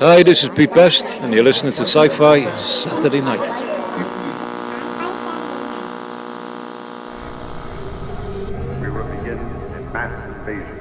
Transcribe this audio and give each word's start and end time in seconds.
Hi, 0.00 0.22
this 0.22 0.44
is 0.44 0.50
Pete 0.50 0.72
Best, 0.72 1.16
and 1.22 1.34
you're 1.34 1.42
listening 1.42 1.72
to 1.72 1.82
Sci 1.82 2.08
Fi 2.08 2.54
Saturday 2.54 3.20
Night. 3.20 3.40
We 8.80 8.90
will 8.90 9.02
begin 9.08 9.38
a 9.38 9.90
mass 9.92 10.14
invasion. 10.38 10.78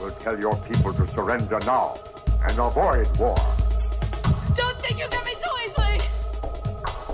We'll 0.00 0.10
tell 0.20 0.38
your 0.38 0.54
people 0.58 0.94
to 0.94 1.08
surrender 1.08 1.58
now 1.66 1.98
and 2.46 2.60
avoid 2.60 3.08
war. 3.18 3.34
Don't 4.54 4.80
think 4.80 5.00
you 5.00 5.08
get 5.08 5.24
me 5.24 5.34
so 5.42 5.50
easily! 5.66 5.98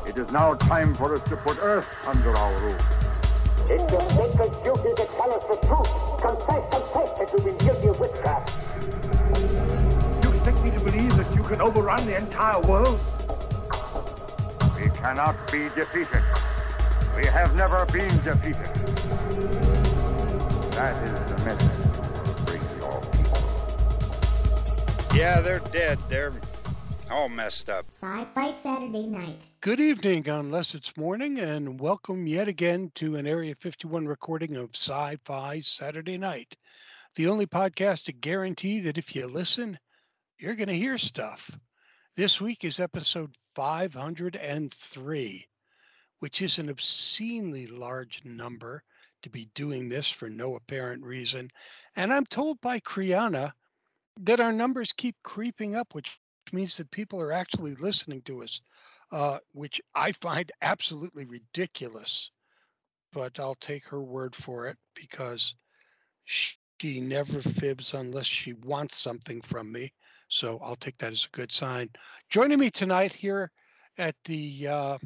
It 0.07 0.19
is 0.19 0.31
now 0.31 0.53
time 0.53 0.95
for 0.95 1.15
us 1.15 1.27
to 1.31 1.37
put 1.39 1.57
Earth 1.63 1.89
under 2.05 2.37
our 2.37 2.53
rule. 2.61 2.77
It's 3.65 3.91
your 3.91 4.03
sacred 4.11 4.53
duty 4.63 4.95
to 4.95 5.09
tell 5.17 5.33
us 5.33 5.45
the 5.45 5.57
truth. 5.67 5.89
Confess, 6.21 6.69
confess 6.69 7.19
that 7.19 7.33
you've 7.33 7.45
been 7.47 7.57
guilty 7.57 7.89
of 7.89 7.99
witchcraft. 7.99 8.50
Can 11.51 11.61
overrun 11.61 12.07
the 12.07 12.17
entire 12.17 12.61
world? 12.61 13.01
We 14.77 14.89
cannot 14.91 15.51
be 15.51 15.69
defeated. 15.71 16.23
We 17.17 17.27
have 17.27 17.57
never 17.57 17.85
been 17.87 18.17
defeated. 18.23 18.69
That 20.75 20.95
is 21.03 21.11
the 21.29 21.39
message 21.45 22.47
bring 22.47 22.63
your 22.79 23.01
people. 23.17 23.43
Yeah, 25.13 25.41
they're 25.41 25.59
dead. 25.73 25.99
They're 26.09 26.33
all 27.11 27.29
messed 27.29 27.69
up. 27.69 27.85
Sci-Fi 28.01 28.55
Saturday 28.63 29.09
Night. 29.09 29.43
Good 29.61 29.81
evening, 29.81 30.29
unless 30.29 30.77
it's 30.77 30.97
morning, 30.97 31.41
and 31.41 31.81
welcome 31.81 32.29
yet 32.29 32.47
again 32.47 32.93
to 32.95 33.17
an 33.17 33.27
Area 33.27 33.57
51 33.57 34.07
recording 34.07 34.55
of 34.55 34.71
Sci 34.77 35.17
Fi 35.25 35.59
Saturday 35.59 36.17
Night, 36.17 36.55
the 37.17 37.27
only 37.27 37.47
podcast 37.47 38.05
to 38.05 38.13
guarantee 38.13 38.79
that 38.83 38.99
if 38.99 39.17
you 39.17 39.27
listen, 39.27 39.81
you're 40.41 40.57
going 40.57 40.69
to 40.69 40.75
hear 40.75 40.99
stuff. 40.99 41.51
This 42.17 42.41
week 42.41 42.65
is 42.65 42.81
episode 42.81 43.37
503, 43.55 45.47
which 46.21 46.43
is 46.43 46.59
an 46.59 46.71
obscenely 46.71 47.67
large 47.67 48.23
number 48.25 48.83
to 49.23 49.31
be 49.31 49.51
doing 49.55 49.89
this 49.89 50.09
for 50.09 50.31
no 50.31 50.57
apparent 50.57 51.05
reason. 51.05 51.51
And 51.95 52.13
I'm 52.13 52.25
told 52.25 52.61
by 52.61 52.81
Kriana 52.81 53.53
that 54.23 54.41
our 54.41 54.53
numbers 54.53 54.93
keep 54.93 55.17
creeping 55.23 55.77
up, 55.77 55.95
which 55.95 56.19
means 56.53 56.77
that 56.79 56.91
people 56.91 57.21
are 57.21 57.33
actually 57.33 57.75
listening 57.75 58.23
to 58.23 58.43
us 58.43 58.61
uh, 59.13 59.39
which 59.53 59.81
I 59.95 60.13
find 60.13 60.51
absolutely 60.63 61.25
ridiculous. 61.25 62.31
But 63.13 63.41
I'll 63.41 63.57
take 63.57 63.87
her 63.89 64.01
word 64.01 64.35
for 64.37 64.69
it 64.69 64.79
because 64.95 65.55
never 66.85 67.41
fibs 67.41 67.95
unless 67.95 68.27
she 68.27 68.55
wants 68.55 68.97
something 68.97 69.41
from 69.43 69.71
me. 69.71 69.93
So 70.29 70.59
I'll 70.63 70.77
take 70.77 70.99
that 70.99 71.13
as 71.13 71.25
a 71.25 71.37
good 71.37 71.53
sign. 71.53 71.91
Joining 72.29 72.59
me 72.59 72.71
tonight 72.71 73.13
here 73.13 73.51
at 73.99 74.15
the 74.25 74.69
uh, 74.69 74.99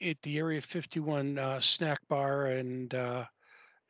at 0.00 0.22
the 0.22 0.38
Area 0.38 0.60
51 0.60 1.38
uh, 1.38 1.60
snack 1.60 1.98
bar 2.08 2.46
and 2.46 2.94
uh, 2.94 3.24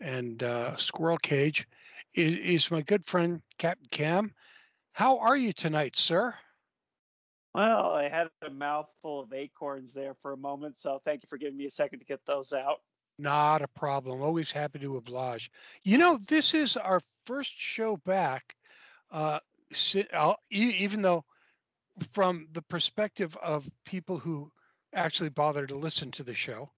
and 0.01 0.43
uh, 0.43 0.77
squirrel 0.77 1.19
cage 1.19 1.67
is, 2.15 2.37
is 2.37 2.71
my 2.71 2.81
good 2.83 3.05
friend 3.07 3.43
Captain 3.59 3.89
Cam. 3.91 4.33
How 4.93 5.19
are 5.19 5.37
you 5.37 5.53
tonight, 5.53 5.97
sir? 5.97 6.35
Well, 7.55 7.93
I 7.93 8.09
had 8.09 8.29
a 8.47 8.51
mouthful 8.51 9.21
of 9.21 9.33
acorns 9.33 9.93
there 9.93 10.15
for 10.23 10.33
a 10.33 10.37
moment, 10.37 10.77
so 10.77 11.01
thank 11.05 11.23
you 11.23 11.27
for 11.29 11.39
giving 11.39 11.57
me 11.57 11.67
a 11.67 11.71
second 11.71 11.99
to 12.01 12.05
get 12.05 12.25
those 12.25 12.53
out. 12.53 12.81
Not 13.19 13.63
a 13.63 13.69
problem. 13.69 14.23
Always 14.23 14.53
happy 14.53 14.79
to 14.79 14.97
oblige. 14.97 15.51
You 15.83 15.99
know, 15.99 16.19
this 16.29 16.55
is 16.55 16.77
our 16.77 17.01
first 17.27 17.53
show 17.59 17.97
back, 17.97 18.55
uh, 19.11 19.41
even 20.51 21.03
though 21.03 21.25
from 22.13 22.47
the 22.53 22.63
perspective 22.63 23.37
of 23.43 23.69
people 23.85 24.19
who 24.19 24.53
actually 24.95 25.31
bother 25.31 25.67
to 25.67 25.75
listen 25.75 26.11
to 26.13 26.23
the 26.23 26.35
show, 26.35 26.71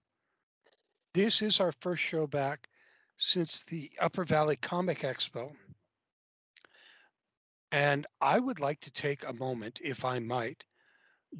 this 1.12 1.42
is 1.42 1.60
our 1.60 1.72
first 1.80 2.02
show 2.02 2.26
back 2.26 2.68
since 3.16 3.62
the 3.64 3.90
Upper 4.00 4.24
Valley 4.24 4.56
Comic 4.56 5.00
Expo. 5.00 5.52
And 7.70 8.06
I 8.20 8.38
would 8.38 8.60
like 8.60 8.80
to 8.80 8.90
take 8.90 9.26
a 9.26 9.32
moment, 9.34 9.78
if 9.82 10.04
I 10.04 10.18
might, 10.18 10.64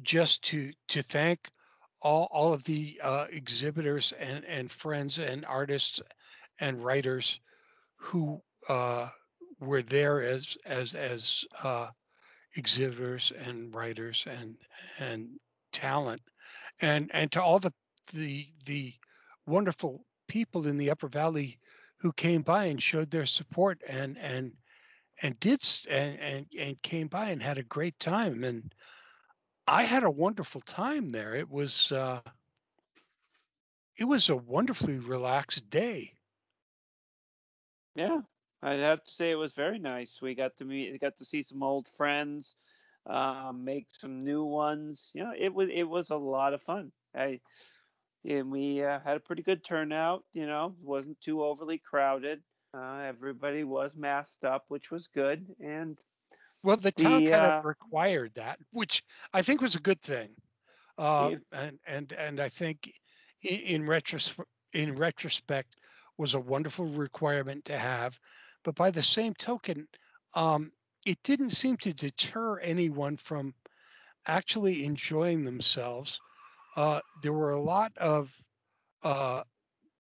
just 0.01 0.43
to 0.43 0.71
to 0.89 1.01
thank 1.01 1.49
all 2.01 2.27
all 2.31 2.53
of 2.53 2.63
the 2.63 2.99
uh, 3.03 3.27
exhibitors 3.29 4.13
and 4.13 4.43
and 4.45 4.71
friends 4.71 5.19
and 5.19 5.45
artists 5.45 6.01
and 6.59 6.83
writers 6.83 7.39
who 7.97 8.41
uh, 8.69 9.07
were 9.59 9.81
there 9.81 10.21
as 10.21 10.57
as 10.65 10.93
as 10.93 11.45
uh, 11.63 11.87
exhibitors 12.55 13.31
and 13.45 13.73
writers 13.73 14.25
and 14.29 14.55
and 14.99 15.29
talent. 15.71 16.21
And 16.81 17.09
and 17.13 17.31
to 17.33 17.41
all 17.41 17.59
the 17.59 17.73
the 18.13 18.47
the 18.65 18.93
wonderful 19.45 20.05
people 20.27 20.67
in 20.67 20.77
the 20.77 20.89
Upper 20.89 21.07
Valley 21.07 21.59
who 21.97 22.11
came 22.13 22.41
by 22.41 22.65
and 22.65 22.81
showed 22.81 23.11
their 23.11 23.25
support 23.25 23.81
and 23.87 24.17
and 24.17 24.51
and 25.21 25.39
did 25.39 25.61
and 25.89 26.19
and, 26.19 26.45
and 26.57 26.81
came 26.81 27.07
by 27.07 27.29
and 27.29 27.43
had 27.43 27.57
a 27.57 27.63
great 27.63 27.97
time. 27.99 28.43
And 28.43 28.73
I 29.67 29.83
had 29.83 30.03
a 30.03 30.11
wonderful 30.11 30.61
time 30.61 31.09
there. 31.09 31.35
It 31.35 31.49
was 31.49 31.91
uh, 31.91 32.21
it 33.97 34.05
was 34.05 34.29
a 34.29 34.35
wonderfully 34.35 34.99
relaxed 34.99 35.69
day. 35.69 36.13
Yeah, 37.95 38.21
I'd 38.61 38.79
have 38.79 39.03
to 39.03 39.11
say 39.11 39.31
it 39.31 39.35
was 39.35 39.53
very 39.53 39.79
nice. 39.79 40.21
We 40.21 40.35
got 40.35 40.57
to 40.57 40.65
meet, 40.65 40.99
got 40.99 41.17
to 41.17 41.25
see 41.25 41.41
some 41.41 41.63
old 41.63 41.87
friends, 41.87 42.55
um, 43.05 43.63
make 43.63 43.87
some 43.91 44.23
new 44.23 44.43
ones. 44.43 45.11
You 45.13 45.23
know, 45.23 45.33
it 45.37 45.53
was 45.53 45.69
it 45.71 45.83
was 45.83 46.09
a 46.09 46.17
lot 46.17 46.53
of 46.53 46.61
fun. 46.61 46.91
I 47.15 47.41
and 48.25 48.51
we 48.51 48.83
uh, 48.83 48.99
had 48.99 49.17
a 49.17 49.21
pretty 49.21 49.43
good 49.43 49.63
turnout. 49.63 50.23
You 50.33 50.45
know, 50.47 50.75
wasn't 50.81 51.19
too 51.21 51.43
overly 51.43 51.77
crowded. 51.79 52.41
Uh, 52.73 52.99
everybody 53.05 53.63
was 53.63 53.95
masked 53.95 54.43
up, 54.45 54.65
which 54.69 54.91
was 54.91 55.07
good, 55.07 55.55
and 55.59 55.97
well, 56.63 56.77
the 56.77 56.91
town 56.91 57.23
the, 57.23 57.31
kind 57.31 57.45
uh, 57.45 57.57
of 57.57 57.65
required 57.65 58.33
that, 58.35 58.59
which 58.71 59.03
I 59.33 59.41
think 59.41 59.61
was 59.61 59.75
a 59.75 59.79
good 59.79 60.01
thing. 60.01 60.29
Uh, 60.97 61.31
and 61.51 61.79
and 61.87 62.11
and 62.13 62.39
I 62.39 62.49
think 62.49 62.91
in, 63.41 63.59
in 63.59 63.83
retros- 63.83 64.37
in 64.73 64.95
retrospect 64.95 65.77
was 66.17 66.35
a 66.35 66.39
wonderful 66.39 66.85
requirement 66.85 67.65
to 67.65 67.77
have. 67.77 68.19
But 68.63 68.75
by 68.75 68.91
the 68.91 69.01
same 69.01 69.33
token, 69.33 69.87
um, 70.35 70.71
it 71.05 71.17
didn't 71.23 71.51
seem 71.51 71.77
to 71.77 71.93
deter 71.93 72.59
anyone 72.59 73.17
from 73.17 73.55
actually 74.27 74.85
enjoying 74.85 75.43
themselves. 75.43 76.21
Uh, 76.75 76.99
there 77.23 77.33
were 77.33 77.51
a 77.51 77.59
lot 77.59 77.91
of 77.97 78.31
uh, 79.01 79.43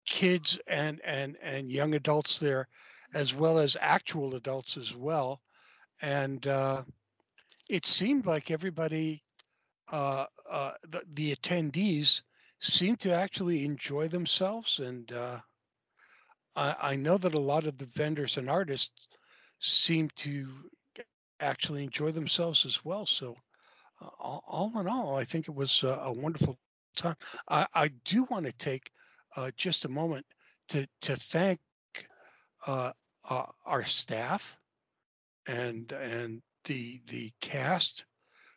kids 0.05 0.59
and 0.67 0.99
and 1.05 1.37
and 1.41 1.71
young 1.71 1.95
adults 1.95 2.39
there, 2.39 2.67
as 3.13 3.33
well 3.33 3.59
as 3.59 3.77
actual 3.79 4.35
adults 4.35 4.75
as 4.75 4.93
well 4.93 5.39
and 6.01 6.45
uh, 6.47 6.83
it 7.67 7.85
seemed 7.85 8.25
like 8.25 8.51
everybody, 8.51 9.23
uh, 9.91 10.25
uh, 10.49 10.71
the, 10.87 11.01
the, 11.13 11.35
attendees, 11.35 12.21
seemed 12.61 12.99
to 13.01 13.13
actually 13.13 13.65
enjoy 13.65 14.07
themselves. 14.07 14.79
And 14.79 15.11
uh, 15.11 15.39
I, 16.55 16.75
I, 16.81 16.95
know 16.95 17.17
that 17.17 17.33
a 17.33 17.39
lot 17.39 17.65
of 17.65 17.77
the 17.77 17.85
vendors 17.85 18.37
and 18.37 18.49
artists 18.49 19.07
seem 19.59 20.09
to 20.17 20.47
actually 21.39 21.83
enjoy 21.83 22.11
themselves 22.11 22.65
as 22.65 22.83
well. 22.83 23.05
So, 23.05 23.35
uh, 24.01 24.09
all, 24.19 24.43
all, 24.47 24.79
in 24.79 24.87
all, 24.87 25.15
I 25.15 25.23
think 25.23 25.47
it 25.47 25.55
was 25.55 25.83
a, 25.83 26.11
wonderful 26.11 26.57
time. 26.95 27.15
I, 27.49 27.67
I 27.73 27.87
do 28.05 28.23
want 28.25 28.45
to 28.45 28.51
take 28.53 28.91
uh, 29.35 29.51
just 29.57 29.85
a 29.85 29.89
moment 29.89 30.25
to 30.69 30.87
to 31.01 31.15
thank 31.15 31.59
our 32.65 33.83
staff 33.85 34.58
and 35.49 35.91
and 35.91 36.41
the 36.65 37.01
the 37.07 37.31
cast 37.41 38.05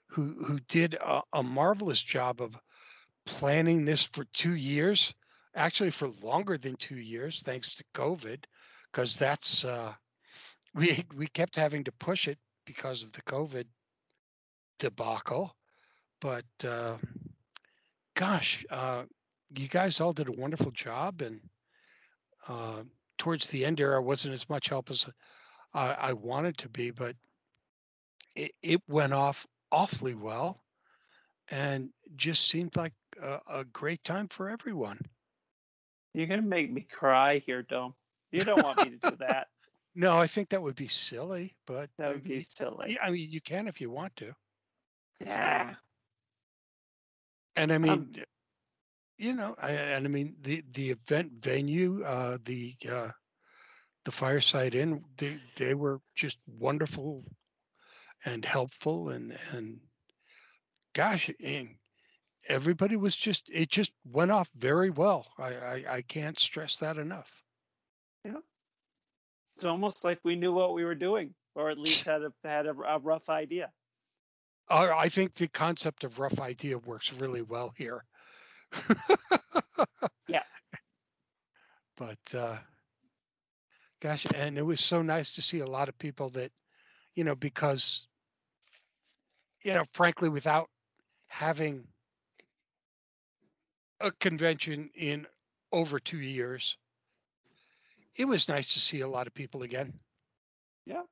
who 0.08 0.44
who 0.44 0.60
did 0.68 0.94
a, 0.94 1.22
a 1.32 1.42
marvelous 1.42 2.00
job 2.00 2.42
of 2.42 2.58
planning 3.24 3.84
this 3.84 4.02
for 4.02 4.24
two 4.32 4.54
years, 4.54 5.14
actually 5.54 5.90
for 5.90 6.08
longer 6.22 6.58
than 6.58 6.76
two 6.76 6.98
years, 6.98 7.42
thanks 7.42 7.74
to 7.76 7.84
COVID, 7.94 8.44
because 8.90 9.16
that's 9.16 9.64
uh, 9.64 9.92
we 10.74 11.04
we 11.16 11.26
kept 11.28 11.56
having 11.56 11.84
to 11.84 11.92
push 11.92 12.28
it 12.28 12.38
because 12.66 13.02
of 13.02 13.12
the 13.12 13.22
COVID 13.22 13.64
debacle. 14.78 15.56
But 16.20 16.44
uh, 16.62 16.98
gosh, 18.14 18.64
uh, 18.70 19.04
you 19.56 19.66
guys 19.66 20.00
all 20.00 20.12
did 20.12 20.28
a 20.28 20.32
wonderful 20.32 20.72
job, 20.72 21.22
and 21.22 21.40
uh, 22.46 22.82
towards 23.16 23.46
the 23.46 23.64
end 23.64 23.78
there, 23.78 23.96
I 23.96 24.00
wasn't 24.00 24.34
as 24.34 24.48
much 24.50 24.68
help 24.68 24.90
as 24.90 25.06
I, 25.74 25.92
I 25.94 26.12
wanted 26.12 26.58
to 26.58 26.68
be, 26.68 26.90
but 26.90 27.16
it, 28.36 28.52
it 28.62 28.80
went 28.88 29.12
off 29.12 29.46
awfully 29.70 30.14
well 30.14 30.64
and 31.50 31.90
just 32.16 32.48
seemed 32.48 32.76
like 32.76 32.94
a, 33.22 33.40
a 33.48 33.64
great 33.64 34.02
time 34.04 34.28
for 34.28 34.48
everyone. 34.48 34.98
You're 36.14 36.26
gonna 36.26 36.42
make 36.42 36.70
me 36.70 36.82
cry 36.82 37.38
here, 37.38 37.62
Dome. 37.62 37.94
You 38.32 38.44
don't 38.44 38.62
want 38.62 38.80
me 38.80 38.90
to 38.90 39.10
do 39.10 39.16
that. 39.16 39.48
No, 39.94 40.18
I 40.18 40.26
think 40.26 40.48
that 40.50 40.62
would 40.62 40.76
be 40.76 40.88
silly, 40.88 41.56
but 41.66 41.90
that 41.98 42.12
would 42.12 42.24
be 42.24 42.40
silly. 42.40 42.98
I 43.00 43.10
mean, 43.10 43.30
you 43.30 43.40
can 43.40 43.66
if 43.68 43.80
you 43.80 43.90
want 43.90 44.16
to. 44.16 44.34
Yeah. 45.20 45.74
And 47.56 47.72
I 47.72 47.78
mean, 47.78 47.90
um, 47.90 48.12
you 49.18 49.32
know, 49.32 49.54
I, 49.60 49.72
and 49.72 50.06
I 50.06 50.08
mean 50.08 50.36
the 50.42 50.62
the 50.72 50.90
event 50.90 51.32
venue, 51.42 52.02
uh, 52.04 52.38
the 52.44 52.74
uh, 52.90 53.10
the 54.04 54.12
fireside 54.12 54.74
inn, 54.74 55.04
they 55.16 55.38
they 55.56 55.74
were 55.74 56.00
just 56.14 56.38
wonderful 56.46 57.24
and 58.24 58.44
helpful, 58.44 59.10
and 59.10 59.36
and 59.52 59.80
gosh, 60.92 61.30
and 61.42 61.76
everybody 62.48 62.96
was 62.96 63.16
just 63.16 63.48
it 63.50 63.68
just 63.68 63.92
went 64.04 64.30
off 64.30 64.48
very 64.56 64.90
well. 64.90 65.26
I 65.38 65.54
I, 65.54 65.84
I 65.88 66.02
can't 66.02 66.38
stress 66.38 66.76
that 66.78 66.98
enough. 66.98 67.30
Yeah, 68.24 68.40
it's 69.56 69.64
almost 69.64 70.04
like 70.04 70.20
we 70.24 70.36
knew 70.36 70.52
what 70.52 70.74
we 70.74 70.84
were 70.84 70.94
doing, 70.94 71.34
or 71.54 71.70
at 71.70 71.78
least 71.78 72.04
had 72.04 72.22
a 72.22 72.32
had 72.44 72.66
a, 72.66 72.74
a 72.86 72.98
rough 72.98 73.28
idea. 73.28 73.70
Uh, 74.68 74.90
I 74.94 75.08
think 75.08 75.34
the 75.34 75.48
concept 75.48 76.04
of 76.04 76.18
rough 76.18 76.40
idea 76.40 76.78
works 76.78 77.12
really 77.12 77.42
well 77.42 77.74
here. 77.76 78.04
yeah. 80.28 80.44
But 81.96 82.34
uh, 82.34 82.56
gosh, 84.02 84.26
and 84.34 84.58
it 84.58 84.62
was 84.62 84.80
so 84.80 85.00
nice 85.02 85.36
to 85.36 85.42
see 85.42 85.60
a 85.60 85.66
lot 85.66 85.88
of 85.88 85.96
people 85.98 86.28
that, 86.30 86.52
you 87.14 87.24
know, 87.24 87.36
because, 87.36 88.08
you 89.64 89.72
know, 89.72 89.84
frankly, 89.92 90.28
without 90.28 90.68
having 91.28 91.86
a 94.00 94.10
convention 94.10 94.90
in 94.94 95.26
over 95.72 96.00
two 96.00 96.18
years, 96.18 96.76
it 98.16 98.24
was 98.24 98.48
nice 98.48 98.74
to 98.74 98.80
see 98.80 99.00
a 99.00 99.08
lot 99.08 99.28
of 99.28 99.34
people 99.34 99.62
again. 99.62 100.00
Yeah. 100.84 101.04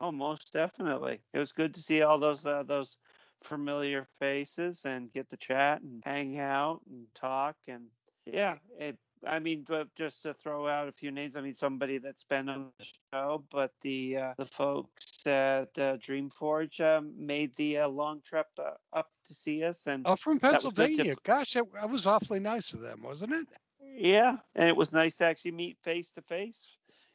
Oh, 0.00 0.12
most 0.12 0.52
definitely. 0.52 1.20
It 1.32 1.38
was 1.38 1.52
good 1.52 1.74
to 1.74 1.82
see 1.82 2.02
all 2.02 2.18
those 2.18 2.46
uh, 2.46 2.62
those 2.62 2.96
familiar 3.42 4.06
faces 4.20 4.84
and 4.84 5.12
get 5.12 5.28
to 5.30 5.36
chat 5.36 5.82
and 5.82 6.02
hang 6.04 6.38
out 6.38 6.82
and 6.88 7.06
talk 7.14 7.56
and 7.68 7.90
yeah, 8.26 8.58
it 8.78 8.98
I 9.26 9.38
mean, 9.38 9.66
just 9.96 10.22
to 10.22 10.34
throw 10.34 10.68
out 10.68 10.88
a 10.88 10.92
few 10.92 11.10
names. 11.10 11.36
I 11.36 11.40
mean, 11.40 11.54
somebody 11.54 11.98
that's 11.98 12.24
been 12.24 12.48
on 12.48 12.66
the 12.78 12.86
show, 13.12 13.44
but 13.50 13.72
the 13.80 14.16
uh, 14.16 14.34
the 14.36 14.44
folks 14.44 15.26
at 15.26 15.78
uh, 15.78 15.96
Dreamforge 15.96 16.80
uh, 16.80 17.02
made 17.16 17.54
the 17.54 17.78
uh, 17.78 17.88
long 17.88 18.20
trip 18.24 18.46
uh, 18.58 18.72
up 18.92 19.08
to 19.26 19.34
see 19.34 19.64
us, 19.64 19.86
and 19.86 20.06
oh, 20.06 20.16
from 20.16 20.38
Pennsylvania. 20.38 21.14
To... 21.14 21.20
Gosh, 21.24 21.52
that, 21.54 21.64
that, 21.74 21.90
was 21.90 22.06
awfully 22.06 22.40
nice 22.40 22.72
of 22.72 22.80
them, 22.80 23.02
wasn't 23.02 23.32
it? 23.32 23.46
Yeah, 23.80 24.36
and 24.54 24.68
it 24.68 24.76
was 24.76 24.92
nice 24.92 25.16
to 25.18 25.24
actually 25.24 25.52
meet 25.52 25.78
face 25.82 26.12
to 26.12 26.22
face 26.22 26.68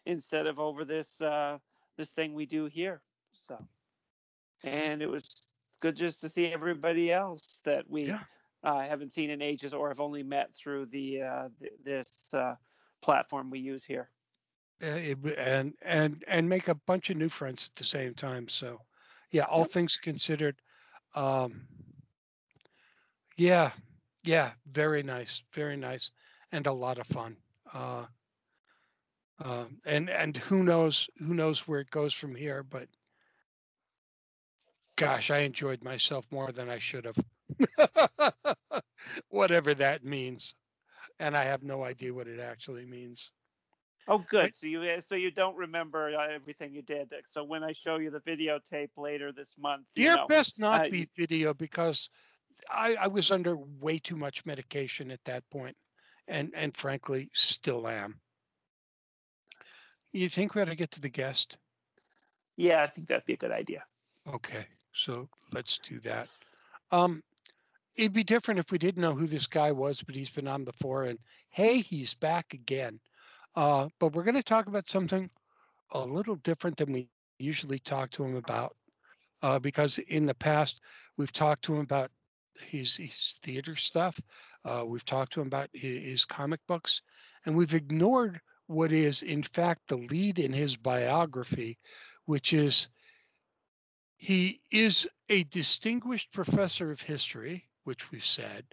instead 0.05 0.47
of 0.47 0.59
over 0.59 0.85
this 0.85 1.21
uh, 1.21 1.57
this 1.97 2.11
thing 2.11 2.33
we 2.33 2.45
do 2.45 2.65
here. 2.65 3.01
So, 3.31 3.57
and 4.63 5.01
it 5.01 5.07
was 5.09 5.47
good 5.79 5.95
just 5.95 6.21
to 6.21 6.29
see 6.29 6.47
everybody 6.47 7.11
else 7.11 7.61
that 7.65 7.89
we. 7.89 8.07
Yeah 8.07 8.19
uh, 8.63 8.79
haven't 8.81 9.13
seen 9.13 9.29
in 9.29 9.41
ages 9.41 9.73
or 9.73 9.89
have 9.89 9.99
only 9.99 10.23
met 10.23 10.53
through 10.55 10.85
the 10.87 11.21
uh, 11.21 11.49
th- 11.59 11.73
this 11.83 12.33
uh, 12.33 12.55
platform 13.01 13.49
we 13.49 13.59
use 13.59 13.83
here. 13.83 14.09
and 14.81 15.73
and 15.81 16.23
and 16.27 16.49
make 16.49 16.67
a 16.67 16.75
bunch 16.75 17.09
of 17.09 17.17
new 17.17 17.29
friends 17.29 17.69
at 17.69 17.75
the 17.75 17.83
same 17.83 18.13
time. 18.13 18.47
So, 18.47 18.79
yeah, 19.31 19.43
all 19.43 19.59
yep. 19.59 19.71
things 19.71 19.97
considered, 19.97 20.55
um, 21.15 21.61
yeah, 23.37 23.71
yeah, 24.23 24.51
very 24.71 25.03
nice, 25.03 25.43
very 25.53 25.77
nice, 25.77 26.11
and 26.51 26.67
a 26.67 26.73
lot 26.73 26.99
of 26.99 27.07
fun. 27.07 27.37
Uh, 27.73 28.05
uh, 29.43 29.65
and 29.85 30.09
and 30.09 30.37
who 30.37 30.63
knows 30.63 31.09
who 31.17 31.33
knows 31.33 31.67
where 31.67 31.79
it 31.79 31.89
goes 31.89 32.13
from 32.13 32.35
here, 32.35 32.63
but 32.63 32.87
gosh, 34.95 35.31
I 35.31 35.39
enjoyed 35.39 35.83
myself 35.83 36.25
more 36.31 36.51
than 36.51 36.69
I 36.69 36.79
should 36.79 37.05
have. 37.05 37.17
Whatever 39.29 39.73
that 39.75 40.03
means. 40.03 40.55
And 41.19 41.37
I 41.37 41.43
have 41.43 41.63
no 41.63 41.83
idea 41.83 42.13
what 42.13 42.27
it 42.27 42.39
actually 42.39 42.85
means. 42.85 43.31
Oh, 44.07 44.17
good. 44.17 44.51
So 44.55 44.67
you 44.67 45.01
so 45.01 45.15
you 45.15 45.31
don't 45.31 45.55
remember 45.55 46.13
uh, 46.15 46.27
everything 46.33 46.73
you 46.73 46.81
did. 46.81 47.13
So 47.25 47.43
when 47.43 47.63
I 47.63 47.71
show 47.71 47.97
you 47.97 48.09
the 48.09 48.19
videotape 48.19 48.89
later 48.97 49.31
this 49.31 49.55
month, 49.57 49.87
you 49.95 50.05
Dear 50.05 50.15
know, 50.17 50.27
best 50.27 50.59
not 50.59 50.87
uh, 50.87 50.89
be 50.89 51.09
video 51.15 51.53
because 51.53 52.09
I, 52.69 52.95
I 52.95 53.07
was 53.07 53.31
under 53.31 53.55
way 53.57 53.99
too 53.99 54.17
much 54.17 54.45
medication 54.45 55.09
at 55.09 55.23
that 55.23 55.49
point, 55.49 55.77
and 56.27 56.51
and 56.53 56.75
frankly 56.75 57.29
still 57.33 57.87
am. 57.87 58.19
You 60.11 60.27
think 60.29 60.53
we 60.53 60.61
ought 60.61 60.65
to 60.65 60.75
get 60.75 60.91
to 60.91 61.01
the 61.01 61.09
guest? 61.09 61.57
Yeah, 62.57 62.83
I 62.83 62.87
think 62.87 63.07
that'd 63.07 63.25
be 63.25 63.33
a 63.33 63.37
good 63.37 63.51
idea. 63.51 63.83
Okay, 64.31 64.67
so 64.93 65.27
let's 65.51 65.79
do 65.79 65.99
that. 66.01 66.27
Um, 66.91 67.23
it'd 67.95 68.13
be 68.13 68.23
different 68.23 68.59
if 68.59 68.71
we 68.71 68.77
didn't 68.77 69.01
know 69.01 69.13
who 69.13 69.27
this 69.27 69.47
guy 69.47 69.71
was, 69.71 70.01
but 70.01 70.15
he's 70.15 70.29
been 70.29 70.47
on 70.47 70.63
before, 70.63 71.03
and 71.03 71.19
hey, 71.49 71.79
he's 71.79 72.13
back 72.13 72.53
again. 72.53 72.99
Uh, 73.55 73.87
but 73.99 74.13
we're 74.13 74.23
going 74.23 74.35
to 74.35 74.43
talk 74.43 74.67
about 74.67 74.89
something 74.89 75.29
a 75.91 75.99
little 75.99 76.35
different 76.37 76.77
than 76.77 76.91
we 76.91 77.07
usually 77.37 77.79
talk 77.79 78.09
to 78.11 78.23
him 78.23 78.35
about, 78.35 78.75
uh, 79.43 79.59
because 79.59 79.99
in 79.99 80.25
the 80.25 80.33
past 80.35 80.81
we've 81.17 81.33
talked 81.33 81.63
to 81.65 81.75
him 81.75 81.81
about 81.81 82.09
his, 82.59 82.97
his 82.97 83.37
theater 83.43 83.75
stuff, 83.75 84.19
uh, 84.65 84.83
we've 84.85 85.05
talked 85.05 85.33
to 85.33 85.41
him 85.41 85.47
about 85.47 85.69
his, 85.73 86.03
his 86.03 86.25
comic 86.25 86.59
books, 86.67 87.01
and 87.45 87.55
we've 87.55 87.75
ignored 87.75 88.39
what 88.67 88.91
is 88.91 89.21
in 89.23 89.43
fact 89.43 89.81
the 89.87 89.97
lead 89.97 90.39
in 90.39 90.51
his 90.51 90.75
biography, 90.75 91.77
which 92.25 92.53
is 92.53 92.87
he 94.17 94.61
is 94.71 95.07
a 95.29 95.43
distinguished 95.43 96.31
professor 96.31 96.89
of 96.89 97.01
history 97.01 97.67
which 97.83 98.11
we've 98.11 98.25
said, 98.25 98.65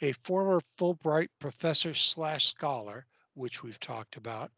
a 0.00 0.12
former 0.24 0.60
Fulbright 0.78 1.28
professor 1.38 1.94
slash 1.94 2.46
scholar, 2.46 3.06
which 3.34 3.62
we've 3.62 3.80
talked 3.80 4.16
about, 4.16 4.50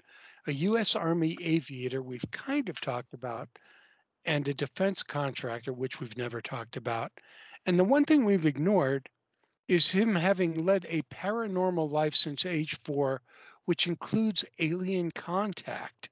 a 0.47 0.53
U.S. 0.53 0.95
Army 0.95 1.37
aviator, 1.41 2.03
we've 2.03 2.25
kind 2.31 2.69
of 2.69 2.81
talked 2.81 3.15
about, 3.15 3.49
and 4.25 4.47
a 4.49 4.55
defense 4.55 5.03
contractor, 5.03 5.73
which 5.73 6.01
we've 6.01 6.17
never 6.17 6.41
talked 6.41 6.77
about. 6.77 7.13
And 7.67 7.79
the 7.79 7.85
one 7.85 8.05
thing 8.05 8.25
we've 8.25 8.47
ignored 8.47 9.09
is 9.69 9.91
him 9.91 10.15
having 10.15 10.65
led 10.65 10.87
a 10.89 11.03
paranormal 11.03 11.91
life 11.91 12.15
since 12.15 12.45
age 12.45 12.77
four, 12.85 13.23
which 13.67 13.87
includes 13.87 14.45
alien 14.59 15.11
contact. 15.13 16.11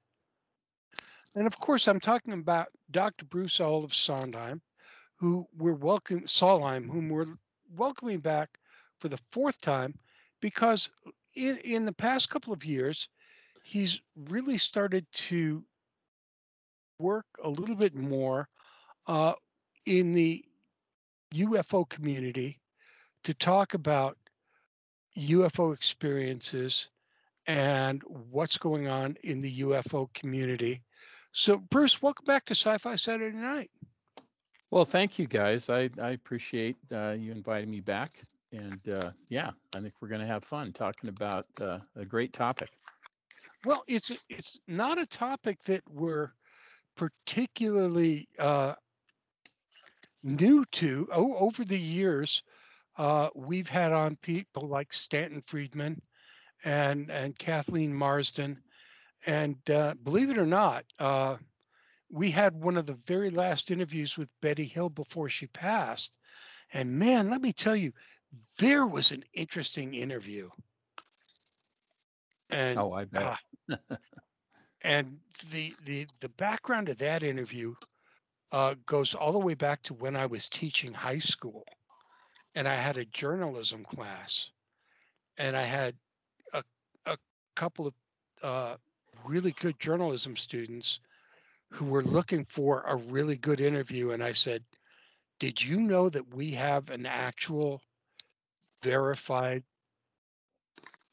And 1.35 1.45
of 1.45 1.59
course, 1.59 1.87
I'm 1.87 1.99
talking 1.99 2.33
about 2.33 2.69
Dr. 2.89 3.25
Bruce 3.25 3.59
Olav 3.59 3.93
Sondheim, 3.93 4.61
who 5.17 5.45
we're 5.57 5.73
welcome, 5.73 6.21
Solheim, 6.21 6.89
whom 6.89 7.09
we're 7.09 7.27
welcoming 7.75 8.19
back 8.19 8.49
for 8.99 9.07
the 9.07 9.19
fourth 9.31 9.59
time 9.61 9.97
because 10.41 10.89
in, 11.35 11.57
in 11.57 11.85
the 11.85 11.93
past 11.93 12.29
couple 12.29 12.53
of 12.53 12.65
years, 12.65 13.07
he's 13.63 14.01
really 14.15 14.57
started 14.57 15.05
to 15.11 15.63
work 16.99 17.25
a 17.43 17.49
little 17.49 17.75
bit 17.75 17.95
more 17.95 18.47
uh, 19.07 19.33
in 19.85 20.13
the 20.13 20.43
UFO 21.33 21.87
community 21.87 22.59
to 23.23 23.33
talk 23.33 23.73
about 23.73 24.17
UFO 25.17 25.73
experiences 25.73 26.89
and 27.47 28.01
what's 28.03 28.57
going 28.57 28.87
on 28.87 29.17
in 29.23 29.41
the 29.41 29.59
UFO 29.61 30.11
community. 30.13 30.83
So, 31.31 31.57
Bruce, 31.57 32.01
welcome 32.01 32.25
back 32.25 32.45
to 32.45 32.55
Sci 32.55 32.77
Fi 32.77 32.95
Saturday 32.95 33.37
Night. 33.37 33.71
Well, 34.71 34.85
thank 34.85 35.17
you 35.17 35.25
guys. 35.25 35.69
I, 35.69 35.89
I 35.99 36.11
appreciate 36.11 36.77
uh, 36.91 37.15
you 37.17 37.31
inviting 37.31 37.71
me 37.71 37.79
back. 37.79 38.11
And 38.51 38.81
uh, 38.89 39.11
yeah, 39.29 39.51
I 39.75 39.79
think 39.79 39.93
we're 40.01 40.07
going 40.07 40.21
to 40.21 40.27
have 40.27 40.43
fun 40.43 40.73
talking 40.73 41.09
about 41.09 41.45
uh, 41.59 41.79
a 41.95 42.05
great 42.05 42.33
topic. 42.33 42.69
Well, 43.65 43.83
it's 43.87 44.11
it's 44.29 44.59
not 44.67 44.99
a 44.99 45.05
topic 45.05 45.61
that 45.63 45.83
we're 45.89 46.31
particularly 46.95 48.27
uh, 48.39 48.73
new 50.23 50.65
to. 50.73 51.07
Oh, 51.11 51.35
over 51.37 51.65
the 51.65 51.79
years, 51.79 52.43
uh, 52.97 53.29
we've 53.35 53.69
had 53.69 53.91
on 53.91 54.15
people 54.21 54.67
like 54.67 54.93
Stanton 54.93 55.41
Friedman 55.45 56.01
and 56.63 57.11
and 57.11 57.37
Kathleen 57.37 57.93
Marden, 57.93 58.59
and 59.25 59.57
uh, 59.69 59.93
believe 60.03 60.29
it 60.29 60.37
or 60.37 60.45
not, 60.45 60.85
we 62.09 62.31
had 62.31 62.55
one 62.55 62.77
of 62.77 62.85
the 62.85 62.97
very 63.05 63.29
last 63.29 63.71
interviews 63.71 64.17
with 64.17 64.29
Betty 64.41 64.65
Hill 64.65 64.89
before 64.89 65.29
she 65.29 65.47
passed. 65.47 66.17
And 66.73 66.91
man, 66.91 67.29
let 67.29 67.41
me 67.41 67.53
tell 67.53 67.75
you, 67.75 67.93
there 68.57 68.85
was 68.85 69.11
an 69.11 69.23
interesting 69.33 69.93
interview. 69.93 70.49
And 72.49 72.79
oh, 72.79 72.93
I 72.93 73.05
bet. 73.05 73.37
uh, 73.69 73.75
and 74.81 75.19
the 75.51 75.73
the 75.85 76.07
the 76.19 76.29
background 76.29 76.89
of 76.89 76.97
that 76.97 77.21
interview 77.21 77.75
uh, 78.51 78.75
goes 78.85 79.13
all 79.13 79.31
the 79.31 79.39
way 79.39 79.53
back 79.53 79.83
to 79.83 79.93
when 79.93 80.15
I 80.15 80.25
was 80.25 80.49
teaching 80.49 80.93
high 80.93 81.19
school, 81.19 81.63
and 82.55 82.67
I 82.67 82.73
had 82.73 82.97
a 82.97 83.05
journalism 83.05 83.83
class, 83.83 84.49
and 85.37 85.55
I 85.55 85.63
had 85.63 85.95
a 86.53 86.63
a 87.05 87.17
couple 87.55 87.87
of 87.87 87.93
uh, 88.41 88.75
really 89.25 89.51
good 89.59 89.79
journalism 89.79 90.35
students 90.35 90.99
who 91.71 91.85
were 91.85 92.03
looking 92.03 92.45
for 92.45 92.81
a 92.81 92.95
really 92.95 93.37
good 93.37 93.61
interview. 93.61 94.11
And 94.11 94.23
I 94.23 94.33
said, 94.33 94.63
Did 95.39 95.63
you 95.63 95.79
know 95.79 96.09
that 96.09 96.33
we 96.33 96.51
have 96.51 96.89
an 96.89 97.05
actual 97.05 97.81
verified 98.83 99.63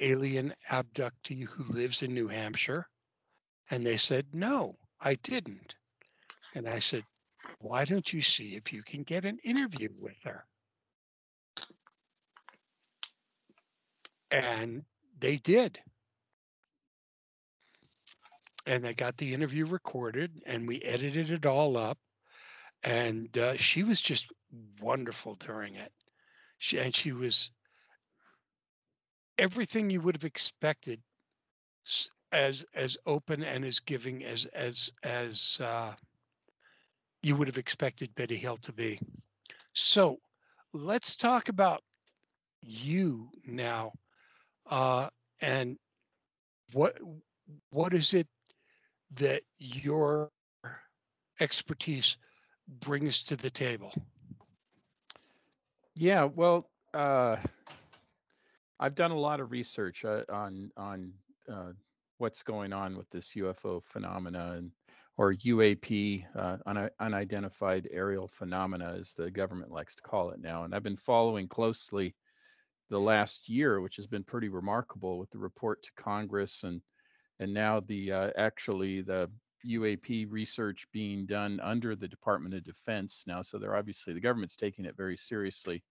alien 0.01 0.55
abductee 0.71 1.47
who 1.47 1.73
lives 1.73 2.03
in 2.03 2.15
New 2.15 2.29
Hampshire? 2.29 2.87
And 3.71 3.87
they 3.87 3.97
said, 3.97 4.27
No, 4.33 4.77
I 5.01 5.15
didn't. 5.17 5.75
And 6.55 6.69
I 6.69 6.79
said, 6.79 7.05
Why 7.59 7.85
don't 7.85 8.13
you 8.13 8.23
see 8.23 8.57
if 8.57 8.73
you 8.73 8.83
can 8.83 9.03
get 9.03 9.25
an 9.25 9.39
interview 9.45 9.91
with 9.99 10.23
her? 10.25 10.45
And 14.31 14.85
they 15.19 15.37
did. 15.37 15.79
And 18.67 18.85
they 18.85 18.95
got 18.95 19.17
the 19.17 19.33
interview 19.33 19.67
recorded 19.67 20.43
and 20.47 20.67
we 20.67 20.81
edited 20.83 21.31
it 21.31 21.47
all 21.47 21.77
up. 21.77 21.99
And 22.83 23.37
uh, 23.39 23.57
she 23.57 23.83
was 23.85 24.01
just 24.01 24.27
wonderful 24.81 25.35
during 25.35 25.77
it. 25.77 25.93
She, 26.59 26.79
and 26.79 26.95
she 26.95 27.13
was 27.13 27.51
everything 29.39 29.91
you 29.91 30.01
would 30.01 30.17
have 30.17 30.25
expected 30.25 31.01
as 32.33 32.65
as 32.75 32.97
open 33.07 33.43
and 33.43 33.65
as 33.65 33.79
giving 33.81 34.25
as 34.25 34.47
as 34.47 34.91
as 35.03 35.59
uh, 35.61 35.93
you 37.23 37.37
would 37.37 37.49
have 37.49 37.59
expected 37.59 38.15
Betty 38.15 38.37
Hill 38.37 38.57
to 38.59 38.73
be. 38.73 38.99
So 39.75 40.19
let's 40.73 41.17
talk 41.17 41.49
about 41.49 41.83
you 42.63 43.29
now, 43.47 43.93
uh, 44.67 45.09
and 45.41 45.79
what 46.73 46.99
what 47.71 47.93
is 47.93 48.15
it 48.15 48.27
that 49.15 49.43
your 49.59 50.31
expertise 51.41 52.17
brings 52.81 53.23
to 53.25 53.37
the 53.37 53.51
table? 53.51 53.93
Yeah, 55.95 56.25
well, 56.25 56.69
uh, 56.93 57.37
I've 58.79 58.95
done 58.95 59.11
a 59.11 59.19
lot 59.19 59.41
of 59.41 59.51
research 59.51 60.05
uh, 60.05 60.23
on 60.29 60.71
on 60.77 61.13
uh, 61.51 61.73
what's 62.19 62.43
going 62.43 62.73
on 62.73 62.97
with 62.97 63.09
this 63.11 63.33
UFO 63.35 63.83
phenomena 63.85 64.55
and 64.57 64.71
or 65.19 65.33
UAP, 65.35 66.27
uh, 66.35 66.59
un- 66.67 66.91
unidentified 67.01 67.89
aerial 67.91 68.29
phenomena, 68.29 68.97
as 68.99 69.15
the 69.15 69.31
government 69.31 69.71
likes 69.71 69.97
to 69.97 70.03
call 70.03 70.31
it 70.31 70.41
now. 70.41 70.65
And 70.65 70.75
I've 70.75 70.83
been 70.83 70.97
following 70.97 71.49
closely 71.49 72.15
the 72.91 73.01
last 73.01 73.49
year, 73.49 73.81
which 73.81 73.97
has 73.97 74.07
been 74.07 74.25
pretty 74.25 74.51
remarkable, 74.51 75.19
with 75.19 75.31
the 75.31 75.39
report 75.39 75.83
to 75.85 75.91
Congress 75.97 76.65
and 76.65 76.83
and 77.41 77.53
now 77.53 77.81
the 77.81 78.13
uh, 78.13 78.31
actually 78.37 79.03
the 79.03 79.31
UAP 79.67 80.31
research 80.31 80.87
being 80.93 81.27
done 81.27 81.61
under 81.61 81.97
the 81.97 82.09
Department 82.09 82.55
of 82.55 82.65
Defense 82.65 83.25
now. 83.27 83.43
So 83.43 83.59
they're 83.59 83.77
obviously 83.77 84.13
the 84.13 84.21
government's 84.21 84.57
taking 84.57 84.85
it 84.85 84.97
very 84.97 85.17
seriously. 85.17 85.83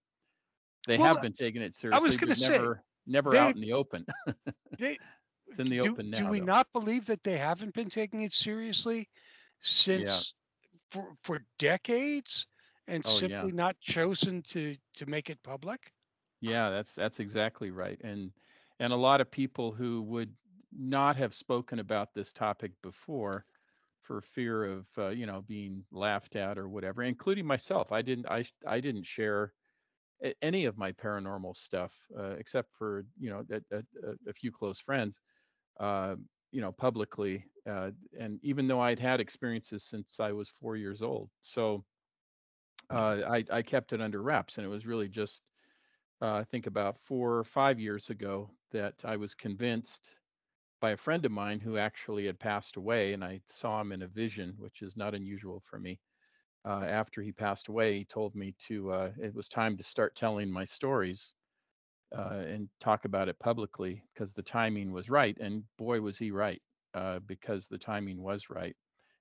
They 0.86 0.98
well, 0.98 1.14
have 1.14 1.22
been 1.22 1.32
taking 1.32 1.62
it 1.62 1.74
seriously. 1.74 2.04
I 2.04 2.06
was 2.06 2.16
going 2.16 2.32
to 2.32 2.38
say 2.38 2.52
never, 2.52 2.82
never 3.06 3.30
they, 3.30 3.38
out 3.38 3.54
in 3.54 3.60
the 3.60 3.72
open. 3.72 4.06
they, 4.78 4.98
it's 5.48 5.58
in 5.58 5.66
the 5.66 5.80
do, 5.80 5.92
open 5.92 6.10
now. 6.10 6.18
Do 6.18 6.28
we 6.28 6.40
though. 6.40 6.46
not 6.46 6.72
believe 6.72 7.06
that 7.06 7.22
they 7.22 7.36
haven't 7.36 7.74
been 7.74 7.90
taking 7.90 8.22
it 8.22 8.32
seriously 8.32 9.08
since 9.60 10.34
yeah. 10.34 10.80
for 10.90 11.14
for 11.22 11.40
decades 11.58 12.46
and 12.88 13.02
oh, 13.06 13.10
simply 13.10 13.50
yeah. 13.50 13.54
not 13.54 13.78
chosen 13.80 14.42
to 14.42 14.76
to 14.94 15.06
make 15.06 15.28
it 15.28 15.42
public? 15.42 15.92
Yeah, 16.40 16.70
that's 16.70 16.94
that's 16.94 17.20
exactly 17.20 17.70
right. 17.70 18.00
And 18.02 18.30
and 18.78 18.92
a 18.92 18.96
lot 18.96 19.20
of 19.20 19.30
people 19.30 19.72
who 19.72 20.02
would 20.02 20.32
not 20.78 21.16
have 21.16 21.34
spoken 21.34 21.78
about 21.78 22.14
this 22.14 22.32
topic 22.32 22.72
before 22.82 23.44
for 24.02 24.20
fear 24.20 24.64
of 24.64 24.86
uh, 24.98 25.08
you 25.08 25.26
know 25.26 25.42
being 25.46 25.84
laughed 25.90 26.36
at 26.36 26.58
or 26.58 26.68
whatever 26.68 27.02
including 27.02 27.46
myself. 27.46 27.92
I 27.92 28.02
didn't 28.02 28.26
i 28.28 28.44
i 28.66 28.80
didn't 28.80 29.06
share 29.06 29.52
any 30.42 30.64
of 30.64 30.78
my 30.78 30.92
paranormal 30.92 31.54
stuff 31.56 31.94
uh, 32.18 32.34
except 32.38 32.72
for 32.72 33.04
you 33.18 33.30
know 33.30 33.44
a, 33.50 33.76
a, 33.76 33.82
a 34.28 34.32
few 34.32 34.50
close 34.50 34.80
friends 34.80 35.20
uh, 35.80 36.16
you 36.52 36.60
know 36.60 36.72
publicly 36.72 37.44
uh, 37.68 37.90
and 38.18 38.38
even 38.42 38.66
though 38.66 38.80
i'd 38.80 38.98
had 38.98 39.20
experiences 39.20 39.84
since 39.84 40.20
i 40.20 40.32
was 40.32 40.48
four 40.48 40.76
years 40.76 41.02
old. 41.02 41.30
So 41.40 41.84
uh, 42.90 43.22
I, 43.28 43.44
I 43.50 43.62
kept 43.62 43.92
it 43.92 44.00
under 44.00 44.22
wraps 44.22 44.58
and 44.58 44.66
it 44.66 44.70
was 44.70 44.86
really 44.86 45.08
just 45.08 45.42
uh, 46.22 46.34
i 46.34 46.44
think 46.44 46.66
about 46.66 46.98
four 46.98 47.36
or 47.36 47.44
five 47.44 47.80
years 47.80 48.10
ago 48.10 48.50
that 48.70 48.94
i 49.04 49.16
was 49.16 49.34
convinced 49.34 50.18
by 50.86 50.92
a 50.92 50.96
friend 50.96 51.26
of 51.26 51.32
mine 51.32 51.58
who 51.58 51.78
actually 51.78 52.26
had 52.26 52.38
passed 52.38 52.76
away, 52.76 53.12
and 53.12 53.24
I 53.24 53.40
saw 53.44 53.80
him 53.80 53.90
in 53.90 54.02
a 54.02 54.06
vision, 54.06 54.54
which 54.56 54.82
is 54.82 54.96
not 54.96 55.16
unusual 55.16 55.58
for 55.58 55.80
me. 55.80 55.98
Uh, 56.64 56.84
after 56.86 57.20
he 57.20 57.32
passed 57.32 57.66
away, 57.66 57.98
he 57.98 58.04
told 58.04 58.36
me 58.36 58.54
to 58.68 58.92
uh, 58.92 59.10
it 59.20 59.34
was 59.34 59.48
time 59.48 59.76
to 59.78 59.82
start 59.82 60.14
telling 60.14 60.48
my 60.48 60.64
stories 60.64 61.34
uh, 62.16 62.44
and 62.46 62.68
talk 62.78 63.04
about 63.04 63.28
it 63.28 63.36
publicly 63.40 64.00
because 64.14 64.32
the 64.32 64.44
timing 64.44 64.92
was 64.92 65.10
right. 65.10 65.36
And 65.40 65.64
boy, 65.76 66.00
was 66.00 66.18
he 66.18 66.30
right 66.30 66.62
uh, 66.94 67.18
because 67.26 67.66
the 67.66 67.78
timing 67.78 68.22
was 68.22 68.48
right. 68.48 68.76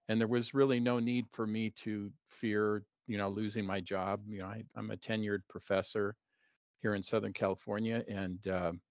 And 0.07 0.21
there 0.21 0.27
was 0.27 0.53
really 0.53 0.79
no 0.79 0.99
need 0.99 1.25
for 1.31 1.47
me 1.47 1.71
to 1.77 2.11
fear, 2.29 2.83
you 3.07 3.17
know, 3.17 3.29
losing 3.29 3.65
my 3.65 3.81
job. 3.81 4.21
You 4.27 4.41
know, 4.41 4.45
I, 4.45 4.61
am 4.77 4.91
a 4.91 4.97
tenured 4.97 5.41
professor 5.49 6.15
here 6.83 6.93
in 6.93 7.01
Southern 7.01 7.33
California, 7.33 8.03
and 8.07 8.47
um, 8.49 8.81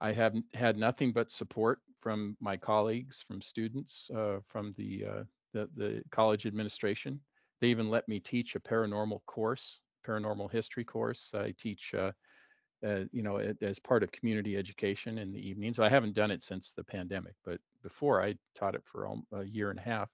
I 0.00 0.12
have 0.12 0.36
had 0.54 0.78
nothing 0.78 1.10
but 1.10 1.32
support 1.32 1.80
from 2.06 2.36
my 2.38 2.56
colleagues, 2.56 3.24
from 3.26 3.42
students, 3.42 4.12
uh, 4.16 4.38
from 4.46 4.72
the, 4.78 5.04
uh, 5.04 5.22
the, 5.52 5.68
the 5.74 6.00
college 6.12 6.46
administration. 6.46 7.18
They 7.60 7.66
even 7.66 7.90
let 7.90 8.06
me 8.06 8.20
teach 8.20 8.54
a 8.54 8.60
paranormal 8.60 9.24
course, 9.26 9.80
paranormal 10.06 10.52
history 10.52 10.84
course. 10.84 11.32
I 11.34 11.52
teach, 11.58 11.94
uh, 11.94 12.12
uh 12.86 13.06
you 13.10 13.24
know, 13.24 13.38
as 13.60 13.80
part 13.80 14.04
of 14.04 14.12
community 14.12 14.56
education 14.56 15.18
in 15.18 15.32
the 15.32 15.48
evenings. 15.48 15.80
I 15.80 15.88
haven't 15.88 16.14
done 16.14 16.30
it 16.30 16.44
since 16.44 16.70
the 16.70 16.84
pandemic, 16.84 17.34
but 17.44 17.58
before 17.82 18.22
I 18.22 18.36
taught 18.54 18.76
it 18.76 18.84
for 18.84 19.12
a 19.32 19.42
year 19.42 19.70
and 19.70 19.80
a 19.80 19.82
half, 19.82 20.08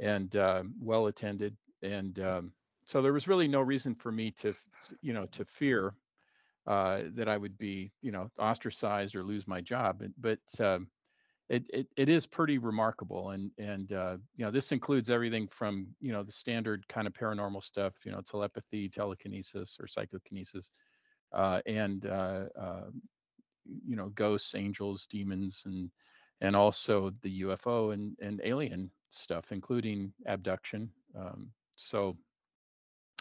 and 0.00 0.34
um, 0.36 0.72
well 0.80 1.08
attended. 1.08 1.54
And 1.82 2.18
um, 2.20 2.52
so 2.86 3.02
there 3.02 3.12
was 3.12 3.28
really 3.28 3.48
no 3.48 3.60
reason 3.60 3.94
for 3.94 4.12
me 4.12 4.30
to, 4.40 4.54
you 5.02 5.12
know, 5.12 5.26
to 5.32 5.44
fear 5.44 5.92
uh, 6.66 7.00
that 7.16 7.28
I 7.28 7.36
would 7.36 7.58
be, 7.58 7.92
you 8.00 8.12
know, 8.12 8.30
ostracized 8.38 9.14
or 9.14 9.22
lose 9.22 9.46
my 9.46 9.60
job. 9.60 10.02
But 10.18 10.38
um, 10.58 10.88
it, 11.52 11.66
it, 11.68 11.86
it 11.98 12.08
is 12.08 12.26
pretty 12.26 12.56
remarkable, 12.56 13.30
and 13.30 13.50
and 13.58 13.92
uh, 13.92 14.16
you 14.36 14.44
know 14.44 14.50
this 14.50 14.72
includes 14.72 15.10
everything 15.10 15.46
from 15.48 15.86
you 16.00 16.10
know 16.10 16.22
the 16.22 16.32
standard 16.32 16.88
kind 16.88 17.06
of 17.06 17.12
paranormal 17.12 17.62
stuff, 17.62 17.92
you 18.04 18.10
know, 18.10 18.22
telepathy, 18.22 18.88
telekinesis, 18.88 19.76
or 19.78 19.86
psychokinesis, 19.86 20.70
uh, 21.34 21.60
and 21.66 22.06
uh, 22.06 22.44
uh, 22.58 22.86
you 23.86 23.96
know 23.96 24.08
ghosts, 24.14 24.54
angels, 24.54 25.06
demons, 25.10 25.64
and 25.66 25.90
and 26.40 26.56
also 26.56 27.12
the 27.20 27.42
UFO 27.42 27.92
and 27.92 28.16
and 28.22 28.40
alien 28.44 28.90
stuff, 29.10 29.52
including 29.52 30.10
abduction. 30.24 30.90
Um, 31.14 31.50
so 31.76 32.16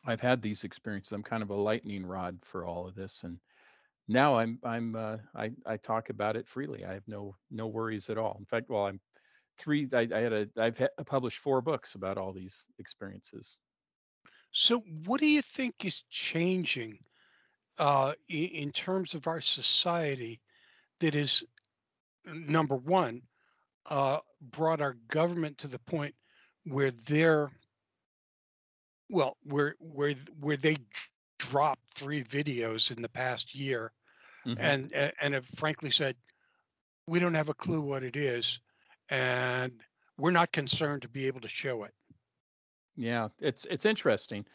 I've 0.05 0.21
had 0.21 0.41
these 0.41 0.63
experiences. 0.63 1.11
I'm 1.11 1.21
kind 1.21 1.43
of 1.43 1.49
a 1.49 1.55
lightning 1.55 2.05
rod 2.05 2.37
for 2.43 2.65
all 2.65 2.87
of 2.87 2.95
this, 2.95 3.23
and 3.23 3.37
now 4.11 4.37
I'm 4.37 4.59
I'm 4.63 4.95
uh, 4.95 5.17
I 5.35 5.51
I 5.65 5.77
talk 5.77 6.09
about 6.09 6.35
it 6.35 6.47
freely. 6.47 6.85
I 6.85 6.93
have 6.93 7.07
no 7.07 7.35
no 7.49 7.67
worries 7.67 8.09
at 8.09 8.17
all. 8.17 8.35
In 8.39 8.45
fact, 8.45 8.69
well, 8.69 8.87
I'm 8.87 8.99
three. 9.57 9.87
I, 9.93 10.07
I 10.13 10.19
had 10.19 10.33
a 10.33 10.47
I've 10.57 10.81
published 11.05 11.39
four 11.39 11.61
books 11.61 11.95
about 11.95 12.17
all 12.17 12.33
these 12.33 12.67
experiences. 12.79 13.59
So, 14.51 14.83
what 15.05 15.21
do 15.21 15.27
you 15.27 15.41
think 15.41 15.85
is 15.85 16.03
changing 16.09 16.99
uh, 17.77 18.13
in, 18.29 18.45
in 18.45 18.71
terms 18.71 19.13
of 19.13 19.27
our 19.27 19.41
society 19.41 20.41
that 20.99 21.15
is 21.15 21.43
number 22.25 22.75
one 22.75 23.21
uh, 23.89 24.19
brought 24.51 24.81
our 24.81 24.95
government 25.07 25.57
to 25.59 25.67
the 25.67 25.79
point 25.79 26.13
where 26.65 26.91
they're 26.91 27.49
well, 29.09 29.37
where 29.43 29.75
where 29.79 30.13
where 30.39 30.57
they 30.57 30.77
dropped 31.37 31.93
three 31.93 32.23
videos 32.23 32.95
in 32.95 33.01
the 33.01 33.09
past 33.09 33.53
year, 33.55 33.91
mm-hmm. 34.45 34.59
and 34.59 34.93
and 34.93 35.33
have 35.33 35.45
frankly 35.55 35.91
said, 35.91 36.15
we 37.07 37.19
don't 37.19 37.33
have 37.33 37.49
a 37.49 37.53
clue 37.53 37.81
what 37.81 38.03
it 38.03 38.15
is, 38.15 38.59
and 39.09 39.71
we're 40.17 40.31
not 40.31 40.51
concerned 40.51 41.01
to 41.01 41.09
be 41.09 41.27
able 41.27 41.41
to 41.41 41.47
show 41.47 41.83
it. 41.83 41.93
Yeah, 42.95 43.29
it's 43.39 43.65
it's 43.69 43.85
interesting. 43.85 44.45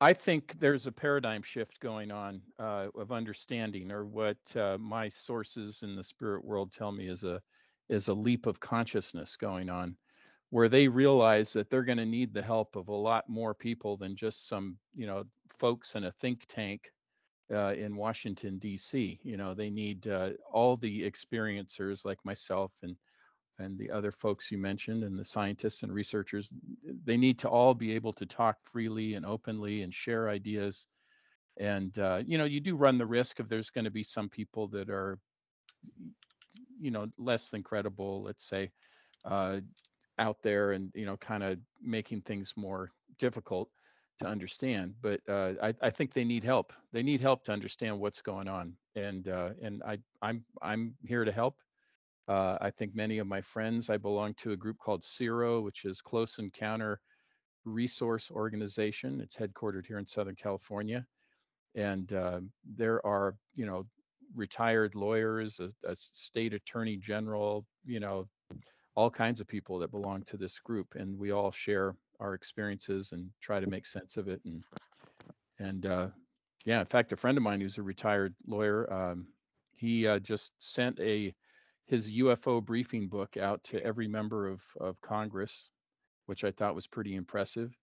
I 0.00 0.12
think 0.12 0.58
there's 0.58 0.86
a 0.86 0.92
paradigm 0.92 1.42
shift 1.42 1.80
going 1.80 2.10
on 2.10 2.42
uh, 2.58 2.88
of 2.94 3.12
understanding, 3.12 3.90
or 3.90 4.04
what 4.04 4.36
uh, 4.54 4.76
my 4.78 5.08
sources 5.08 5.82
in 5.82 5.96
the 5.96 6.04
spirit 6.04 6.44
world 6.44 6.72
tell 6.72 6.92
me 6.92 7.08
is 7.08 7.24
a 7.24 7.40
is 7.88 8.08
a 8.08 8.14
leap 8.14 8.46
of 8.46 8.60
consciousness 8.60 9.36
going 9.36 9.70
on 9.70 9.96
where 10.50 10.68
they 10.68 10.86
realize 10.88 11.52
that 11.52 11.70
they're 11.70 11.82
going 11.82 11.98
to 11.98 12.06
need 12.06 12.32
the 12.32 12.42
help 12.42 12.76
of 12.76 12.88
a 12.88 12.94
lot 12.94 13.28
more 13.28 13.54
people 13.54 13.96
than 13.96 14.14
just 14.14 14.48
some, 14.48 14.76
you 14.94 15.06
know, 15.06 15.24
folks 15.48 15.96
in 15.96 16.04
a 16.04 16.10
think 16.10 16.44
tank 16.46 16.92
uh, 17.52 17.74
in 17.76 17.96
Washington 17.96 18.58
D.C. 18.58 19.20
You 19.22 19.36
know, 19.36 19.54
they 19.54 19.70
need 19.70 20.06
uh, 20.08 20.30
all 20.50 20.76
the 20.76 21.08
experiencers 21.08 22.04
like 22.04 22.18
myself 22.24 22.72
and 22.82 22.96
and 23.58 23.78
the 23.78 23.90
other 23.90 24.12
folks 24.12 24.50
you 24.50 24.58
mentioned 24.58 25.02
and 25.02 25.18
the 25.18 25.24
scientists 25.24 25.82
and 25.82 25.92
researchers 25.92 26.50
they 27.04 27.16
need 27.16 27.38
to 27.38 27.48
all 27.48 27.74
be 27.74 27.92
able 27.92 28.12
to 28.12 28.26
talk 28.26 28.56
freely 28.62 29.14
and 29.14 29.24
openly 29.24 29.82
and 29.82 29.94
share 29.94 30.28
ideas 30.28 30.86
and 31.58 31.98
uh, 31.98 32.22
you 32.26 32.36
know 32.36 32.44
you 32.44 32.60
do 32.60 32.76
run 32.76 32.98
the 32.98 33.06
risk 33.06 33.40
of 33.40 33.48
there's 33.48 33.70
going 33.70 33.84
to 33.84 33.90
be 33.90 34.02
some 34.02 34.28
people 34.28 34.68
that 34.68 34.90
are 34.90 35.18
you 36.78 36.90
know 36.90 37.06
less 37.18 37.48
than 37.48 37.62
credible 37.62 38.22
let's 38.22 38.46
say 38.46 38.70
uh, 39.24 39.58
out 40.18 40.36
there 40.42 40.72
and 40.72 40.90
you 40.94 41.06
know 41.06 41.16
kind 41.16 41.42
of 41.42 41.58
making 41.82 42.20
things 42.20 42.52
more 42.56 42.90
difficult 43.18 43.70
to 44.18 44.26
understand 44.26 44.94
but 45.02 45.20
uh, 45.28 45.52
I, 45.62 45.74
I, 45.82 45.90
think 45.90 46.12
they 46.12 46.24
need 46.24 46.42
help. 46.42 46.72
They 46.92 47.02
need 47.02 47.20
help 47.20 47.44
to 47.44 47.52
understand 47.52 47.98
what's 47.98 48.22
going 48.22 48.48
on 48.48 48.74
and 48.94 49.28
uh, 49.28 49.50
and 49.60 49.82
I 49.82 49.98
I'm 50.22 50.44
I'm 50.62 50.94
here 51.04 51.24
to 51.24 51.32
help. 51.32 51.56
Uh, 52.28 52.58
I 52.60 52.70
think 52.70 52.94
many 52.94 53.18
of 53.18 53.26
my 53.26 53.40
friends 53.40 53.90
I 53.90 53.98
belong 53.98 54.34
to 54.34 54.52
a 54.52 54.56
group 54.56 54.78
called 54.78 55.02
CERO 55.02 55.62
which 55.62 55.84
is 55.84 56.00
Close 56.00 56.38
Encounter 56.38 57.00
Resource 57.64 58.30
Organization. 58.30 59.20
It's 59.20 59.36
headquartered 59.36 59.86
here 59.86 59.98
in 59.98 60.06
Southern 60.06 60.36
California 60.36 61.06
and 61.76 62.12
uh, 62.14 62.40
there 62.76 63.04
are 63.06 63.36
you 63.54 63.66
know 63.66 63.86
retired 64.34 64.94
lawyers 64.94 65.60
a, 65.60 65.70
a 65.88 65.94
state 65.94 66.52
attorney 66.52 66.96
general 66.96 67.64
you 67.84 68.00
know 68.00 68.26
all 68.96 69.10
kinds 69.10 69.40
of 69.40 69.46
people 69.46 69.78
that 69.78 69.90
belong 69.90 70.22
to 70.22 70.36
this 70.36 70.58
group 70.58 70.94
and 70.96 71.16
we 71.18 71.30
all 71.30 71.50
share 71.50 71.94
our 72.20 72.34
experiences 72.34 73.12
and 73.12 73.30
try 73.40 73.60
to 73.60 73.66
make 73.66 73.86
sense 73.86 74.16
of 74.16 74.28
it 74.28 74.40
and 74.44 74.62
and 75.58 75.86
uh, 75.86 76.08
yeah 76.64 76.80
in 76.80 76.86
fact 76.86 77.12
a 77.12 77.16
friend 77.16 77.36
of 77.36 77.42
mine 77.42 77.60
who's 77.60 77.78
a 77.78 77.82
retired 77.82 78.34
lawyer 78.46 78.92
um, 78.92 79.26
he 79.74 80.06
uh, 80.06 80.18
just 80.18 80.52
sent 80.58 80.98
a 81.00 81.34
his 81.86 82.10
UFO 82.10 82.64
briefing 82.64 83.06
book 83.06 83.36
out 83.36 83.62
to 83.64 83.82
every 83.82 84.08
member 84.08 84.48
of 84.48 84.62
of 84.80 85.00
Congress 85.00 85.70
which 86.26 86.44
I 86.44 86.50
thought 86.50 86.74
was 86.74 86.86
pretty 86.86 87.14
impressive 87.14 87.76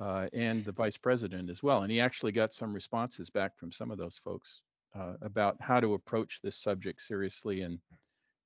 uh, 0.00 0.26
and 0.32 0.64
the 0.64 0.72
vice 0.72 0.96
president 0.96 1.50
as 1.50 1.62
well 1.62 1.82
and 1.82 1.90
he 1.90 2.00
actually 2.00 2.32
got 2.32 2.52
some 2.52 2.72
responses 2.72 3.30
back 3.30 3.56
from 3.56 3.72
some 3.72 3.90
of 3.90 3.98
those 3.98 4.18
folks 4.18 4.62
uh, 4.98 5.14
about 5.22 5.56
how 5.60 5.80
to 5.80 5.94
approach 5.94 6.40
this 6.42 6.56
subject 6.56 7.00
seriously 7.00 7.62
and 7.62 7.78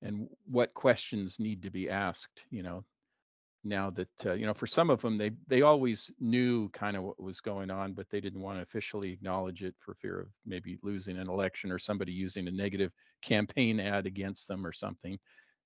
and 0.01 0.29
what 0.45 0.73
questions 0.73 1.39
need 1.39 1.61
to 1.61 1.69
be 1.69 1.89
asked 1.89 2.45
you 2.49 2.63
know 2.63 2.83
now 3.63 3.89
that 3.89 4.25
uh, 4.25 4.33
you 4.33 4.45
know 4.45 4.53
for 4.53 4.67
some 4.67 4.89
of 4.89 5.01
them 5.01 5.17
they 5.17 5.31
they 5.47 5.61
always 5.61 6.11
knew 6.19 6.69
kind 6.69 6.95
of 6.95 7.03
what 7.03 7.21
was 7.21 7.41
going 7.41 7.69
on 7.69 7.93
but 7.93 8.09
they 8.09 8.21
didn't 8.21 8.41
want 8.41 8.57
to 8.57 8.63
officially 8.63 9.11
acknowledge 9.11 9.63
it 9.63 9.75
for 9.79 9.93
fear 9.93 10.21
of 10.21 10.27
maybe 10.45 10.77
losing 10.81 11.17
an 11.17 11.29
election 11.29 11.71
or 11.71 11.77
somebody 11.77 12.11
using 12.11 12.47
a 12.47 12.51
negative 12.51 12.91
campaign 13.21 13.79
ad 13.79 14.05
against 14.05 14.47
them 14.47 14.65
or 14.65 14.71
something 14.71 15.17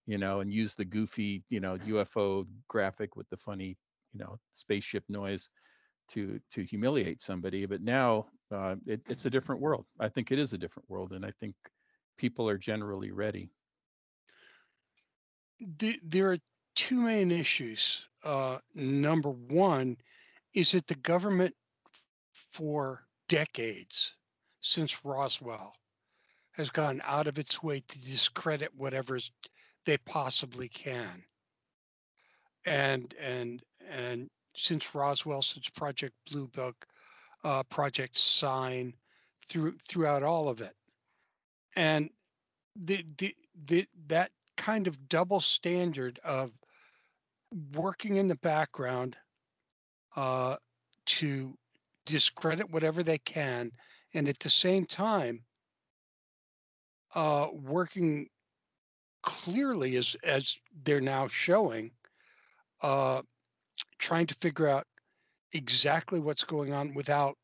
you 0.08 0.18
know 0.18 0.40
and 0.40 0.52
use 0.52 0.76
the 0.76 0.86
goofy 0.86 1.44
you 1.50 1.60
know 1.60 1.78
UFO 1.78 2.46
graphic 2.68 3.16
with 3.16 3.30
the 3.30 3.38
funny 3.38 3.78
you 4.14 4.20
know 4.20 4.38
spaceship 4.52 5.04
noise 5.08 5.50
to 6.10 6.40
to 6.52 6.64
humiliate 6.64 7.22
somebody 7.22 7.66
but 7.66 7.82
now 7.82 8.26
uh, 8.52 8.76
it, 8.86 9.02
it's 9.10 9.26
a 9.26 9.32
different 9.32 9.62
world. 9.62 9.86
I 10.00 10.10
think 10.10 10.32
it 10.32 10.38
is 10.38 10.54
a 10.54 10.58
different 10.60 10.88
world 10.90 11.14
and 11.14 11.26
i 11.26 11.32
think 11.32 11.56
people 12.18 12.48
are 12.48 12.58
generally 12.58 13.12
ready. 13.12 13.50
There 15.60 16.32
are 16.32 16.38
two 16.76 17.00
main 17.00 17.32
issues. 17.32 18.08
Uh, 18.24 18.58
number 18.74 19.30
one 19.30 19.98
is 20.54 20.72
that 20.72 20.88
the 20.88 20.96
government, 20.96 21.56
for 22.52 23.06
decades 23.28 24.16
since 24.62 25.04
Roswell, 25.04 25.74
has 26.52 26.70
gone 26.70 27.02
out 27.04 27.28
of 27.28 27.40
its 27.40 27.62
way 27.64 27.82
to 27.88 28.02
discredit 28.02 28.70
whatever 28.76 29.20
they 29.86 29.98
possibly 29.98 30.70
can. 30.70 31.24
And 32.66 33.14
and 33.20 33.62
and 33.90 34.30
since 34.56 34.96
Roswell, 34.96 35.42
since 35.42 35.68
Project 35.70 36.14
Blue 36.30 36.48
Book, 36.48 36.86
uh, 37.44 37.64
Project 37.64 38.18
Sign, 38.18 38.94
through 39.48 39.78
throughout 39.88 40.24
all 40.24 40.48
of 40.48 40.62
it, 40.62 40.76
and 41.76 42.10
the, 42.76 43.04
the 43.18 43.36
the 43.66 43.86
that 44.08 44.32
kind 44.56 44.88
of 44.88 45.10
double 45.10 45.40
standard 45.40 46.20
of 46.24 46.52
working 47.76 48.18
in 48.18 48.28
the 48.28 48.36
background 48.36 49.16
uh, 50.16 50.56
to 51.06 51.58
discredit 52.06 52.70
whatever 52.70 53.04
they 53.04 53.18
can, 53.18 53.72
and 54.14 54.28
at 54.28 54.40
the 54.40 54.50
same 54.50 54.86
time, 54.86 55.44
uh, 57.16 57.48
working 57.52 58.28
clearly 59.22 59.96
as 59.96 60.16
as 60.24 60.56
they're 60.84 61.02
now 61.02 61.28
showing, 61.28 61.92
uh, 62.82 63.22
trying 64.00 64.28
to 64.28 64.36
figure 64.36 64.68
out 64.68 64.86
exactly 65.54 66.20
what's 66.20 66.44
going 66.44 66.74
on 66.74 66.94
without 66.94 67.38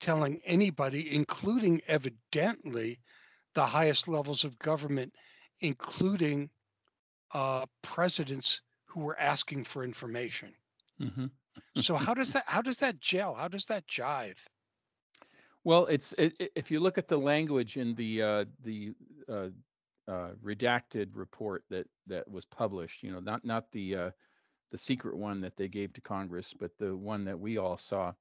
telling 0.00 0.40
anybody, 0.44 1.14
including 1.14 1.80
evidently 1.88 3.00
the 3.54 3.66
highest 3.66 4.06
levels 4.06 4.44
of 4.44 4.58
government, 4.58 5.12
including 5.60 6.48
uh, 7.34 7.66
presidents 7.82 8.60
who 8.98 9.04
were 9.04 9.18
asking 9.18 9.64
for 9.64 9.84
information. 9.84 10.52
Mm-hmm. 11.00 11.26
so 11.76 11.94
how 11.94 12.14
does 12.14 12.32
that 12.34 12.44
how 12.46 12.62
does 12.62 12.78
that 12.78 13.00
gel? 13.00 13.34
How 13.34 13.48
does 13.48 13.66
that 13.66 13.86
jive? 13.86 14.38
Well, 15.64 15.86
it's 15.86 16.12
it, 16.18 16.50
if 16.56 16.70
you 16.70 16.80
look 16.80 16.98
at 16.98 17.08
the 17.08 17.18
language 17.18 17.76
in 17.76 17.94
the 17.94 18.22
uh, 18.22 18.44
the 18.62 18.92
uh, 19.28 19.48
uh, 20.08 20.30
redacted 20.44 21.10
report 21.14 21.64
that 21.70 21.86
that 22.06 22.28
was 22.28 22.44
published, 22.44 23.02
you 23.02 23.12
know, 23.12 23.20
not 23.20 23.44
not 23.44 23.70
the 23.70 23.94
uh, 23.94 24.10
the 24.72 24.78
secret 24.78 25.16
one 25.16 25.40
that 25.40 25.56
they 25.56 25.68
gave 25.68 25.92
to 25.92 26.00
Congress, 26.00 26.52
but 26.58 26.76
the 26.78 26.96
one 26.96 27.24
that 27.24 27.38
we 27.38 27.58
all 27.58 27.78
saw. 27.78 28.12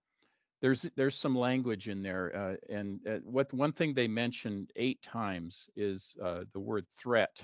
There's 0.61 0.89
there's 0.95 1.15
some 1.15 1.37
language 1.37 1.87
in 1.87 2.01
there, 2.01 2.35
uh, 2.35 2.55
and 2.69 2.99
uh, 3.07 3.17
what 3.23 3.53
one 3.53 3.71
thing 3.71 3.93
they 3.93 4.07
mentioned 4.07 4.71
eight 4.75 5.01
times 5.01 5.69
is 5.75 6.15
the 6.19 6.59
word 6.59 6.85
threat 6.95 7.43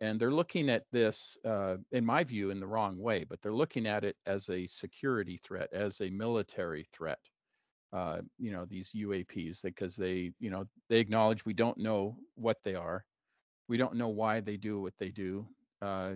and 0.00 0.18
they're 0.18 0.32
looking 0.32 0.70
at 0.70 0.84
this, 0.90 1.36
uh, 1.44 1.76
in 1.92 2.04
my 2.04 2.24
view, 2.24 2.50
in 2.50 2.58
the 2.58 2.66
wrong 2.66 2.98
way, 2.98 3.24
but 3.28 3.40
they're 3.42 3.52
looking 3.52 3.86
at 3.86 4.02
it 4.02 4.16
as 4.26 4.48
a 4.48 4.66
security 4.66 5.38
threat, 5.44 5.68
as 5.72 6.00
a 6.00 6.10
military 6.10 6.84
threat. 6.92 7.18
Uh, 7.92 8.22
you 8.38 8.50
know, 8.52 8.64
these 8.64 8.92
UAPs, 8.92 9.62
because 9.62 9.96
they, 9.96 10.32
you 10.38 10.48
know, 10.48 10.64
they 10.88 10.98
acknowledge 10.98 11.44
we 11.44 11.52
don't 11.52 11.76
know 11.76 12.16
what 12.36 12.56
they 12.64 12.74
are. 12.74 13.04
We 13.68 13.76
don't 13.76 13.96
know 13.96 14.08
why 14.08 14.40
they 14.40 14.56
do 14.56 14.80
what 14.80 14.94
they 14.98 15.10
do. 15.10 15.46
Uh, 15.82 16.14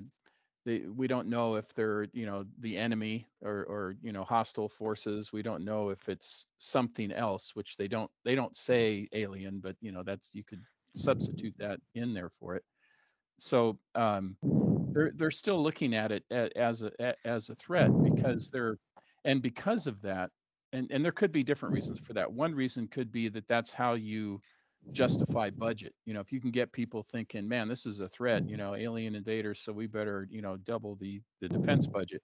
they, 0.64 0.80
we 0.80 1.06
don't 1.06 1.28
know 1.28 1.56
if 1.56 1.74
they're, 1.74 2.06
you 2.12 2.24
know, 2.24 2.44
the 2.60 2.78
enemy 2.78 3.26
or, 3.42 3.64
or, 3.64 3.96
you 4.02 4.12
know, 4.12 4.22
hostile 4.22 4.68
forces. 4.68 5.32
We 5.32 5.42
don't 5.42 5.64
know 5.64 5.90
if 5.90 6.08
it's 6.08 6.46
something 6.58 7.12
else, 7.12 7.54
which 7.54 7.76
they 7.76 7.88
don't, 7.88 8.10
they 8.24 8.34
don't 8.34 8.56
say 8.56 9.08
alien, 9.12 9.60
but 9.60 9.76
you 9.80 9.92
know, 9.92 10.02
that's 10.02 10.30
you 10.32 10.44
could 10.44 10.62
substitute 10.94 11.54
that 11.58 11.80
in 11.94 12.14
there 12.14 12.30
for 12.30 12.54
it 12.54 12.64
so 13.38 13.78
um, 13.94 14.36
they're 14.94 15.12
they're 15.16 15.30
still 15.30 15.62
looking 15.62 15.94
at 15.94 16.12
it 16.12 16.24
as 16.30 16.82
a 16.82 17.16
as 17.26 17.48
a 17.48 17.54
threat 17.54 17.94
because 18.02 18.50
they're 18.52 18.78
and 19.24 19.42
because 19.42 19.86
of 19.86 20.00
that 20.02 20.30
and 20.72 20.90
and 20.90 21.04
there 21.04 21.12
could 21.12 21.32
be 21.32 21.42
different 21.42 21.72
reasons 21.74 21.98
for 22.00 22.12
that. 22.14 22.32
One 22.32 22.54
reason 22.54 22.88
could 22.88 23.10
be 23.12 23.28
that 23.30 23.48
that's 23.48 23.72
how 23.72 23.94
you 23.94 24.42
justify 24.92 25.50
budget. 25.50 25.94
You 26.06 26.14
know 26.14 26.20
if 26.20 26.32
you 26.32 26.40
can 26.40 26.50
get 26.52 26.72
people 26.72 27.02
thinking 27.02 27.48
man 27.48 27.68
this 27.68 27.86
is 27.86 28.00
a 28.00 28.08
threat 28.08 28.44
you 28.46 28.56
know 28.56 28.74
alien 28.74 29.14
invaders 29.16 29.60
so 29.60 29.72
we 29.72 29.86
better 29.86 30.26
you 30.30 30.42
know 30.42 30.56
double 30.58 30.96
the 30.96 31.20
the 31.40 31.48
defense 31.48 31.86
budget 31.86 32.22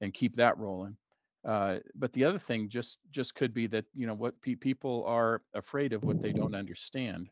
and 0.00 0.14
keep 0.14 0.36
that 0.36 0.58
rolling. 0.58 0.96
Uh, 1.44 1.78
but 1.94 2.12
the 2.12 2.24
other 2.24 2.38
thing 2.38 2.68
just 2.68 3.00
just 3.10 3.34
could 3.34 3.54
be 3.54 3.66
that 3.66 3.86
you 3.94 4.06
know 4.06 4.14
what 4.14 4.40
pe- 4.42 4.54
people 4.56 5.04
are 5.06 5.42
afraid 5.54 5.92
of 5.92 6.04
what 6.04 6.20
they 6.20 6.32
don't 6.32 6.54
understand. 6.54 7.30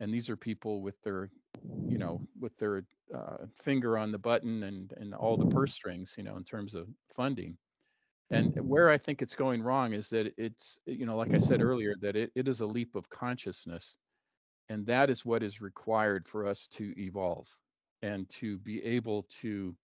And 0.00 0.12
these 0.12 0.28
are 0.30 0.36
people 0.36 0.82
with 0.82 1.00
their 1.02 1.30
you 1.86 1.98
know 1.98 2.20
with 2.40 2.56
their 2.58 2.84
uh, 3.14 3.38
finger 3.54 3.96
on 3.98 4.12
the 4.12 4.18
button 4.18 4.62
and 4.64 4.92
and 4.98 5.14
all 5.14 5.36
the 5.36 5.46
purse 5.46 5.72
strings 5.72 6.14
you 6.16 6.24
know 6.24 6.36
in 6.36 6.44
terms 6.44 6.74
of 6.74 6.88
funding. 7.14 7.56
And 8.30 8.54
where 8.60 8.90
i 8.90 8.98
think 8.98 9.22
it's 9.22 9.34
going 9.34 9.62
wrong 9.62 9.94
is 9.94 10.10
that 10.10 10.34
it's 10.36 10.78
you 10.84 11.06
know 11.06 11.16
like 11.16 11.32
i 11.32 11.38
said 11.38 11.62
earlier 11.62 11.94
that 12.02 12.14
it, 12.14 12.30
it 12.34 12.46
is 12.46 12.60
a 12.60 12.66
leap 12.66 12.94
of 12.94 13.08
consciousness 13.08 13.96
and 14.68 14.86
that 14.86 15.08
is 15.08 15.24
what 15.24 15.42
is 15.42 15.60
required 15.60 16.28
for 16.28 16.46
us 16.46 16.68
to 16.68 16.92
evolve 17.00 17.48
and 18.02 18.28
to 18.28 18.58
be 18.58 18.84
able 18.84 19.26
to 19.40 19.74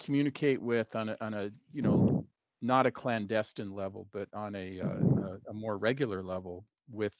communicate 0.00 0.60
with 0.60 0.94
on 0.96 1.10
a, 1.10 1.16
on 1.20 1.34
a 1.34 1.50
you 1.72 1.82
know 1.82 2.24
not 2.62 2.86
a 2.86 2.90
clandestine 2.90 3.70
level 3.70 4.08
but 4.12 4.28
on 4.32 4.54
a, 4.54 4.80
uh, 4.80 4.86
a, 4.86 5.50
a 5.50 5.52
more 5.52 5.76
regular 5.76 6.22
level 6.22 6.64
with 6.90 7.14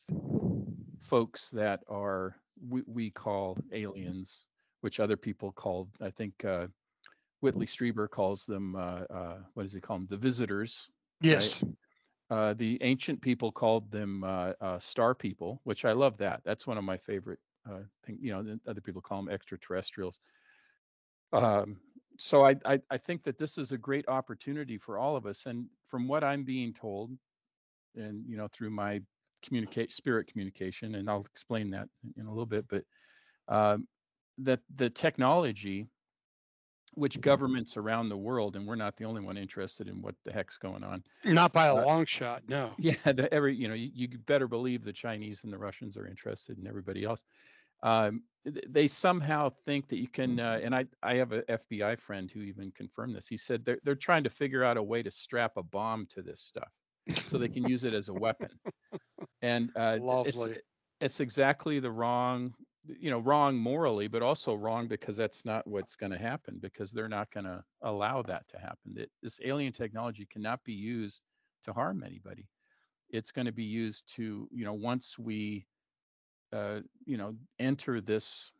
folks 1.00 1.50
that 1.50 1.80
are 1.88 2.36
we, 2.60 2.82
we 2.86 3.10
call 3.10 3.58
aliens, 3.72 4.46
which 4.80 5.00
other 5.00 5.16
people 5.16 5.52
called, 5.52 5.88
I 6.00 6.10
think 6.10 6.44
uh, 6.44 6.68
Whitley 7.40 7.66
Strieber 7.66 8.08
calls 8.08 8.44
them, 8.44 8.76
uh, 8.76 9.02
uh, 9.10 9.38
what 9.54 9.64
does 9.64 9.72
he 9.72 9.80
call 9.80 9.98
them? 9.98 10.06
The 10.08 10.16
visitors. 10.16 10.90
Yes. 11.20 11.62
Right? 11.62 11.72
Uh, 12.28 12.54
the 12.54 12.78
ancient 12.82 13.20
people 13.20 13.52
called 13.52 13.90
them 13.90 14.24
uh, 14.24 14.52
uh, 14.60 14.78
star 14.78 15.14
people, 15.14 15.60
which 15.64 15.84
I 15.84 15.92
love 15.92 16.16
that. 16.18 16.40
That's 16.44 16.66
one 16.66 16.78
of 16.78 16.84
my 16.84 16.96
favorite 16.96 17.38
things. 18.04 18.18
You 18.20 18.32
know, 18.32 18.58
other 18.66 18.80
people 18.80 19.00
call 19.00 19.22
them 19.22 19.32
extraterrestrials. 19.32 20.20
Um, 21.32 21.76
so 22.18 22.44
I, 22.44 22.56
I, 22.64 22.80
I 22.90 22.96
think 22.96 23.22
that 23.24 23.38
this 23.38 23.58
is 23.58 23.72
a 23.72 23.78
great 23.78 24.08
opportunity 24.08 24.78
for 24.78 24.98
all 24.98 25.16
of 25.16 25.26
us. 25.26 25.46
And 25.46 25.66
from 25.84 26.08
what 26.08 26.24
I'm 26.24 26.44
being 26.44 26.72
told, 26.72 27.12
and 27.94 28.24
you 28.26 28.36
know 28.36 28.48
through 28.48 28.70
my 28.70 29.00
communicate 29.46 29.92
spirit 29.92 30.26
communication, 30.26 30.96
and 30.96 31.08
I'll 31.08 31.20
explain 31.20 31.70
that 31.70 31.88
in 32.16 32.26
a 32.26 32.30
little 32.30 32.46
bit, 32.46 32.66
but 32.68 32.84
um, 33.48 33.86
that 34.38 34.60
the 34.74 34.90
technology 34.90 35.88
which 36.96 37.20
governments 37.20 37.76
around 37.76 38.08
the 38.08 38.16
world, 38.16 38.56
and 38.56 38.66
we're 38.66 38.74
not 38.74 38.96
the 38.96 39.04
only 39.04 39.20
one 39.20 39.36
interested 39.36 39.86
in 39.86 40.00
what 40.00 40.14
the 40.24 40.32
heck's 40.32 40.56
going 40.56 40.82
on. 40.82 41.04
Not 41.24 41.52
by 41.52 41.66
a 41.66 41.76
uh, 41.76 41.84
long 41.84 42.06
shot, 42.06 42.42
no. 42.48 42.70
Yeah, 42.78 42.94
the, 43.04 43.32
every 43.32 43.54
you 43.54 43.68
know, 43.68 43.74
you, 43.74 43.90
you, 43.94 44.08
better 44.26 44.48
believe 44.48 44.82
the 44.82 44.94
Chinese 44.94 45.44
and 45.44 45.52
the 45.52 45.58
Russians 45.58 45.96
are 45.96 46.06
interested, 46.06 46.56
and 46.56 46.66
everybody 46.66 47.04
else. 47.04 47.22
Um, 47.82 48.22
they 48.68 48.86
somehow 48.86 49.50
think 49.66 49.88
that 49.88 49.98
you 49.98 50.08
can, 50.08 50.40
uh, 50.40 50.58
and 50.62 50.74
I 50.74 50.86
I 51.02 51.16
have 51.16 51.32
a 51.32 51.42
FBI 51.42 51.98
friend 51.98 52.30
who 52.30 52.40
even 52.40 52.72
confirmed 52.74 53.14
this. 53.14 53.28
He 53.28 53.36
said 53.36 53.64
they're 53.64 53.78
they're 53.84 53.94
trying 53.94 54.24
to 54.24 54.30
figure 54.30 54.64
out 54.64 54.78
a 54.78 54.82
way 54.82 55.02
to 55.02 55.10
strap 55.10 55.58
a 55.58 55.62
bomb 55.62 56.06
to 56.14 56.22
this 56.22 56.40
stuff, 56.40 56.72
so 57.26 57.38
they 57.38 57.48
can 57.48 57.68
use 57.68 57.84
it 57.84 57.94
as 57.94 58.08
a 58.08 58.14
weapon. 58.14 58.50
And 59.42 59.70
uh, 59.76 59.98
Lovely. 60.00 60.50
it's 60.50 60.58
it's 61.00 61.20
exactly 61.20 61.78
the 61.78 61.90
wrong 61.90 62.54
you 62.98 63.10
know 63.10 63.18
wrong 63.18 63.56
morally 63.56 64.08
but 64.08 64.22
also 64.22 64.54
wrong 64.54 64.86
because 64.86 65.16
that's 65.16 65.44
not 65.44 65.66
what's 65.66 65.96
going 65.96 66.12
to 66.12 66.18
happen 66.18 66.58
because 66.60 66.92
they're 66.92 67.08
not 67.08 67.30
going 67.30 67.44
to 67.44 67.62
allow 67.82 68.22
that 68.22 68.46
to 68.48 68.58
happen 68.58 68.94
that 68.94 69.10
this 69.22 69.40
alien 69.44 69.72
technology 69.72 70.26
cannot 70.30 70.62
be 70.64 70.72
used 70.72 71.22
to 71.64 71.72
harm 71.72 72.02
anybody 72.04 72.48
it's 73.10 73.30
going 73.30 73.46
to 73.46 73.52
be 73.52 73.64
used 73.64 74.12
to 74.14 74.48
you 74.52 74.64
know 74.64 74.72
once 74.72 75.18
we 75.18 75.66
uh, 76.52 76.80
you 77.04 77.16
know 77.16 77.34
enter 77.58 78.00
this 78.00 78.52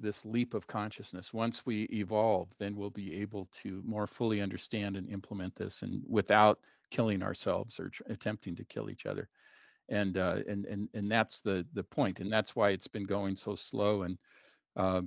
this 0.00 0.24
leap 0.24 0.54
of 0.54 0.66
consciousness 0.66 1.32
once 1.32 1.64
we 1.64 1.84
evolve 1.84 2.48
then 2.58 2.76
we'll 2.76 2.90
be 2.90 3.14
able 3.14 3.48
to 3.52 3.82
more 3.86 4.06
fully 4.06 4.40
understand 4.40 4.96
and 4.96 5.08
implement 5.08 5.54
this 5.54 5.82
and 5.82 6.02
without 6.08 6.58
killing 6.90 7.22
ourselves 7.22 7.78
or 7.78 7.88
tr- 7.88 8.02
attempting 8.08 8.54
to 8.54 8.64
kill 8.64 8.90
each 8.90 9.06
other 9.06 9.28
and 9.88 10.16
uh, 10.16 10.38
and 10.48 10.64
and 10.66 10.88
and 10.94 11.10
that's 11.10 11.40
the 11.40 11.66
the 11.74 11.82
point, 11.82 12.20
and 12.20 12.32
that's 12.32 12.56
why 12.56 12.70
it's 12.70 12.88
been 12.88 13.04
going 13.04 13.36
so 13.36 13.54
slow. 13.54 14.02
And 14.02 14.18
uh, 14.76 15.02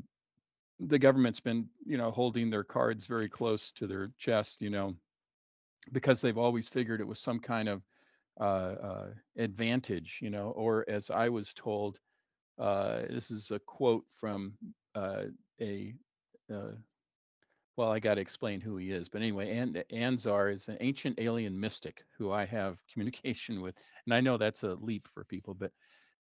the 0.80 1.00
government's 1.00 1.40
been, 1.40 1.68
you 1.86 1.98
know, 1.98 2.12
holding 2.12 2.50
their 2.50 2.64
cards 2.64 3.06
very 3.06 3.30
close 3.30 3.72
to 3.74 3.88
their 3.88 4.12
chest, 4.18 4.62
you 4.62 4.70
know, 4.70 4.96
because 5.92 6.22
they've 6.22 6.38
always 6.38 6.70
figured 6.70 7.02
it 7.02 7.08
was 7.08 7.20
some 7.20 7.40
kind 7.40 7.68
of 7.68 7.82
uh, 8.40 8.44
uh, 8.44 9.08
advantage, 9.38 10.20
you 10.22 10.30
know, 10.30 10.52
or 10.52 10.86
as 10.88 11.10
I 11.10 11.30
was 11.30 11.54
told, 11.54 12.00
uh, 12.60 13.02
this 13.10 13.32
is 13.32 13.50
a 13.50 13.60
quote 13.60 14.06
from 14.12 14.54
a 15.62 15.94
uh, 16.54 16.72
well, 17.78 17.92
I 17.92 18.00
got 18.00 18.16
to 18.16 18.22
explain 18.22 18.60
who 18.60 18.78
he 18.78 18.92
is. 18.92 19.08
But 19.08 19.22
anyway, 19.22 19.56
An- 19.56 19.84
Anzar 19.92 20.52
is 20.52 20.68
an 20.68 20.78
ancient 20.82 21.20
alien 21.20 21.60
mystic 21.60 22.04
who 22.18 22.32
I 22.32 22.46
have 22.46 22.80
communication 22.92 23.62
with. 23.62 23.76
And 24.06 24.14
I 24.14 24.22
know 24.22 24.38
that's 24.38 24.64
a 24.64 24.76
leap 24.76 25.08
for 25.14 25.24
people, 25.24 25.54
but 25.54 25.72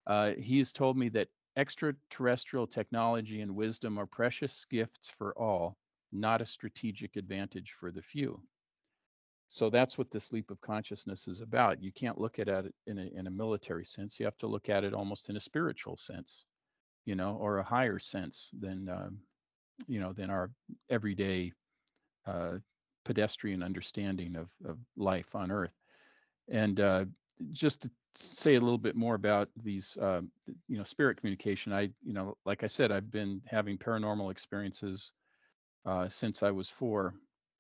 uh, 0.06 0.34
he's 0.34 0.74
told 0.74 0.98
me 0.98 1.10
that 1.10 1.30
extraterrestrial 1.58 2.68
technology 2.68 3.42
and 3.42 3.56
wisdom 3.56 3.98
are 3.98 4.06
precious 4.06 4.66
gifts 4.66 5.10
for 5.18 5.34
all, 5.40 5.78
not 6.12 6.42
a 6.42 6.46
strategic 6.46 7.16
advantage 7.16 7.72
for 7.80 7.92
the 7.92 8.02
few. 8.02 8.42
So 9.48 9.70
that's 9.70 9.98
what 9.98 10.12
this 10.12 10.34
leap 10.34 10.52
of 10.52 10.60
consciousness 10.60 11.28
is 11.28 11.40
about. 11.40 11.82
You 11.82 11.92
can't 11.94 12.20
look 12.20 12.40
at 12.40 12.50
it 12.50 12.74
in 12.88 12.98
a, 12.98 13.06
in 13.18 13.28
a 13.28 13.32
military 13.32 13.86
sense. 13.86 14.20
You 14.20 14.26
have 14.26 14.38
to 14.40 14.48
look 14.48 14.70
at 14.70 14.84
it 14.84 14.94
almost 14.94 15.30
in 15.30 15.38
a 15.38 15.40
spiritual 15.40 15.96
sense, 15.96 16.46
you 17.06 17.16
know, 17.16 17.38
or 17.40 17.58
a 17.58 17.64
higher 17.64 18.00
sense 18.00 18.52
than 18.60 18.90
um, 18.90 19.20
you 19.88 20.00
know 20.00 20.14
than 20.14 20.30
our 20.30 20.50
everyday 20.90 21.52
uh, 22.28 22.58
pedestrian 23.04 23.64
understanding 23.64 24.36
of, 24.36 24.50
of 24.66 24.78
life 24.98 25.36
on 25.36 25.52
Earth. 25.52 25.76
And 26.50 26.80
uh, 26.80 27.06
just 27.52 27.84
to 27.84 27.92
say 28.16 28.56
a 28.56 28.60
little 28.60 28.78
bit 28.78 28.96
more 28.96 29.16
about 29.16 29.50
these, 29.64 29.98
uh, 30.02 30.22
you 30.68 30.78
know, 30.78 30.84
spirit 30.84 31.18
communication. 31.18 31.74
I, 31.74 31.90
you 32.04 32.14
know, 32.14 32.38
like 32.46 32.64
I 32.64 32.68
said, 32.68 32.92
I've 32.92 33.12
been 33.12 33.42
having 33.46 33.78
paranormal 33.78 34.32
experiences 34.32 35.12
uh, 35.86 36.08
since 36.08 36.42
I 36.44 36.52
was 36.52 36.70
4 36.70 37.14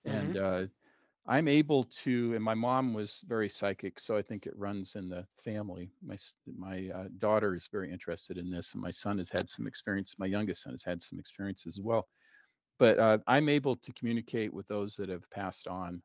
mm-hmm. 0.08 0.17
and 0.17 0.38
uh, 0.38 0.63
I'm 1.27 1.47
able 1.47 1.83
to. 1.83 2.35
And 2.35 2.43
my 2.43 2.53
mom 2.53 2.93
was 2.93 3.21
very 3.27 3.49
psychic, 3.49 3.99
so 3.99 4.15
I 4.17 4.21
think 4.21 4.45
it 4.47 4.57
runs 4.57 4.95
in 4.95 5.09
the 5.09 5.27
family. 5.38 5.91
My 6.01 6.17
my 6.47 6.89
uh, 6.89 7.07
daughter 7.17 7.55
is 7.55 7.67
very 7.67 7.91
interested 7.91 8.38
in 8.38 8.49
this, 8.51 8.73
and 8.73 8.81
my 8.81 8.91
son 8.91 9.17
has 9.19 9.29
had 9.29 9.49
some 9.49 9.67
experience. 9.67 10.17
My 10.19 10.27
youngest 10.27 10.63
son 10.63 10.73
has 10.73 10.83
had 10.83 11.01
some 11.01 11.19
experience 11.19 11.65
as 11.67 11.79
well. 11.79 12.07
But 12.79 12.99
uh, 12.99 13.19
I'm 13.27 13.49
able 13.49 13.77
to 13.77 13.93
communicate 13.93 14.53
with 14.53 14.67
those 14.67 14.95
that 14.97 15.09
have 15.09 15.29
passed 15.31 15.67
on 15.67 16.03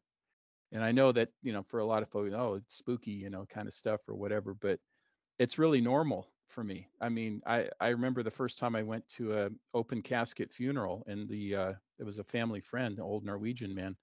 and 0.72 0.84
I 0.84 0.92
know 0.92 1.12
that 1.12 1.30
you 1.42 1.52
know 1.52 1.62
for 1.62 1.80
a 1.80 1.84
lot 1.86 2.02
of 2.02 2.10
folks, 2.10 2.32
oh, 2.34 2.54
it's 2.54 2.76
spooky, 2.76 3.12
you 3.12 3.30
know, 3.30 3.46
kind 3.46 3.68
of 3.68 3.74
stuff 3.74 4.08
or 4.08 4.14
whatever, 4.14 4.54
but 4.54 4.80
it's 5.38 5.58
really 5.58 5.80
normal 5.80 6.32
for 6.48 6.64
me. 6.64 6.88
I 7.00 7.08
mean, 7.08 7.42
I 7.46 7.70
I 7.80 7.88
remember 7.90 8.22
the 8.22 8.30
first 8.30 8.58
time 8.58 8.76
I 8.76 8.82
went 8.82 9.06
to 9.10 9.36
a 9.38 9.50
open 9.74 10.02
casket 10.02 10.52
funeral, 10.52 11.04
and 11.06 11.28
the 11.28 11.56
uh, 11.56 11.74
it 11.98 12.04
was 12.04 12.18
a 12.18 12.24
family 12.24 12.60
friend, 12.60 12.98
an 12.98 13.04
old 13.04 13.24
Norwegian 13.24 13.74
man, 13.74 13.96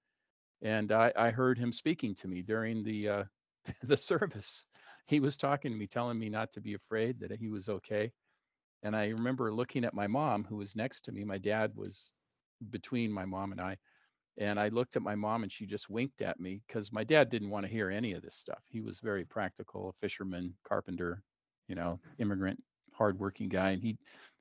and 0.61 0.91
I 0.91 1.11
I 1.15 1.29
heard 1.31 1.57
him 1.57 1.71
speaking 1.71 2.15
to 2.15 2.27
me 2.27 2.41
during 2.41 2.83
the 2.83 3.09
uh, 3.09 3.23
the 3.83 3.97
service. 3.97 4.65
He 5.07 5.19
was 5.19 5.37
talking 5.37 5.71
to 5.71 5.77
me, 5.77 5.87
telling 5.87 6.19
me 6.19 6.29
not 6.29 6.51
to 6.51 6.61
be 6.61 6.73
afraid, 6.73 7.21
that 7.21 7.31
he 7.31 7.47
was 7.47 7.69
okay. 7.69 8.11
And 8.83 8.95
I 8.95 9.09
remember 9.09 9.53
looking 9.53 9.85
at 9.85 9.93
my 9.93 10.07
mom, 10.07 10.43
who 10.43 10.57
was 10.57 10.75
next 10.75 11.05
to 11.05 11.11
me. 11.11 11.23
My 11.23 11.37
dad 11.37 11.71
was 11.75 12.13
between 12.69 13.11
my 13.11 13.25
mom 13.25 13.51
and 13.51 13.61
I 13.61 13.77
and 14.37 14.59
I 14.59 14.67
looked 14.69 14.95
at 14.95 15.01
my 15.01 15.15
mom 15.15 15.43
and 15.43 15.51
she 15.51 15.65
just 15.65 15.89
winked 15.89 16.21
at 16.21 16.39
me 16.39 16.61
because 16.67 16.91
my 16.91 17.03
dad 17.03 17.29
didn't 17.29 17.49
want 17.49 17.65
to 17.65 17.71
hear 17.71 17.89
any 17.89 18.13
of 18.13 18.21
this 18.21 18.35
stuff. 18.35 18.61
He 18.69 18.81
was 18.81 18.99
very 18.99 19.25
practical, 19.25 19.89
a 19.89 19.93
fisherman, 19.93 20.53
carpenter, 20.63 21.23
you 21.67 21.75
know, 21.75 21.99
immigrant, 22.19 22.61
hardworking 22.93 23.49
guy. 23.49 23.71
And 23.71 23.81
he 23.81 23.97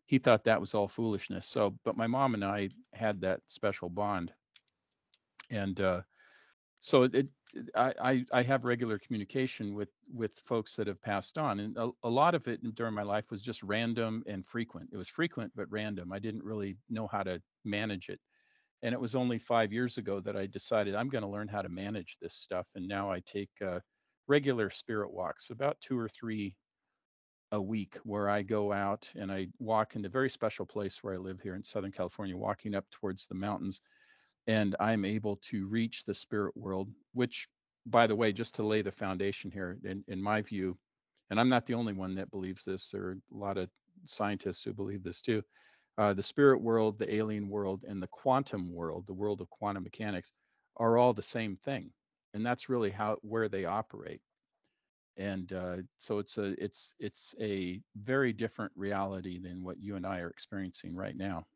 he 0.06 0.18
thought 0.18 0.44
that 0.44 0.60
was 0.60 0.74
all 0.74 0.86
foolishness. 0.86 1.46
So, 1.48 1.74
but 1.84 1.96
my 1.96 2.06
mom 2.06 2.34
and 2.34 2.44
I 2.44 2.68
had 2.92 3.20
that 3.22 3.40
special 3.48 3.88
bond. 3.88 4.32
And 5.50 5.80
uh, 5.80 6.02
so 6.80 7.04
it, 7.04 7.28
I, 7.74 8.24
I, 8.32 8.42
have 8.42 8.64
regular 8.64 8.98
communication 8.98 9.74
with 9.74 9.90
with 10.12 10.36
folks 10.38 10.74
that 10.76 10.88
have 10.88 11.00
passed 11.00 11.38
on, 11.38 11.60
and 11.60 11.76
a, 11.76 11.90
a 12.02 12.10
lot 12.10 12.34
of 12.34 12.48
it 12.48 12.60
during 12.74 12.94
my 12.94 13.02
life 13.02 13.30
was 13.30 13.40
just 13.40 13.62
random 13.62 14.24
and 14.26 14.44
frequent. 14.44 14.90
It 14.92 14.96
was 14.96 15.08
frequent 15.08 15.52
but 15.54 15.70
random. 15.70 16.12
I 16.12 16.18
didn't 16.18 16.44
really 16.44 16.76
know 16.90 17.06
how 17.06 17.22
to 17.22 17.40
manage 17.64 18.08
it 18.08 18.20
and 18.82 18.92
it 18.92 19.00
was 19.00 19.14
only 19.14 19.38
five 19.38 19.72
years 19.72 19.98
ago 19.98 20.20
that 20.20 20.36
I 20.36 20.46
decided 20.46 20.94
I'm 20.94 21.08
going 21.08 21.24
to 21.24 21.28
learn 21.28 21.48
how 21.48 21.62
to 21.62 21.68
manage 21.68 22.18
this 22.20 22.34
stuff. 22.34 22.66
And 22.74 22.86
now 22.86 23.10
I 23.10 23.20
take 23.20 23.50
uh, 23.64 23.80
regular 24.28 24.70
spirit 24.70 25.12
walks, 25.12 25.50
about 25.50 25.80
two 25.80 25.98
or 25.98 26.08
three 26.08 26.54
a 27.52 27.60
week, 27.60 27.96
where 28.04 28.28
I 28.28 28.42
go 28.42 28.72
out 28.72 29.10
and 29.14 29.32
I 29.32 29.48
walk 29.58 29.96
in 29.96 30.04
a 30.04 30.10
very 30.10 30.28
special 30.28 30.66
place 30.66 31.02
where 31.02 31.14
I 31.14 31.18
live 31.18 31.40
here 31.40 31.54
in 31.54 31.62
Southern 31.62 31.92
California, 31.92 32.36
walking 32.36 32.74
up 32.74 32.84
towards 32.90 33.26
the 33.26 33.34
mountains. 33.34 33.80
And 34.46 34.76
I'm 34.80 35.04
able 35.04 35.36
to 35.50 35.66
reach 35.68 36.04
the 36.04 36.14
spirit 36.14 36.56
world, 36.56 36.88
which, 37.14 37.48
by 37.86 38.06
the 38.06 38.16
way, 38.16 38.32
just 38.32 38.54
to 38.56 38.62
lay 38.62 38.82
the 38.82 38.92
foundation 38.92 39.50
here, 39.50 39.78
in, 39.84 40.04
in 40.08 40.22
my 40.22 40.42
view, 40.42 40.78
and 41.30 41.40
I'm 41.40 41.48
not 41.48 41.66
the 41.66 41.74
only 41.74 41.92
one 41.92 42.14
that 42.16 42.30
believes 42.30 42.64
this, 42.64 42.90
there 42.90 43.02
are 43.04 43.18
a 43.32 43.36
lot 43.36 43.58
of 43.58 43.68
scientists 44.04 44.62
who 44.62 44.72
believe 44.72 45.02
this 45.02 45.22
too 45.22 45.42
uh, 45.98 46.12
the 46.12 46.22
spirit 46.22 46.60
world, 46.60 46.98
the 46.98 47.14
alien 47.14 47.48
world, 47.48 47.84
and 47.88 48.02
the 48.02 48.08
quantum 48.08 48.72
world, 48.74 49.06
the 49.06 49.14
world 49.14 49.40
of 49.40 49.48
quantum 49.50 49.82
mechanics, 49.84 50.32
are 50.76 50.98
all 50.98 51.14
the 51.14 51.22
same 51.22 51.56
thing, 51.56 51.90
and 52.34 52.44
that's 52.44 52.68
really 52.68 52.90
how 52.90 53.16
where 53.22 53.48
they 53.48 53.64
operate. 53.64 54.20
And 55.16 55.52
uh, 55.52 55.78
so 55.98 56.18
it's 56.18 56.36
a 56.36 56.54
it's 56.62 56.94
it's 57.00 57.34
a 57.40 57.80
very 57.96 58.32
different 58.34 58.72
reality 58.76 59.38
than 59.38 59.64
what 59.64 59.80
you 59.80 59.96
and 59.96 60.06
I 60.06 60.20
are 60.20 60.28
experiencing 60.30 60.94
right 60.94 61.16
now. 61.16 61.46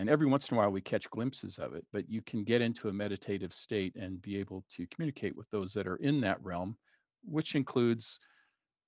And 0.00 0.08
every 0.08 0.26
once 0.26 0.50
in 0.50 0.56
a 0.56 0.58
while 0.58 0.70
we 0.70 0.80
catch 0.80 1.10
glimpses 1.10 1.58
of 1.58 1.74
it, 1.74 1.84
but 1.92 2.08
you 2.08 2.22
can 2.22 2.42
get 2.42 2.62
into 2.62 2.88
a 2.88 2.92
meditative 2.92 3.52
state 3.52 3.94
and 3.96 4.20
be 4.22 4.38
able 4.38 4.64
to 4.70 4.86
communicate 4.86 5.36
with 5.36 5.50
those 5.50 5.74
that 5.74 5.86
are 5.86 5.96
in 5.96 6.22
that 6.22 6.42
realm, 6.42 6.78
which 7.22 7.54
includes 7.54 8.18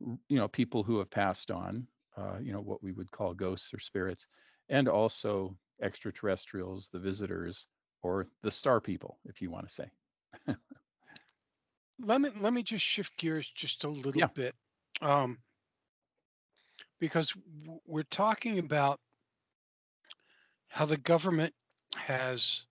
you 0.00 0.38
know 0.38 0.48
people 0.48 0.82
who 0.82 0.98
have 0.98 1.10
passed 1.10 1.50
on, 1.50 1.86
uh, 2.16 2.38
you 2.40 2.50
know 2.50 2.62
what 2.62 2.82
we 2.82 2.92
would 2.92 3.10
call 3.10 3.34
ghosts 3.34 3.74
or 3.74 3.78
spirits, 3.78 4.26
and 4.70 4.88
also 4.88 5.54
extraterrestrials, 5.82 6.88
the 6.88 6.98
visitors, 6.98 7.66
or 8.02 8.26
the 8.42 8.50
star 8.50 8.80
people, 8.80 9.18
if 9.26 9.42
you 9.42 9.50
want 9.50 9.68
to 9.68 9.74
say. 9.74 9.90
let 12.00 12.22
me 12.22 12.30
let 12.40 12.54
me 12.54 12.62
just 12.62 12.86
shift 12.86 13.14
gears 13.18 13.52
just 13.54 13.84
a 13.84 13.88
little 13.90 14.18
yeah. 14.18 14.28
bit, 14.34 14.54
um, 15.02 15.36
because 16.98 17.34
we're 17.86 18.02
talking 18.04 18.58
about 18.58 18.98
how 20.72 20.86
the 20.86 20.96
government 20.96 21.52
has 21.96 22.64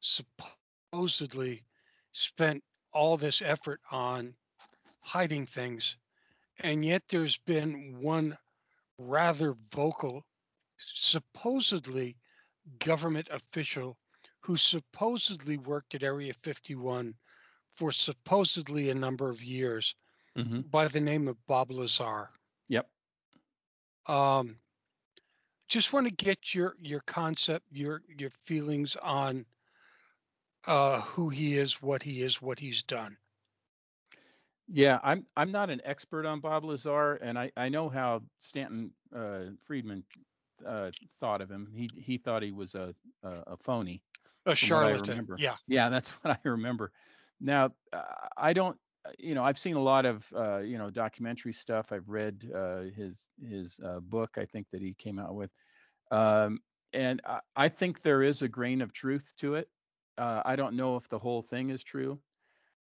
supposedly 0.00 1.62
spent 2.12 2.62
all 2.92 3.16
this 3.16 3.40
effort 3.40 3.80
on 3.90 4.34
hiding 5.00 5.46
things, 5.46 5.96
and 6.58 6.84
yet 6.84 7.02
there's 7.08 7.38
been 7.38 7.96
one 8.02 8.36
rather 8.98 9.54
vocal 9.72 10.22
supposedly 10.76 12.16
government 12.80 13.28
official 13.30 13.96
who 14.40 14.58
supposedly 14.58 15.56
worked 15.56 15.94
at 15.94 16.02
Area 16.02 16.34
51 16.42 17.14
for 17.76 17.92
supposedly 17.92 18.90
a 18.90 18.94
number 18.94 19.30
of 19.30 19.42
years 19.42 19.94
hmm 20.36 20.60
by 20.70 20.86
the 20.86 21.00
name 21.00 21.28
of 21.28 21.46
Bob 21.46 21.70
Lazar. 21.70 22.28
Yep. 22.68 22.86
Um, 24.06 24.58
just 25.70 25.92
want 25.92 26.06
to 26.06 26.12
get 26.12 26.54
your 26.54 26.76
your 26.80 27.00
concept, 27.00 27.64
your 27.72 28.02
your 28.18 28.30
feelings 28.44 28.96
on 28.96 29.46
uh, 30.66 31.00
who 31.00 31.30
he 31.30 31.56
is, 31.56 31.80
what 31.80 32.02
he 32.02 32.22
is, 32.22 32.42
what 32.42 32.58
he's 32.58 32.82
done. 32.82 33.16
Yeah, 34.68 34.98
I'm 35.02 35.24
I'm 35.36 35.50
not 35.50 35.70
an 35.70 35.80
expert 35.84 36.26
on 36.26 36.40
Bob 36.40 36.64
Lazar, 36.64 37.14
and 37.14 37.38
I 37.38 37.50
I 37.56 37.68
know 37.68 37.88
how 37.88 38.22
Stanton 38.38 38.90
uh, 39.14 39.52
Friedman 39.64 40.04
uh, 40.66 40.90
thought 41.18 41.40
of 41.40 41.50
him. 41.50 41.68
He 41.74 41.90
he 41.96 42.18
thought 42.18 42.42
he 42.42 42.52
was 42.52 42.74
a 42.74 42.94
a, 43.22 43.30
a 43.46 43.56
phony. 43.56 44.02
A 44.46 44.54
from 44.56 44.68
what 44.70 44.84
I 44.84 44.90
charlatan. 44.92 45.28
Yeah. 45.38 45.56
Yeah, 45.68 45.88
that's 45.90 46.10
what 46.10 46.38
I 46.44 46.48
remember. 46.48 46.92
Now, 47.40 47.72
I 48.36 48.52
don't, 48.52 48.78
you 49.18 49.34
know, 49.34 49.42
I've 49.44 49.58
seen 49.58 49.76
a 49.76 49.82
lot 49.82 50.06
of, 50.06 50.30
uh, 50.34 50.58
you 50.58 50.78
know, 50.78 50.90
documentary 50.90 51.52
stuff. 51.52 51.92
I've 51.92 52.08
read 52.08 52.50
uh, 52.54 52.82
his 52.94 53.28
his 53.42 53.80
uh, 53.84 54.00
book. 54.00 54.36
I 54.36 54.44
think 54.44 54.70
that 54.70 54.82
he 54.82 54.94
came 54.94 55.18
out 55.18 55.34
with, 55.34 55.52
um, 56.10 56.60
and 56.92 57.20
I, 57.24 57.40
I 57.56 57.68
think 57.68 58.02
there 58.02 58.22
is 58.22 58.42
a 58.42 58.48
grain 58.48 58.80
of 58.82 58.92
truth 58.92 59.32
to 59.38 59.54
it. 59.54 59.70
Uh, 60.18 60.42
I 60.44 60.56
don't 60.56 60.76
know 60.76 60.96
if 60.96 61.08
the 61.08 61.18
whole 61.18 61.42
thing 61.42 61.70
is 61.70 61.82
true, 61.84 62.20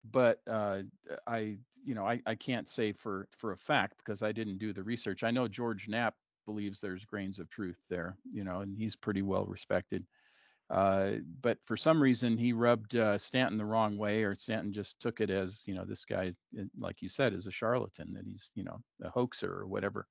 but 0.05 0.41
uh, 0.47 0.83
I, 1.27 1.59
you 1.85 1.95
know, 1.95 2.07
I, 2.07 2.21
I 2.27 2.35
can't 2.35 2.69
say 2.69 2.93
for 2.93 3.29
for 3.37 3.53
a 3.53 3.57
fact 3.59 3.99
because 3.99 4.23
I 4.23 4.33
didn't 4.33 4.59
do 4.59 4.73
the 4.73 4.85
research. 4.85 5.23
I 5.25 5.31
know 5.31 5.49
George 5.49 5.89
Knapp 5.89 6.17
believes 6.47 6.81
there's 6.81 7.05
grains 7.05 7.39
of 7.39 7.49
truth 7.49 7.85
there, 7.89 8.19
you 8.31 8.45
know, 8.45 8.61
and 8.61 8.77
he's 8.77 8.97
pretty 8.97 9.23
well 9.23 9.47
respected. 9.47 10.07
Uh, 10.71 11.15
but 11.41 11.59
for 11.65 11.77
some 11.77 12.01
reason, 12.01 12.39
he 12.39 12.53
rubbed 12.53 12.95
uh, 12.95 13.19
Stanton 13.19 13.59
the 13.59 13.65
wrong 13.65 13.99
way, 13.99 14.23
or 14.23 14.37
Stanton 14.37 14.73
just 14.73 15.01
took 15.01 15.21
it 15.21 15.29
as, 15.29 15.65
you 15.67 15.75
know, 15.75 15.85
this 15.85 16.05
guy, 16.05 16.31
uh, 16.59 16.63
like 16.79 17.03
you 17.03 17.09
said, 17.09 17.33
is 17.33 17.49
a 17.49 17.51
charlatan, 17.51 18.13
that 18.15 18.25
he's, 18.25 18.53
you 18.55 18.63
know, 18.63 18.79
a 19.03 19.11
hoaxer 19.11 19.53
or 19.53 19.67
whatever. 19.67 20.07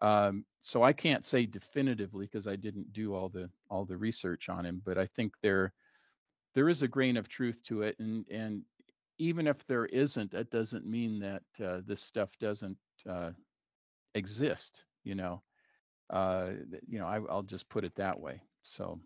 Um, 0.00 0.46
so 0.62 0.82
I 0.82 0.94
can't 0.94 1.24
say 1.26 1.44
definitively 1.44 2.24
because 2.24 2.46
I 2.46 2.56
didn't 2.56 2.92
do 2.92 3.14
all 3.14 3.28
the 3.28 3.50
all 3.68 3.84
the 3.84 3.98
research 3.98 4.48
on 4.48 4.64
him, 4.64 4.80
but 4.84 4.96
I 4.96 5.06
think 5.06 5.34
there 5.42 5.74
there 6.54 6.70
is 6.70 6.82
a 6.82 6.88
grain 6.88 7.18
of 7.18 7.28
truth 7.28 7.62
to 7.64 7.82
it, 7.82 7.96
and 7.98 8.26
and 8.30 8.62
even 9.18 9.46
if 9.46 9.64
there 9.66 9.84
isn't, 9.86 10.30
that 10.32 10.50
doesn't 10.50 10.86
mean 10.86 11.20
that 11.20 11.42
uh, 11.62 11.82
this 11.86 12.00
stuff 12.00 12.36
doesn't 12.38 12.78
uh, 13.08 13.32
exist. 14.14 14.84
You 15.04 15.16
know, 15.16 15.42
uh, 16.08 16.52
you 16.88 16.98
know, 16.98 17.06
I, 17.06 17.20
I'll 17.28 17.42
just 17.42 17.68
put 17.68 17.84
it 17.84 17.94
that 17.96 18.18
way. 18.18 18.40
So. 18.62 18.98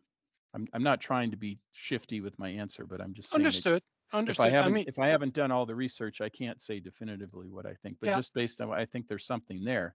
I'm 0.57 0.66
I'm 0.73 0.83
not 0.83 1.01
trying 1.01 1.31
to 1.31 1.37
be 1.37 1.59
shifty 1.73 2.21
with 2.21 2.38
my 2.38 2.49
answer, 2.49 2.87
but 2.87 3.01
I'm 3.01 3.12
just 3.14 3.31
saying 3.31 3.45
that 3.45 3.51
Understood. 3.51 3.83
if 3.83 4.12
Understood. 4.14 4.47
I 4.47 4.51
haven't 4.51 4.75
mean, 4.75 4.85
if 4.88 4.99
I 4.99 5.09
haven't 5.09 5.35
done 5.35 5.53
all 5.53 5.66
the 5.66 5.75
research, 5.75 6.21
I 6.21 6.29
can't 6.31 6.61
say 6.61 6.81
definitively 6.81 7.49
what 7.51 7.66
I 7.66 7.75
think. 7.75 7.99
But 8.01 8.09
Yeah. 8.09 8.16
just 8.16 8.35
based 8.35 8.61
on 8.61 8.69
what 8.69 8.79
I 8.79 8.87
think 8.87 9.07
there's 9.07 9.27
something 9.27 9.62
there. 9.62 9.95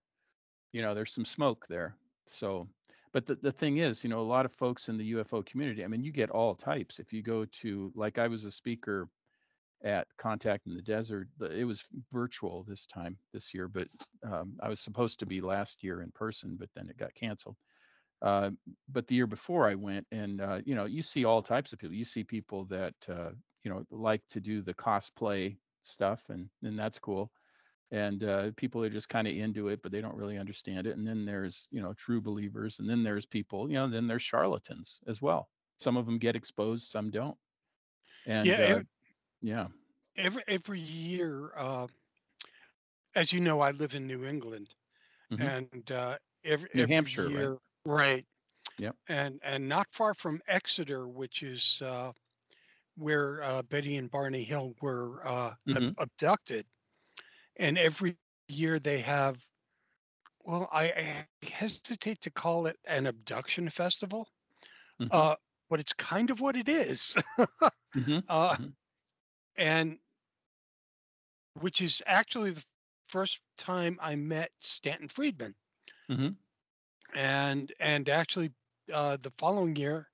You 0.72 0.82
know, 0.82 0.94
there's 0.94 1.14
some 1.14 1.26
smoke 1.26 1.68
there. 1.68 1.98
So 2.28 2.70
but 3.14 3.26
the, 3.26 3.36
the 3.36 3.52
thing 3.52 3.78
is, 3.78 4.04
you 4.04 4.10
know, 4.10 4.20
a 4.22 4.32
lot 4.36 4.46
of 4.46 4.54
folks 4.54 4.88
in 4.88 4.98
the 4.98 5.12
UFO 5.14 5.44
community, 5.44 5.84
I 5.84 5.88
mean, 5.88 6.04
you 6.04 6.12
get 6.14 6.30
all 6.30 6.56
types. 6.56 7.00
If 7.00 7.12
you 7.12 7.22
go 7.24 7.46
to 7.46 7.92
like 7.96 8.18
I 8.20 8.28
was 8.28 8.46
a 8.46 8.52
speaker 8.52 9.10
at 9.84 10.08
Contact 10.18 10.68
in 10.68 10.76
the 10.76 10.82
Desert, 10.82 11.30
it 11.52 11.66
was 11.66 11.86
virtual 12.12 12.64
this 12.64 12.86
time 12.86 13.18
this 13.34 13.54
year, 13.54 13.68
but 13.68 13.88
um, 14.24 14.58
I 14.62 14.70
was 14.70 14.80
supposed 14.80 15.20
to 15.20 15.26
be 15.26 15.42
last 15.42 15.84
year 15.84 16.02
in 16.04 16.12
person, 16.12 16.56
but 16.58 16.70
then 16.76 16.90
it 16.90 16.98
got 16.98 17.16
canceled. 17.16 17.58
Uh, 18.22 18.52
but 18.90 19.08
the 19.08 19.16
year 19.16 19.28
before 19.28 19.68
I 19.70 19.76
went, 19.76 20.08
and 20.12 20.42
uh, 20.42 20.62
you 20.66 20.76
know, 20.76 20.86
you 20.86 21.04
see 21.04 21.26
all 21.26 21.42
types 21.42 21.74
of 21.74 21.80
people. 21.80 21.96
You 21.96 22.06
see 22.06 22.24
people 22.24 22.66
that 22.66 22.96
uh, 23.10 23.32
you 23.64 23.72
know 23.72 23.86
like 23.90 24.28
to 24.30 24.42
do 24.42 24.62
the 24.62 24.74
cosplay 24.74 25.60
stuff, 25.84 26.30
and 26.30 26.50
and 26.64 26.78
that's 26.78 27.00
cool. 27.00 27.32
And 27.92 28.24
uh, 28.24 28.52
people 28.58 28.84
are 28.84 28.90
just 28.90 29.10
kind 29.10 29.28
of 29.28 29.36
into 29.36 29.68
it, 29.70 29.82
but 29.84 29.92
they 29.92 30.02
don't 30.02 30.16
really 30.16 30.38
understand 30.38 30.88
it. 30.88 30.98
And 30.98 31.08
then 31.08 31.26
there's 31.26 31.68
you 31.72 31.82
know 31.82 31.94
true 31.94 32.22
believers, 32.22 32.80
and 32.80 32.90
then 32.90 33.04
there's 33.04 33.26
people, 33.26 33.70
you 33.70 33.76
know, 33.76 33.90
then 33.90 34.08
there's 34.08 34.24
charlatans 34.24 35.00
as 35.08 35.22
well. 35.22 35.50
Some 35.78 35.98
of 35.98 36.06
them 36.06 36.20
get 36.20 36.36
exposed, 36.36 36.90
some 36.90 37.12
don't. 37.12 37.38
And 38.26 38.58
Yeah, 38.58 38.60
uh, 38.60 38.80
ev- 38.80 38.88
yeah, 39.42 39.70
every 40.16 40.44
every 40.48 40.80
year, 40.80 41.52
uh, 41.56 41.88
as 43.16 43.32
you 43.34 43.40
know, 43.40 43.62
I 43.62 43.72
live 43.72 43.96
in 43.96 44.08
New 44.08 44.26
England, 44.26 44.76
mhm, 45.30 45.52
and 45.52 45.92
uh, 45.92 46.18
every 46.44 46.70
New 46.74 46.86
every 46.86 46.88
Hampshire, 46.88 47.30
year, 47.30 47.52
right? 47.52 47.52
Yep. 48.78 48.96
And 49.08 49.40
and 49.44 49.68
not 49.70 49.88
far 49.92 50.14
from 50.14 50.42
Exeter, 50.48 51.08
which 51.08 51.44
is 51.44 51.82
uh, 51.82 52.14
where 52.96 53.42
uh, 53.44 53.62
Betty 53.64 53.96
and 53.98 54.10
Barney 54.12 54.44
Hill 54.44 54.76
were 54.82 55.26
uh, 55.28 55.56
ab- 55.74 55.88
Mhm. 55.90 55.96
abducted, 55.98 56.68
and 57.58 57.78
every 57.78 58.18
year 58.48 58.80
they 58.80 59.00
have. 59.02 59.46
Well, 60.44 60.70
I, 60.72 60.92
I 60.92 61.46
hesitate 61.46 62.22
to 62.22 62.32
call 62.32 62.66
it 62.68 62.78
an 62.86 63.06
abduction 63.08 63.70
festival, 63.70 64.28
mhm, 65.00 65.12
uh, 65.12 65.36
but 65.70 65.80
it's 65.80 65.94
kind 65.94 66.30
of 66.30 66.42
what 66.42 66.56
it 66.56 66.70
is. 66.70 67.16
mhm, 67.96 68.24
uh, 68.28 68.58
Mhm. 68.58 68.74
and 69.58 70.00
which 71.54 71.82
is 71.82 72.04
actually 72.06 72.52
the 72.52 72.66
first 73.08 73.42
time 73.58 73.98
I 74.02 74.16
met 74.16 74.52
Stanton 74.60 75.08
Friedman, 75.08 75.56
mhm. 76.10 76.36
And 77.14 77.72
and 77.80 78.10
actually 78.10 78.52
uh, 78.94 79.18
the 79.18 79.32
following 79.38 79.76
year 79.76 80.10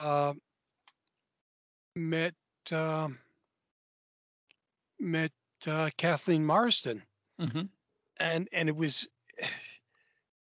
uh, 0.00 0.34
met 1.96 2.34
um, 2.72 3.18
met 5.00 5.32
uh, 5.66 5.90
Kathleen 5.96 6.44
Marden, 6.46 7.02
Mhm. 7.38 7.68
and 8.18 8.48
and 8.52 8.68
it 8.68 8.76
was 8.76 9.08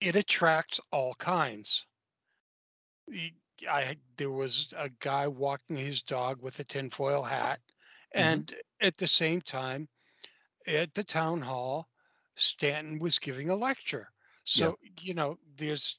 it 0.02 0.16
attracts 0.16 0.80
all 0.92 1.14
kinds. 1.16 1.86
I 3.68 3.98
there 4.18 4.32
was 4.32 4.74
a 4.78 4.90
guy 4.90 5.28
walking 5.28 5.78
his 5.78 6.02
dog 6.02 6.42
with 6.42 6.60
a 6.60 6.64
tinfoil 6.64 7.24
hat, 7.24 7.62
Mhm. 8.18 8.44
and 8.44 8.54
at 8.80 8.98
the 8.98 9.08
same 9.08 9.42
time, 9.42 9.90
at 10.68 10.94
the 10.94 11.04
town 11.04 11.42
hall, 11.42 11.90
Stanton 12.36 13.00
was 13.00 13.20
giving 13.20 13.50
a 13.50 13.56
lecture. 13.56 14.12
So 14.48 14.78
you 15.02 15.14
know, 15.14 15.38
there's 15.58 15.98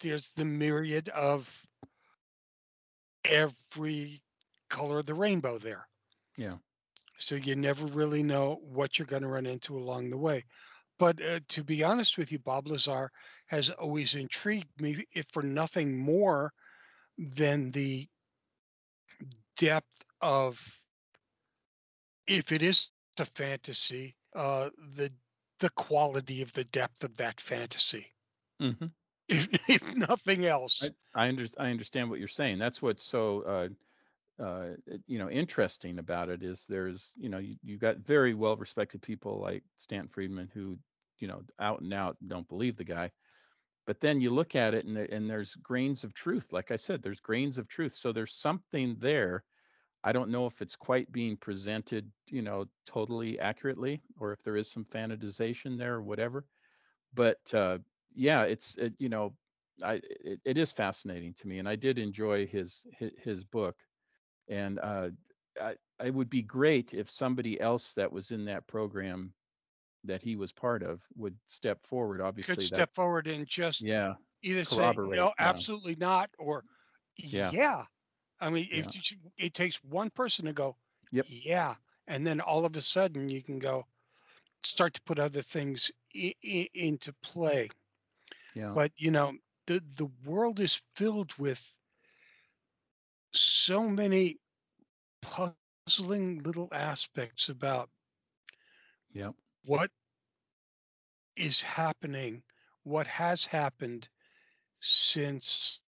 there's 0.00 0.32
the 0.34 0.44
myriad 0.44 1.08
of 1.10 1.48
every 3.24 4.20
color 4.68 4.98
of 4.98 5.06
the 5.06 5.14
rainbow 5.14 5.58
there. 5.58 5.86
Yeah. 6.36 6.56
So 7.18 7.36
you 7.36 7.54
never 7.54 7.86
really 7.86 8.22
know 8.22 8.60
what 8.62 8.98
you're 8.98 9.06
going 9.06 9.22
to 9.22 9.28
run 9.28 9.46
into 9.46 9.78
along 9.78 10.10
the 10.10 10.18
way. 10.18 10.44
But 10.98 11.22
uh, 11.22 11.40
to 11.50 11.62
be 11.62 11.84
honest 11.84 12.18
with 12.18 12.32
you, 12.32 12.40
Bob 12.40 12.66
Lazar 12.66 13.10
has 13.46 13.70
always 13.70 14.14
intrigued 14.14 14.80
me, 14.80 15.04
if 15.14 15.26
for 15.32 15.42
nothing 15.42 15.96
more 15.96 16.52
than 17.16 17.70
the 17.70 18.08
depth 19.56 20.04
of, 20.20 20.60
if 22.26 22.50
it 22.50 22.62
is 22.62 22.88
a 23.20 23.24
fantasy, 23.24 24.16
uh, 24.34 24.70
the 24.96 25.12
the 25.60 25.70
quality 25.70 26.42
of 26.42 26.52
the 26.54 26.64
depth 26.64 27.04
of 27.04 27.16
that 27.16 27.40
fantasy, 27.40 28.14
Mhm. 28.60 28.92
if, 29.28 29.48
if 29.68 29.94
nothing 29.96 30.44
else. 30.44 30.90
I 30.90 30.90
I, 31.14 31.28
under, 31.28 31.46
I 31.58 31.70
understand 31.70 32.10
what 32.10 32.18
you're 32.18 32.28
saying. 32.28 32.58
That's 32.58 32.82
what's 32.82 33.02
so 33.04 33.42
uh, 33.42 33.68
uh, 34.42 34.74
you 35.06 35.18
know 35.18 35.30
interesting 35.30 35.98
about 35.98 36.30
it 36.30 36.42
is 36.42 36.66
there's 36.66 37.14
you 37.18 37.28
know 37.28 37.38
you, 37.38 37.56
you 37.62 37.78
got 37.78 37.98
very 37.98 38.34
well 38.34 38.56
respected 38.56 39.02
people 39.02 39.40
like 39.40 39.64
Stan 39.76 40.08
Friedman 40.08 40.48
who 40.54 40.78
you 41.18 41.28
know 41.28 41.44
out 41.60 41.80
and 41.82 41.92
out 41.94 42.18
don't 42.28 42.48
believe 42.48 42.76
the 42.76 42.84
guy, 42.84 43.12
but 43.86 44.00
then 44.00 44.20
you 44.20 44.30
look 44.30 44.56
at 44.56 44.74
it 44.74 44.86
and 44.86 44.96
there, 44.96 45.08
and 45.12 45.30
there's 45.30 45.54
grains 45.56 46.04
of 46.04 46.14
truth. 46.14 46.52
Like 46.52 46.70
I 46.72 46.76
said, 46.76 47.02
there's 47.02 47.20
grains 47.20 47.58
of 47.58 47.68
truth. 47.68 47.94
So 47.94 48.12
there's 48.12 48.34
something 48.36 48.96
there. 48.98 49.44
I 50.08 50.12
don't 50.12 50.30
know 50.30 50.46
if 50.46 50.62
it's 50.62 50.74
quite 50.74 51.12
being 51.12 51.36
presented 51.36 52.10
you 52.28 52.40
know 52.40 52.66
totally 52.86 53.38
accurately 53.38 54.00
or 54.18 54.32
if 54.32 54.42
there 54.42 54.56
is 54.56 54.70
some 54.70 54.86
fanatization 54.86 55.76
there 55.76 55.96
or 55.96 56.02
whatever. 56.02 56.46
But 57.12 57.38
uh, 57.52 57.78
yeah, 58.14 58.44
it's 58.44 58.74
it, 58.76 58.94
you 58.98 59.10
know 59.10 59.34
I 59.82 60.00
it, 60.24 60.40
it 60.46 60.56
is 60.56 60.72
fascinating 60.72 61.34
to 61.34 61.46
me, 61.46 61.58
and 61.58 61.68
I 61.68 61.76
did 61.76 61.98
enjoy 61.98 62.46
his 62.46 62.86
his, 62.98 63.10
his 63.22 63.44
book, 63.44 63.76
and 64.48 64.78
uh, 64.78 65.10
I, 65.60 65.74
it 66.02 66.14
would 66.14 66.30
be 66.30 66.42
great 66.42 66.94
if 66.94 67.10
somebody 67.10 67.60
else 67.60 67.92
that 67.92 68.10
was 68.10 68.30
in 68.30 68.46
that 68.46 68.66
program 68.66 69.34
that 70.04 70.22
he 70.22 70.36
was 70.36 70.52
part 70.52 70.82
of 70.82 71.02
would 71.16 71.36
step 71.46 71.84
forward. 71.84 72.22
Obviously, 72.22 72.54
Could 72.54 72.62
that 72.62 72.76
step 72.76 72.94
forward 72.94 73.26
and 73.26 73.46
just 73.46 73.82
yeah, 73.82 74.14
either 74.42 74.64
say 74.64 74.90
no, 74.96 75.26
yeah. 75.26 75.32
absolutely 75.38 75.96
not, 75.96 76.30
or 76.38 76.64
Yeah. 77.18 77.50
yeah. 77.52 77.84
I 78.40 78.50
mean, 78.50 78.68
Yeah. 78.72 78.72
if 78.72 78.94
you, 78.94 79.18
it 79.36 79.54
takes 79.54 79.82
one 79.84 80.10
person 80.10 80.46
to 80.46 80.52
go, 80.52 80.76
Yep. 81.10 81.26
yeah, 81.26 81.76
and 82.06 82.26
then 82.26 82.40
all 82.40 82.64
of 82.64 82.76
a 82.76 82.82
sudden 82.82 83.28
you 83.28 83.42
can 83.42 83.58
go 83.58 83.86
start 84.62 84.94
to 84.94 85.02
put 85.02 85.18
other 85.18 85.42
things 85.42 85.90
I- 86.14 86.34
I- 86.44 86.70
into 86.74 87.12
play. 87.12 87.70
yeah, 88.54 88.74
But 88.74 88.92
you 88.96 89.10
know, 89.10 89.38
the 89.66 89.80
the 89.80 90.06
world 90.24 90.60
is 90.60 90.82
filled 90.94 91.34
with 91.38 91.74
so 93.32 93.88
many 93.88 94.38
puzzling 95.22 96.06
little 96.06 96.32
aspects 96.72 97.48
about 97.48 97.54
yep. 99.12 99.34
what 99.64 99.90
is 101.36 101.60
happening, 101.62 102.42
what 102.82 103.06
has 103.06 103.46
happened 103.46 104.08
since 104.80 105.80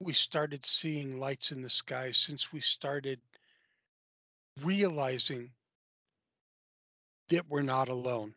we 0.00 0.12
started 0.12 0.64
seeing 0.64 1.18
lights 1.18 1.52
in 1.52 1.62
the 1.62 1.70
sky, 1.70 2.12
since 2.12 2.52
we 2.52 2.60
started 2.60 3.20
realizing 4.62 5.50
that 7.28 7.44
we're 7.48 7.62
not 7.62 7.88
alone. 7.88 8.34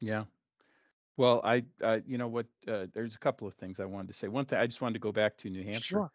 Yeah. 0.00 0.24
Well, 1.16 1.40
I, 1.44 1.64
uh, 1.82 1.98
you 2.06 2.18
know 2.18 2.28
what? 2.28 2.46
Uh, 2.66 2.86
there's 2.94 3.14
a 3.14 3.18
couple 3.18 3.46
of 3.46 3.54
things 3.54 3.78
I 3.78 3.84
wanted 3.84 4.08
to 4.08 4.14
say. 4.14 4.28
One 4.28 4.46
thing, 4.46 4.58
I 4.58 4.66
just 4.66 4.80
wanted 4.80 4.94
to 4.94 5.00
go 5.00 5.12
back 5.12 5.36
to 5.38 5.50
New 5.50 5.64
Hampshire. 5.64 5.80
Sure. 5.96 6.12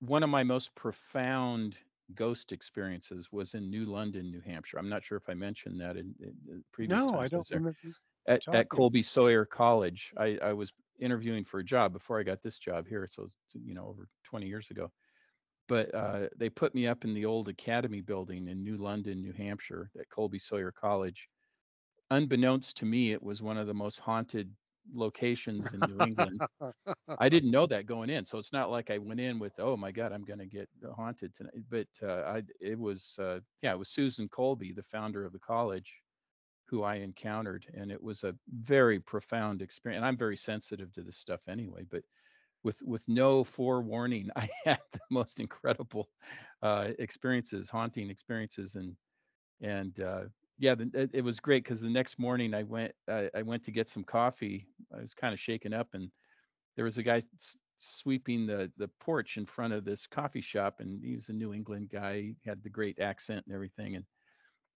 One 0.00 0.22
of 0.22 0.30
my 0.30 0.44
most 0.44 0.74
profound 0.74 1.76
ghost 2.14 2.52
experiences 2.52 3.30
was 3.32 3.54
in 3.54 3.70
New 3.70 3.86
London, 3.86 4.30
New 4.30 4.40
Hampshire. 4.40 4.78
I'm 4.78 4.88
not 4.88 5.04
sure 5.04 5.18
if 5.18 5.28
I 5.28 5.34
mentioned 5.34 5.80
that 5.80 5.96
in, 5.96 6.14
in 6.20 6.64
previous 6.72 6.98
no, 6.98 7.08
times. 7.08 7.20
I 7.20 7.28
don't 7.28 7.50
remember. 7.50 7.76
At, 8.26 8.48
at 8.54 8.68
Colby 8.70 9.02
Sawyer 9.02 9.44
College, 9.44 10.14
I, 10.16 10.38
I 10.42 10.52
was 10.54 10.72
interviewing 11.00 11.44
for 11.44 11.60
a 11.60 11.64
job 11.64 11.92
before 11.92 12.18
I 12.20 12.22
got 12.24 12.42
this 12.42 12.58
job 12.58 12.86
here. 12.88 13.06
So, 13.06 13.30
you 13.54 13.74
know, 13.74 13.86
over 13.86 14.08
20 14.24 14.46
years 14.46 14.70
ago. 14.70 14.92
But 15.68 15.94
uh, 15.94 16.28
they 16.36 16.50
put 16.50 16.74
me 16.74 16.86
up 16.86 17.04
in 17.04 17.14
the 17.14 17.26
old 17.26 17.48
academy 17.48 18.00
building 18.02 18.48
in 18.48 18.62
New 18.64 18.76
London, 18.76 19.22
New 19.22 19.32
Hampshire 19.32 19.90
at 19.98 20.08
Colby 20.10 20.38
Sawyer 20.38 20.72
College. 20.72 21.28
Unbeknownst 22.10 22.76
to 22.78 22.86
me, 22.86 23.12
it 23.12 23.22
was 23.22 23.42
one 23.42 23.58
of 23.58 23.66
the 23.66 23.74
most 23.74 23.98
haunted 24.00 24.54
locations 24.92 25.72
in 25.72 25.84
New 25.84 26.02
England. 26.02 26.42
I 27.18 27.28
didn't 27.28 27.50
know 27.52 27.66
that 27.66 27.86
going 27.86 28.10
in, 28.10 28.24
so 28.26 28.38
it's 28.38 28.52
not 28.52 28.70
like 28.70 28.90
I 28.90 28.98
went 28.98 29.20
in 29.20 29.38
with, 29.38 29.54
"Oh 29.58 29.76
my 29.76 29.92
God, 29.92 30.12
I'm 30.12 30.24
going 30.24 30.40
to 30.40 30.46
get 30.46 30.68
haunted 30.96 31.34
tonight." 31.34 31.54
But 31.68 31.88
uh, 32.02 32.22
I, 32.38 32.42
it 32.60 32.78
was, 32.78 33.16
uh, 33.20 33.40
yeah, 33.62 33.72
it 33.72 33.78
was 33.78 33.90
Susan 33.90 34.28
Colby, 34.28 34.72
the 34.72 34.82
founder 34.82 35.24
of 35.24 35.32
the 35.32 35.40
college, 35.40 36.02
who 36.66 36.82
I 36.82 36.96
encountered, 36.96 37.66
and 37.74 37.92
it 37.92 38.02
was 38.02 38.24
a 38.24 38.34
very 38.48 39.00
profound 39.00 39.62
experience. 39.62 39.98
And 39.98 40.06
I'm 40.06 40.16
very 40.16 40.36
sensitive 40.36 40.92
to 40.94 41.02
this 41.02 41.16
stuff 41.16 41.40
anyway, 41.48 41.84
but 41.90 42.02
with 42.62 42.82
with 42.82 43.06
no 43.06 43.44
forewarning, 43.44 44.30
I 44.36 44.48
had 44.64 44.80
the 44.92 45.00
most 45.10 45.38
incredible 45.40 46.08
uh, 46.62 46.88
experiences, 46.98 47.70
haunting 47.70 48.10
experiences, 48.10 48.74
and 48.74 48.96
and 49.60 50.00
uh, 50.00 50.24
yeah, 50.58 50.74
the, 50.74 51.10
it, 51.12 51.22
was 51.22 51.40
great 51.40 51.64
because 51.64 51.80
the 51.80 51.90
next 51.90 52.18
morning 52.18 52.54
I 52.54 52.62
went 52.62 52.92
uh, 53.08 53.24
I 53.34 53.42
went 53.42 53.62
to 53.64 53.70
get 53.70 53.88
some 53.88 54.04
coffee. 54.04 54.66
I 54.92 55.00
was 55.00 55.14
kind 55.14 55.32
of 55.32 55.40
shaken 55.40 55.72
up, 55.72 55.88
and 55.94 56.10
there 56.76 56.84
was 56.84 56.98
a 56.98 57.02
guy 57.02 57.18
s- 57.18 57.56
sweeping 57.78 58.46
the 58.46 58.72
the 58.78 58.88
porch 59.00 59.36
in 59.36 59.46
front 59.46 59.74
of 59.74 59.84
this 59.84 60.06
coffee 60.06 60.40
shop, 60.40 60.80
and 60.80 61.04
he 61.04 61.14
was 61.14 61.28
a 61.28 61.32
New 61.32 61.52
England 61.52 61.90
guy. 61.92 62.20
He 62.20 62.36
had 62.44 62.62
the 62.62 62.70
great 62.70 62.98
accent 63.00 63.44
and 63.46 63.54
everything, 63.54 63.96
and 63.96 64.04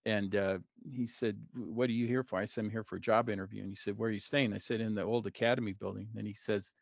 and 0.04 0.34
uh, 0.36 0.58
he 0.90 1.06
said, 1.06 1.36
"What 1.54 1.90
are 1.90 1.94
you 1.94 2.06
here 2.06 2.22
for?" 2.22 2.38
I 2.38 2.44
said, 2.44 2.64
"I'm 2.64 2.70
here 2.70 2.84
for 2.84 2.96
a 2.96 3.00
job 3.00 3.28
interview." 3.28 3.62
And 3.62 3.70
he 3.70 3.76
said, 3.76 3.96
"Where 3.96 4.10
are 4.10 4.12
you 4.12 4.20
staying?" 4.20 4.52
I 4.54 4.58
said, 4.58 4.80
"In 4.80 4.94
the 4.94 5.02
old 5.02 5.26
academy 5.26 5.72
building." 5.72 6.08
And 6.16 6.26
he 6.26 6.34
says, 6.34 6.72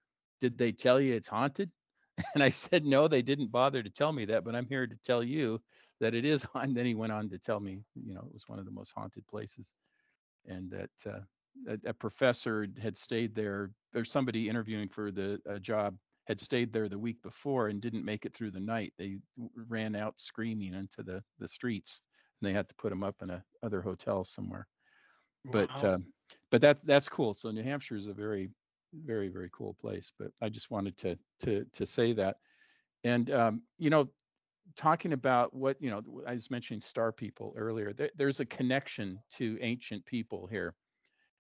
"Did 0.41 0.59
they 0.59 0.73
tell 0.73 1.01
you 1.01 1.15
it's 1.15 1.29
haunted?" 1.29 1.71
And 2.35 2.43
I 2.43 2.51
said, 2.51 2.85
"No, 2.85 3.09
they 3.09 3.23
didn't 3.23 3.53
bother 3.53 3.83
to 3.83 3.91
tell 3.91 4.13
me 4.13 4.27
that, 4.27 4.45
but 4.45 4.55
I'm 4.55 4.69
here 4.69 4.87
to 4.87 4.97
tell 4.97 5.23
you 5.23 5.61
that 6.01 6.15
it 6.15 6.25
is 6.25 6.45
haunted." 6.53 6.77
Then 6.77 6.87
he 6.87 6.95
went 6.95 7.13
on 7.13 7.29
to 7.31 7.39
tell 7.39 7.61
me, 7.61 7.83
you 7.95 8.15
know, 8.15 8.23
it 8.27 8.33
was 8.33 8.49
one 8.49 8.59
of 8.59 8.65
the 8.65 8.71
most 8.71 8.93
haunted 8.97 9.27
places, 9.27 9.75
and 10.47 10.71
that 10.71 10.91
uh, 11.07 11.21
a, 11.69 11.91
a, 11.91 11.95
professor 11.95 12.67
had 12.81 12.97
stayed 12.97 13.35
there, 13.35 13.71
or 13.95 14.05
somebody 14.05 14.49
interviewing 14.49 14.89
for 14.89 15.11
the 15.11 15.41
job 15.61 15.97
had 16.27 16.41
stayed 16.41 16.73
there 16.73 16.89
the 16.89 16.99
week 16.99 17.23
before 17.23 17.69
and 17.69 17.81
didn't 17.81 18.05
make 18.05 18.27
it 18.27 18.35
through 18.35 18.51
the 18.51 18.61
night. 18.61 18.93
They 18.99 19.19
ran 19.69 19.95
out 19.95 20.19
screaming 20.21 20.75
into 20.75 21.03
the 21.03 21.23
the 21.39 21.49
streets 21.49 22.03
and 22.41 22.49
they 22.49 22.55
had 22.55 22.69
to 22.69 22.75
put 22.77 22.91
them 22.91 23.03
up 23.03 23.17
in 23.23 23.31
a 23.31 23.43
other 23.63 23.81
hotel 23.81 24.25
somewhere. 24.25 24.67
But 25.45 25.83
wow. 25.83 25.95
um, 25.95 26.07
but 26.51 26.61
that's 26.61 26.83
that's 26.83 27.09
cool. 27.09 27.35
So 27.35 27.51
New 27.51 27.63
Hampshire 27.63 27.97
is 27.97 28.07
a 28.07 28.13
very 28.13 28.51
very 29.05 29.29
very 29.29 29.51
cool 29.53 29.75
place. 29.81 30.13
But 30.19 30.31
I 30.41 30.49
just 30.49 30.71
wanted 30.71 30.97
to 30.99 31.19
to 31.41 31.65
to 31.73 31.87
say 31.87 32.13
that. 32.15 32.37
And 33.05 33.31
um, 33.31 33.63
you 33.79 33.91
know, 33.91 34.09
talking 34.77 35.13
about 35.13 35.55
what 35.55 35.77
you 35.81 35.91
know, 35.91 36.03
I 36.27 36.35
was 36.35 36.51
mentioning 36.51 36.81
star 36.81 37.13
people 37.13 37.55
earlier. 37.57 37.93
There, 37.93 38.11
there's 38.17 38.41
a 38.41 38.47
connection 38.47 39.19
to 39.35 39.59
ancient 39.61 40.05
people 40.07 40.47
here, 40.47 40.75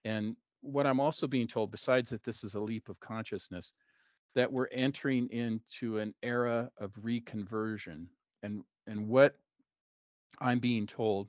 and 0.05 0.37
what 0.61 0.87
I'm 0.87 1.01
also 1.01 1.27
being 1.27 1.47
told, 1.47 1.71
besides 1.71 2.11
that 2.11 2.25
this 2.25 2.43
is 2.43 2.55
a 2.55 2.61
leap 2.61 2.89
of 2.89 2.99
consciousness, 3.01 3.73
that 4.35 4.53
we're 4.53 4.69
entering 4.69 5.29
into 5.29 5.99
an 5.99 6.15
era 6.23 6.71
of 6.79 6.93
reconversion. 6.95 8.07
And 8.43 8.63
and 8.87 9.09
what 9.09 9.37
I'm 10.41 10.59
being 10.59 10.87
told 10.87 11.29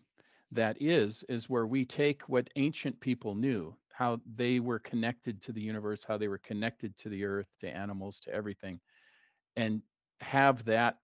that 0.52 0.82
is 0.82 1.24
is 1.30 1.50
where 1.50 1.68
we 1.68 1.86
take 1.86 2.30
what 2.30 2.50
ancient 2.56 3.00
people 3.00 3.36
knew, 3.36 3.76
how 3.94 4.22
they 4.36 4.60
were 4.60 4.80
connected 4.80 5.42
to 5.42 5.52
the 5.52 5.62
universe, 5.62 6.04
how 6.04 6.18
they 6.18 6.28
were 6.28 6.38
connected 6.38 6.96
to 6.98 7.10
the 7.10 7.24
earth, 7.26 7.48
to 7.60 7.70
animals, 7.70 8.20
to 8.22 8.34
everything, 8.34 8.80
and 9.56 9.82
have 10.22 10.64
that 10.66 10.98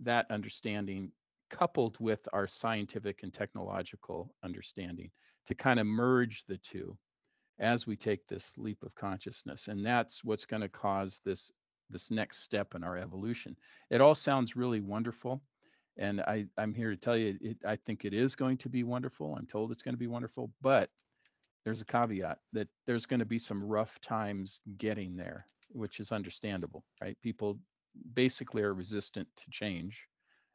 that 0.00 0.30
understanding 0.30 1.12
coupled 1.50 1.96
with 2.00 2.28
our 2.32 2.46
scientific 2.46 3.22
and 3.22 3.32
technological 3.32 4.34
understanding 4.42 5.10
to 5.46 5.54
kind 5.54 5.80
of 5.80 5.86
merge 5.86 6.44
the 6.44 6.58
two 6.58 6.96
as 7.58 7.86
we 7.86 7.96
take 7.96 8.26
this 8.26 8.56
leap 8.58 8.82
of 8.82 8.94
consciousness 8.94 9.68
and 9.68 9.84
that's 9.84 10.22
what's 10.22 10.44
going 10.44 10.60
to 10.60 10.68
cause 10.68 11.20
this 11.24 11.50
this 11.90 12.10
next 12.10 12.42
step 12.42 12.74
in 12.74 12.84
our 12.84 12.96
evolution. 12.96 13.56
It 13.90 14.00
all 14.00 14.14
sounds 14.14 14.56
really 14.56 14.80
wonderful 14.80 15.42
and 15.98 16.20
I, 16.20 16.46
I'm 16.56 16.74
here 16.74 16.90
to 16.90 16.96
tell 16.96 17.16
you, 17.16 17.36
it, 17.40 17.58
I 17.66 17.76
think 17.76 18.04
it 18.04 18.14
is 18.14 18.36
going 18.36 18.58
to 18.58 18.68
be 18.68 18.84
wonderful. 18.84 19.34
I'm 19.36 19.46
told 19.46 19.72
it's 19.72 19.82
going 19.82 19.94
to 19.94 19.98
be 19.98 20.06
wonderful, 20.06 20.50
but 20.60 20.90
there's 21.64 21.82
a 21.82 21.86
caveat 21.86 22.38
that 22.52 22.68
there's 22.86 23.06
going 23.06 23.20
to 23.20 23.26
be 23.26 23.38
some 23.38 23.62
rough 23.62 24.00
times 24.00 24.60
getting 24.76 25.16
there, 25.16 25.46
which 25.70 26.00
is 26.00 26.12
understandable, 26.12 26.84
right? 27.02 27.16
People 27.22 27.58
basically 28.14 28.62
are 28.62 28.72
resistant 28.72 29.28
to 29.36 29.50
change. 29.50 30.06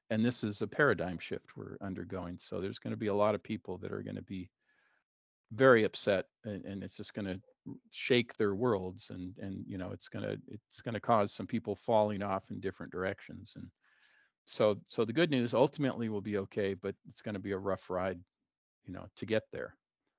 And 0.10 0.24
this 0.24 0.44
is 0.44 0.62
a 0.62 0.68
paradigm 0.68 1.18
shift 1.18 1.56
we're 1.56 1.78
undergoing. 1.82 2.38
So 2.40 2.62
there's 2.62 2.80
going 2.80 2.92
to 2.92 2.98
be 2.98 3.08
a 3.08 3.16
lot 3.16 3.36
of 3.36 3.44
people 3.44 3.78
that 3.80 3.92
are 3.92 4.04
going 4.04 4.16
to 4.16 4.22
be 4.22 4.50
very 5.52 5.84
upset 5.84 6.26
and, 6.46 6.66
and 6.66 6.84
it's 6.84 6.98
just 6.98 7.14
going 7.14 7.26
to 7.26 7.40
shake 7.92 8.36
their 8.38 8.56
worlds 8.56 9.10
and 9.10 9.38
and 9.38 9.64
you 9.68 9.78
know 9.78 9.92
it's 9.92 10.10
going 10.10 10.26
to 10.26 10.38
it's 10.48 10.82
going 10.82 10.96
to 10.96 11.00
cause 11.00 11.32
some 11.32 11.48
people 11.48 11.76
falling 11.76 12.24
off 12.24 12.44
in 12.50 12.60
different 12.60 12.92
directions 12.92 13.54
and 13.56 13.68
so 14.46 14.78
so 14.88 15.06
the 15.06 15.14
good 15.14 15.32
news 15.32 15.54
ultimately 15.54 16.10
will 16.10 16.22
be 16.22 16.38
okay 16.38 16.74
but 16.74 16.96
it's 17.08 17.22
going 17.22 17.34
to 17.34 17.40
be 17.40 17.52
a 17.52 17.58
rough 17.58 17.90
ride 17.90 18.20
you 18.86 18.94
know 18.94 19.06
to 19.16 19.26
get 19.26 19.44
there. 19.52 19.76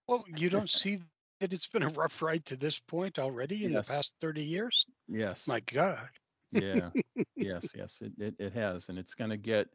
Well 0.09 0.25
you 0.37 0.51
don't 0.51 0.71
see 0.83 0.99
that 1.41 1.53
it's 1.53 1.67
been 1.67 1.83
a 1.83 1.89
rough 1.91 2.23
ride 2.23 2.45
to 2.47 2.57
this 2.57 2.79
point 2.79 3.19
already 3.19 3.65
in 3.65 3.73
yes. 3.73 3.87
the 3.87 3.95
past 3.95 4.15
30 4.21 4.43
years? 4.43 4.87
Yes. 5.09 5.47
My 5.47 5.61
god. 5.61 6.09
Yeah. 6.53 6.91
Yes 7.37 7.69
yes 7.75 8.01
it, 8.01 8.13
it, 8.19 8.35
it 8.39 8.53
has 8.55 8.89
and 8.89 8.99
it's 8.99 9.15
going 9.15 9.31
to 9.31 9.37
get 9.37 9.69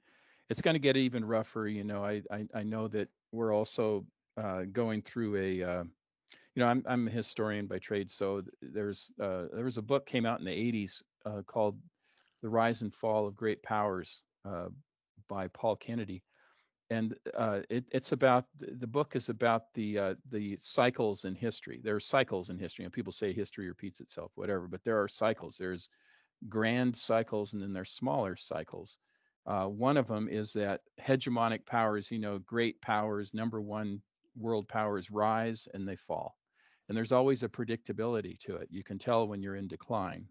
it's 0.50 0.62
going 0.62 0.74
to 0.74 0.80
get 0.80 0.98
even 0.98 1.24
rougher 1.24 1.68
you 1.68 1.84
know 1.84 2.04
I, 2.04 2.22
I 2.32 2.46
i 2.56 2.64
know 2.64 2.88
that 2.90 3.10
we're 3.32 3.54
also 3.54 4.06
uh, 4.38 4.64
going 4.72 5.02
through 5.02 5.36
a 5.36 5.64
uh, 5.64 5.84
you 6.56 6.60
know 6.62 6.68
I'm, 6.68 6.84
I'm 6.88 7.08
a 7.08 7.12
historian 7.12 7.68
by 7.68 7.80
trade 7.80 8.10
so 8.10 8.44
there's 8.62 9.12
uh, 9.22 9.46
there 9.54 9.66
was 9.66 9.78
a 9.78 9.82
book 9.82 10.06
came 10.06 10.26
out 10.26 10.40
in 10.40 10.46
the 10.46 10.52
80s 10.52 11.02
uh, 11.26 11.42
called 11.46 11.78
the 12.42 12.50
rise 12.50 12.82
and 12.82 12.94
fall 12.94 13.28
of 13.28 13.36
great 13.36 13.62
powers 13.62 14.24
uh, 14.46 14.68
by 15.28 15.48
Paul 15.48 15.76
Kennedy, 15.76 16.24
and 16.90 17.16
uh, 17.38 17.62
it, 17.70 17.86
it's 17.92 18.12
about 18.12 18.46
the 18.58 18.88
book 18.88 19.16
is 19.16 19.30
about 19.30 19.74
the 19.74 20.00
uh, 20.00 20.16
the 20.32 20.58
cycles 20.62 21.26
in 21.26 21.36
history. 21.36 21.82
There 21.84 21.96
are 21.96 22.00
cycles 22.00 22.50
in 22.50 22.58
history, 22.58 22.86
and 22.86 22.94
people 22.94 23.14
say 23.14 23.32
history 23.32 23.68
repeats 23.68 24.00
itself, 24.00 24.32
whatever. 24.36 24.68
But 24.68 24.84
there 24.84 25.02
are 25.02 25.08
cycles. 25.08 25.58
There's 25.58 25.90
grand 26.48 26.96
cycles, 26.96 27.54
and 27.54 27.62
then 27.62 27.74
there's 27.74 27.92
smaller 27.92 28.36
cycles. 28.36 28.98
Uh, 29.46 29.66
one 29.66 29.98
of 29.98 30.08
them 30.08 30.28
is 30.30 30.54
that 30.54 30.82
hegemonic 31.02 31.66
powers, 31.66 32.12
you 32.12 32.20
know, 32.20 32.40
great 32.40 32.80
powers, 32.82 33.34
number 33.34 33.62
one 33.62 34.02
world 34.38 34.68
powers 34.68 35.12
rise 35.12 35.68
and 35.74 35.88
they 35.88 35.96
fall. 35.96 36.36
And 36.88 36.98
there's 36.98 37.12
always 37.12 37.44
a 37.44 37.50
predictability 37.50 38.38
to 38.40 38.56
it. 38.58 38.68
You 38.72 38.84
can 38.84 38.98
tell 38.98 39.28
when 39.28 39.42
you're 39.42 39.56
in 39.56 39.68
decline. 39.68 40.28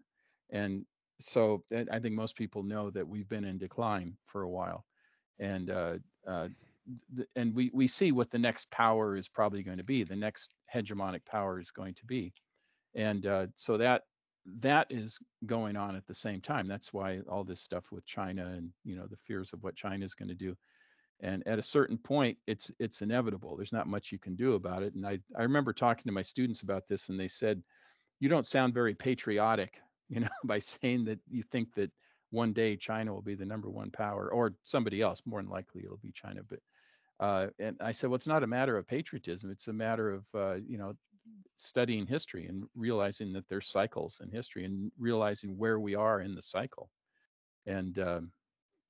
And 0.49 0.85
so 1.19 1.63
I 1.91 1.99
think 1.99 2.15
most 2.15 2.35
people 2.35 2.63
know 2.63 2.89
that 2.91 3.07
we've 3.07 3.27
been 3.27 3.43
in 3.45 3.57
decline 3.57 4.17
for 4.25 4.43
a 4.43 4.49
while, 4.49 4.85
and 5.39 5.69
uh, 5.69 5.95
uh, 6.27 6.47
th- 7.15 7.27
and 7.35 7.53
we 7.53 7.71
we 7.73 7.87
see 7.87 8.11
what 8.11 8.31
the 8.31 8.39
next 8.39 8.71
power 8.71 9.15
is 9.15 9.27
probably 9.27 9.63
going 9.63 9.77
to 9.77 9.83
be. 9.83 10.03
The 10.03 10.15
next 10.15 10.53
hegemonic 10.73 11.25
power 11.25 11.59
is 11.59 11.71
going 11.71 11.93
to 11.95 12.05
be, 12.05 12.33
and 12.95 13.25
uh, 13.25 13.47
so 13.55 13.77
that 13.77 14.03
that 14.61 14.87
is 14.89 15.19
going 15.45 15.75
on 15.75 15.95
at 15.95 16.07
the 16.07 16.13
same 16.13 16.41
time. 16.41 16.67
That's 16.67 16.93
why 16.93 17.19
all 17.29 17.43
this 17.43 17.61
stuff 17.61 17.91
with 17.91 18.05
China 18.05 18.47
and 18.47 18.71
you 18.85 18.95
know 18.95 19.07
the 19.07 19.17
fears 19.17 19.51
of 19.53 19.61
what 19.63 19.75
China 19.75 20.05
is 20.05 20.13
going 20.13 20.29
to 20.29 20.35
do. 20.35 20.55
And 21.21 21.45
at 21.45 21.59
a 21.59 21.63
certain 21.63 21.97
point, 21.97 22.37
it's 22.47 22.71
it's 22.79 23.01
inevitable. 23.01 23.57
There's 23.57 23.73
not 23.73 23.87
much 23.87 24.11
you 24.11 24.19
can 24.19 24.35
do 24.35 24.53
about 24.53 24.83
it. 24.83 24.95
And 24.95 25.05
I 25.05 25.19
I 25.37 25.43
remember 25.43 25.73
talking 25.73 26.05
to 26.05 26.13
my 26.13 26.21
students 26.21 26.61
about 26.61 26.87
this, 26.87 27.09
and 27.09 27.19
they 27.19 27.27
said, 27.27 27.61
"You 28.21 28.29
don't 28.29 28.45
sound 28.45 28.73
very 28.73 28.95
patriotic." 28.95 29.81
you 30.15 30.21
know, 30.21 30.27
by 30.43 30.59
saying 30.59 31.05
that 31.05 31.19
you 31.29 31.43
think 31.43 31.73
that 31.75 31.91
one 32.31 32.53
day 32.53 32.75
China 32.75 33.13
will 33.13 33.21
be 33.21 33.35
the 33.35 33.45
number 33.45 33.69
one 33.69 33.91
power 33.91 34.31
or 34.31 34.53
somebody 34.63 35.01
else. 35.01 35.21
More 35.25 35.41
than 35.41 35.49
likely 35.49 35.83
it'll 35.83 35.97
be 35.97 36.11
China. 36.11 36.41
But 36.47 36.59
uh, 37.19 37.47
and 37.59 37.77
I 37.81 37.91
said, 37.91 38.09
well, 38.09 38.15
it's 38.15 38.27
not 38.27 38.43
a 38.43 38.47
matter 38.47 38.77
of 38.77 38.87
patriotism. 38.87 39.51
It's 39.51 39.67
a 39.67 39.73
matter 39.73 40.11
of 40.11 40.23
uh, 40.35 40.55
you 40.67 40.77
know 40.77 40.93
studying 41.57 42.05
history 42.05 42.47
and 42.47 42.63
realizing 42.75 43.33
that 43.33 43.47
there's 43.49 43.67
cycles 43.67 44.21
in 44.23 44.31
history 44.31 44.65
and 44.65 44.91
realizing 44.97 45.57
where 45.57 45.79
we 45.79 45.95
are 45.95 46.21
in 46.21 46.33
the 46.33 46.41
cycle. 46.41 46.89
And 47.65 47.99
um, 47.99 48.31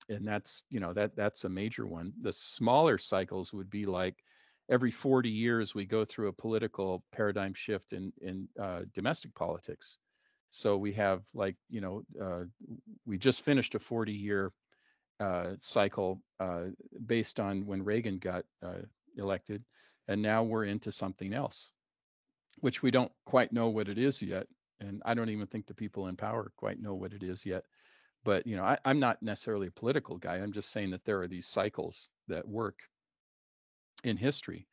and 0.09 0.27
that's 0.27 0.63
you 0.69 0.79
know 0.79 0.93
that 0.93 1.15
that's 1.15 1.43
a 1.45 1.49
major 1.49 1.85
one. 1.85 2.13
The 2.21 2.33
smaller 2.33 2.97
cycles 2.97 3.53
would 3.53 3.69
be 3.69 3.85
like 3.85 4.23
every 4.69 4.91
40 4.91 5.29
years 5.29 5.73
we 5.73 5.85
go 5.85 6.05
through 6.05 6.27
a 6.27 6.33
political 6.33 7.03
paradigm 7.11 7.53
shift 7.53 7.93
in 7.93 8.11
in 8.21 8.47
uh, 8.59 8.81
domestic 8.93 9.33
politics. 9.35 9.97
So 10.49 10.77
we 10.77 10.93
have 10.93 11.23
like 11.33 11.55
you 11.69 11.81
know 11.81 12.03
uh, 12.21 12.43
we 13.05 13.17
just 13.17 13.43
finished 13.43 13.75
a 13.75 13.79
40 13.79 14.11
year 14.11 14.51
uh, 15.19 15.51
cycle 15.59 16.21
uh, 16.39 16.65
based 17.05 17.39
on 17.39 17.65
when 17.65 17.83
Reagan 17.83 18.17
got 18.17 18.45
uh, 18.63 18.83
elected, 19.17 19.63
and 20.07 20.21
now 20.21 20.43
we're 20.43 20.65
into 20.65 20.91
something 20.91 21.33
else, 21.33 21.71
which 22.61 22.81
we 22.81 22.91
don't 22.91 23.11
quite 23.25 23.51
know 23.51 23.69
what 23.69 23.89
it 23.89 23.97
is 23.97 24.21
yet, 24.21 24.47
and 24.79 25.01
I 25.05 25.13
don't 25.13 25.29
even 25.29 25.47
think 25.47 25.67
the 25.67 25.73
people 25.73 26.07
in 26.07 26.15
power 26.15 26.51
quite 26.55 26.81
know 26.81 26.95
what 26.95 27.13
it 27.13 27.23
is 27.23 27.45
yet. 27.45 27.63
But 28.23 28.45
you 28.47 28.55
know, 28.55 28.63
I, 28.63 28.77
I'm 28.85 28.99
not 28.99 29.21
necessarily 29.21 29.67
a 29.67 29.71
political 29.71 30.17
guy. 30.17 30.35
I'm 30.35 30.51
just 30.51 30.71
saying 30.71 30.91
that 30.91 31.05
there 31.05 31.21
are 31.21 31.27
these 31.27 31.47
cycles 31.47 32.09
that 32.27 32.47
work 32.47 32.79
in 34.03 34.17
history, 34.17 34.67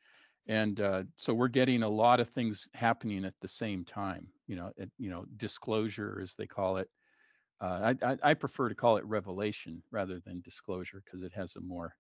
and 0.47 0.81
uh, 0.81 1.03
so 1.17 1.35
we're 1.35 1.49
getting 1.49 1.83
a 1.83 1.89
lot 1.89 2.21
of 2.21 2.29
things 2.29 2.69
happening 2.75 3.25
at 3.25 3.35
the 3.41 3.49
same 3.49 3.85
time. 3.85 4.29
You 4.47 4.57
know, 4.57 4.73
you 4.99 5.11
know, 5.11 5.25
disclosure 5.37 6.21
as 6.23 6.35
they 6.35 6.47
call 6.47 6.77
it. 6.77 6.89
Uh, 7.61 7.95
I, 8.03 8.13
I, 8.13 8.17
I 8.23 8.35
prefer 8.35 8.69
to 8.69 8.75
call 8.75 8.99
it 8.99 9.05
revelation 9.07 9.83
rather 9.91 10.21
than 10.21 10.43
disclosure 10.43 11.03
because 11.05 11.23
it 11.23 11.33
has 11.33 11.57
a 11.57 11.61
more 11.61 11.95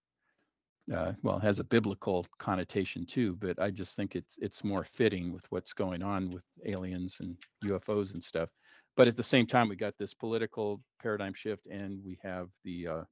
uh, 0.94 1.12
well, 1.22 1.38
has 1.38 1.58
a 1.58 1.64
biblical 1.64 2.26
connotation 2.38 3.04
too, 3.04 3.36
but 3.36 3.60
I 3.60 3.70
just 3.70 3.96
think 3.96 4.14
it's 4.14 4.38
it's 4.40 4.62
more 4.62 4.84
fitting 4.84 5.32
with 5.32 5.44
what's 5.50 5.72
going 5.72 6.02
on 6.02 6.30
with 6.30 6.44
aliens 6.64 7.18
and 7.20 7.36
UFOs 7.64 8.14
and 8.14 8.22
stuff. 8.22 8.50
But 8.96 9.08
at 9.08 9.16
the 9.16 9.22
same 9.22 9.46
time, 9.46 9.68
we 9.68 9.76
got 9.76 9.98
this 9.98 10.14
political 10.14 10.80
paradigm 11.02 11.34
shift, 11.34 11.66
and 11.66 11.98
we 12.04 12.18
have 12.22 12.48
the 12.64 12.86
uh, 12.86 13.02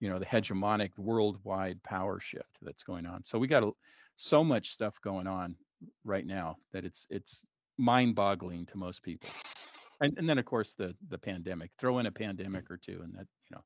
you 0.00 0.10
know 0.10 0.18
the 0.18 0.26
hegemonic 0.26 0.90
worldwide 0.98 1.80
power 1.84 2.18
shift 2.18 2.58
that's 2.62 2.82
going 2.82 3.06
on. 3.06 3.24
So 3.24 3.38
we 3.38 3.46
got 3.46 3.62
a, 3.62 3.70
so 4.18 4.42
much 4.42 4.70
stuff 4.70 5.00
going 5.00 5.28
on 5.28 5.54
right 6.04 6.26
now 6.26 6.56
that 6.72 6.84
it's 6.84 7.06
it's 7.08 7.44
mind-boggling 7.78 8.66
to 8.66 8.76
most 8.76 9.02
people. 9.02 9.30
And 10.00 10.18
and 10.18 10.28
then 10.28 10.38
of 10.38 10.44
course 10.44 10.74
the 10.74 10.94
the 11.08 11.18
pandemic. 11.18 11.70
Throw 11.78 12.00
in 12.00 12.06
a 12.06 12.10
pandemic 12.10 12.70
or 12.70 12.76
two, 12.76 13.00
and 13.02 13.14
that 13.14 13.26
you 13.48 13.56
know 13.56 13.62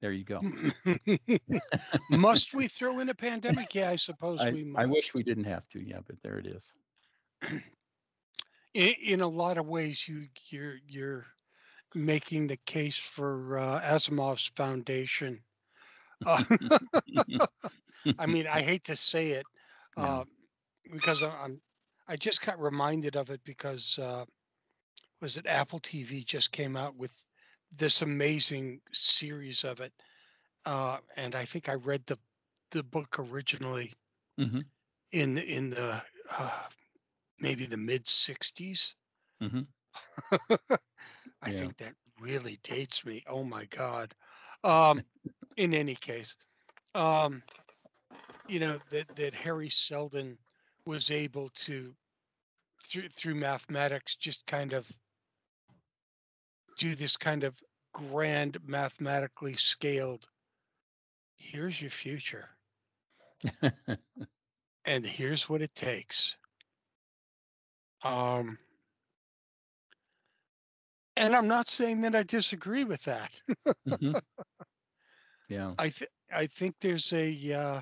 there 0.00 0.12
you 0.12 0.24
go. 0.24 0.40
must 2.10 2.54
we 2.54 2.66
throw 2.66 2.98
in 3.00 3.10
a 3.10 3.14
pandemic? 3.14 3.74
Yeah, 3.74 3.90
I 3.90 3.96
suppose 4.08 4.40
I, 4.40 4.50
we 4.50 4.64
must. 4.64 4.82
I 4.82 4.86
wish 4.86 5.14
we 5.14 5.22
didn't 5.22 5.44
have 5.44 5.68
to. 5.70 5.86
Yeah, 5.86 6.00
but 6.06 6.16
there 6.22 6.38
it 6.38 6.46
is. 6.46 6.74
In, 8.72 8.94
in 9.02 9.20
a 9.20 9.28
lot 9.28 9.58
of 9.58 9.66
ways, 9.66 10.08
you 10.08 10.28
you're 10.48 10.76
you're 10.86 11.26
making 11.94 12.46
the 12.46 12.58
case 12.64 12.96
for 12.96 13.58
uh, 13.58 13.80
Asimov's 13.82 14.50
foundation. 14.56 15.40
Uh, 16.24 16.42
I 18.18 18.26
mean, 18.26 18.46
I 18.46 18.62
hate 18.62 18.84
to 18.84 18.96
say 18.96 19.32
it 19.32 19.44
uh, 19.96 20.24
because 20.92 21.22
I'm 21.22 21.60
I 22.08 22.16
just 22.16 22.40
got 22.40 22.60
reminded 22.60 23.16
of 23.16 23.30
it 23.30 23.40
because 23.44 23.98
uh, 23.98 24.24
was 25.20 25.36
it 25.36 25.46
Apple 25.46 25.80
TV 25.80 26.24
just 26.24 26.50
came 26.50 26.76
out 26.76 26.96
with 26.96 27.12
this 27.78 28.02
amazing 28.02 28.80
series 28.92 29.62
of 29.62 29.80
it, 29.80 29.92
uh, 30.66 30.98
and 31.16 31.34
I 31.34 31.44
think 31.44 31.68
I 31.68 31.74
read 31.74 32.04
the 32.06 32.18
the 32.72 32.82
book 32.82 33.16
originally 33.18 33.92
mm-hmm. 34.38 34.60
in 35.12 35.34
the, 35.34 35.44
in 35.44 35.70
the 35.70 36.02
uh, 36.36 36.50
maybe 37.38 37.66
the 37.66 37.76
mid 37.76 38.04
'60s. 38.06 38.94
Mm-hmm. 39.42 39.60
I 41.42 41.50
yeah. 41.50 41.60
think 41.60 41.76
that 41.78 41.94
really 42.20 42.58
dates 42.62 43.04
me. 43.04 43.22
Oh 43.28 43.44
my 43.44 43.64
God. 43.66 44.14
Um, 44.64 45.02
in 45.56 45.74
any 45.74 45.94
case, 45.94 46.34
um, 46.94 47.42
you 48.50 48.60
know 48.60 48.78
that 48.90 49.14
that 49.16 49.34
Hari 49.34 49.70
Seldon 49.70 50.36
was 50.86 51.10
able 51.10 51.50
to 51.50 51.94
through 52.84 53.08
through 53.08 53.34
mathematics 53.34 54.14
just 54.16 54.46
kind 54.46 54.72
of 54.72 54.90
do 56.78 56.94
this 56.94 57.16
kind 57.16 57.44
of 57.44 57.54
grand 57.92 58.58
mathematically 58.66 59.56
scaled 59.56 60.26
here's 61.40 61.80
your 61.80 61.90
future. 61.90 62.48
And 64.86 65.04
here's 65.04 65.48
what 65.48 65.60
it 65.62 65.74
takes. 65.74 66.36
Um 68.02 68.58
and 71.16 71.36
i'm 71.36 71.48
not 71.48 71.68
saying 71.68 72.00
that 72.00 72.16
i 72.16 72.22
disagree 72.22 72.84
with 72.84 73.02
that. 73.04 73.30
Mm-hmm. 73.86 74.16
yeah. 75.50 75.74
I 75.78 75.90
th- 75.90 76.10
i 76.34 76.46
think 76.46 76.76
there's 76.80 77.12
a 77.12 77.52
uh 77.52 77.80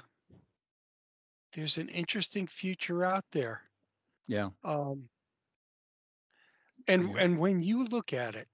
there's 1.59 1.79
an 1.79 1.89
interesting 1.89 2.47
future 2.47 3.05
out 3.05 3.25
there 3.33 3.63
yeah 4.29 4.51
um 4.65 5.09
and 6.87 7.11
Yeah. 7.15 7.23
and 7.25 7.39
when 7.39 7.61
you 7.61 7.85
look 7.87 8.13
at 8.13 8.37
it 8.37 8.47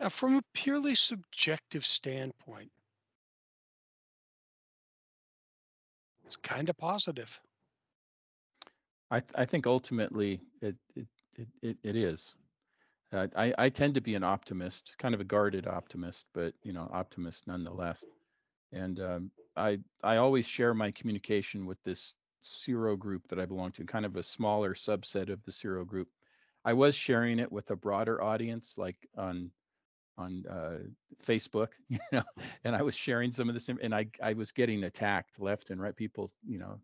uh, 0.00 0.08
from 0.08 0.36
a 0.36 0.42
purely 0.54 0.96
subjective 0.96 1.86
standpoint 1.86 2.70
it's 6.26 6.36
kind 6.36 6.68
of 6.68 6.76
positive 6.76 7.40
I 9.10 9.20
th- 9.20 9.32
I 9.36 9.44
think 9.44 9.66
ultimately 9.66 10.40
it 10.60 10.76
it 10.96 11.06
it, 11.36 11.48
it, 11.62 11.78
it 11.84 11.96
is. 11.96 12.36
Uh, 13.12 13.28
I 13.36 13.54
I 13.58 13.68
tend 13.68 13.94
to 13.94 14.00
be 14.00 14.14
an 14.16 14.24
optimist, 14.24 14.96
kind 14.98 15.14
of 15.14 15.20
a 15.20 15.24
guarded 15.24 15.66
optimist, 15.66 16.26
but 16.34 16.54
you 16.62 16.72
know 16.72 16.88
optimist 16.92 17.46
nonetheless. 17.46 18.04
And 18.72 19.00
um, 19.00 19.30
I 19.56 19.78
I 20.02 20.16
always 20.16 20.46
share 20.46 20.74
my 20.74 20.90
communication 20.90 21.66
with 21.66 21.82
this 21.84 22.14
CERO 22.42 22.98
group 22.98 23.26
that 23.28 23.40
I 23.40 23.46
belong 23.46 23.72
to, 23.72 23.84
kind 23.84 24.06
of 24.06 24.16
a 24.16 24.22
smaller 24.22 24.74
subset 24.74 25.30
of 25.30 25.42
the 25.44 25.52
CERO 25.52 25.86
group. 25.86 26.08
I 26.64 26.72
was 26.72 26.94
sharing 26.94 27.38
it 27.38 27.50
with 27.50 27.70
a 27.70 27.76
broader 27.76 28.22
audience, 28.22 28.76
like 28.78 29.08
on 29.16 29.50
on 30.16 30.44
uh, 30.50 30.78
Facebook, 31.24 31.68
you 31.88 31.98
know, 32.12 32.22
and 32.64 32.74
I 32.74 32.82
was 32.82 32.96
sharing 32.96 33.30
some 33.30 33.48
of 33.48 33.54
this, 33.54 33.68
and 33.68 33.94
I 33.94 34.08
I 34.22 34.32
was 34.34 34.52
getting 34.52 34.84
attacked 34.84 35.40
left 35.40 35.70
and 35.70 35.80
right. 35.80 35.96
People, 35.96 36.32
you 36.46 36.58
know, 36.58 36.80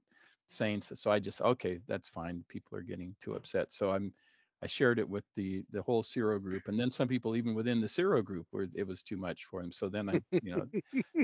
saying 0.46 0.82
so, 0.82 0.94
so 0.94 1.10
I 1.10 1.18
just 1.18 1.40
okay, 1.40 1.80
that's 1.86 2.08
fine. 2.08 2.44
People 2.48 2.78
are 2.78 2.82
getting 2.82 3.14
too 3.20 3.34
upset, 3.34 3.72
so 3.72 3.90
I'm 3.90 4.12
I 4.64 4.68
shared 4.68 4.98
it 5.00 5.08
with 5.08 5.24
the 5.36 5.64
the 5.70 5.82
whole 5.82 6.02
CERO 6.04 6.40
group, 6.42 6.68
and 6.68 6.80
then 6.80 6.90
some 6.90 7.08
people 7.08 7.36
even 7.36 7.54
within 7.54 7.80
the 7.82 7.88
CERO 7.88 8.24
group 8.24 8.48
where 8.52 8.68
it 8.74 8.86
was 8.86 9.02
too 9.04 9.18
much 9.18 9.46
for 9.46 9.62
them. 9.62 9.72
So 9.72 9.88
then 9.90 10.08
I, 10.10 10.22
you 10.42 10.52
know, 10.52 10.68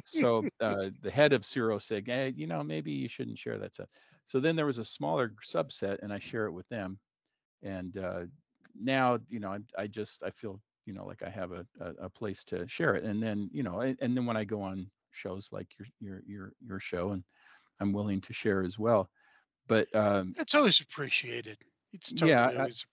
so 0.05 0.47
uh, 0.61 0.91
the 1.01 1.11
head 1.11 1.33
of 1.33 1.43
CERO 1.43 1.81
said, 1.83 2.07
hey, 2.07 2.31
you 2.37 2.47
know, 2.47 2.65
maybe 2.65 2.93
you 2.93 3.09
shouldn't 3.09 3.39
share 3.39 3.59
that 3.59 3.75
stuff. 3.75 3.89
So 4.27 4.41
then 4.41 4.57
there 4.57 4.67
was 4.67 4.79
a 4.79 4.85
smaller 4.85 5.31
subset, 5.45 6.01
and 6.03 6.13
I 6.13 6.19
share 6.21 6.47
it 6.47 6.53
with 6.53 6.69
them, 6.69 7.01
and 7.63 7.97
uh, 7.97 8.27
now 8.75 9.19
you 9.29 9.41
know 9.41 9.53
I, 9.53 9.61
I 9.79 9.87
just 9.87 10.23
I 10.23 10.31
feel 10.31 10.61
you 10.87 10.93
know 10.95 11.07
like 11.07 11.23
I 11.23 11.31
have 11.31 11.53
a, 11.53 11.67
a, 11.81 11.91
a 12.07 12.11
place 12.11 12.45
to 12.47 12.67
share 12.69 12.95
it, 12.97 13.05
and 13.05 13.23
then 13.23 13.51
you 13.53 13.63
know 13.63 13.81
and, 13.81 13.99
and 14.01 14.17
then 14.17 14.27
when 14.27 14.37
I 14.37 14.45
go 14.45 14.63
on 14.63 14.91
shows 15.11 15.51
like 15.53 15.69
your 15.79 15.89
your 16.01 16.23
your 16.27 16.53
your 16.61 16.81
show 16.81 17.13
and 17.13 17.25
I'm 17.81 17.93
willing 17.93 18.21
to 18.23 18.33
share 18.35 18.63
as 18.63 18.79
well. 18.79 19.11
But 19.69 19.95
um, 19.95 20.37
it's 20.37 20.55
always 20.55 20.81
appreciated. 20.81 21.59
It's 21.93 22.13
totally 22.13 22.51
Yeah, 22.51 22.53
I- 22.57 22.69
always 22.69 22.85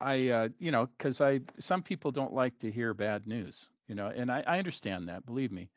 I, 0.00 0.28
uh, 0.28 0.48
you 0.58 0.70
know, 0.70 0.86
because 0.86 1.20
I 1.20 1.40
some 1.58 1.82
people 1.82 2.10
don't 2.10 2.32
like 2.32 2.58
to 2.60 2.70
hear 2.70 2.94
bad 2.94 3.26
news, 3.26 3.68
you 3.86 3.94
know, 3.94 4.08
and 4.08 4.30
I, 4.30 4.42
I 4.46 4.58
understand 4.58 5.08
that, 5.08 5.26
believe 5.26 5.52
me. 5.52 5.70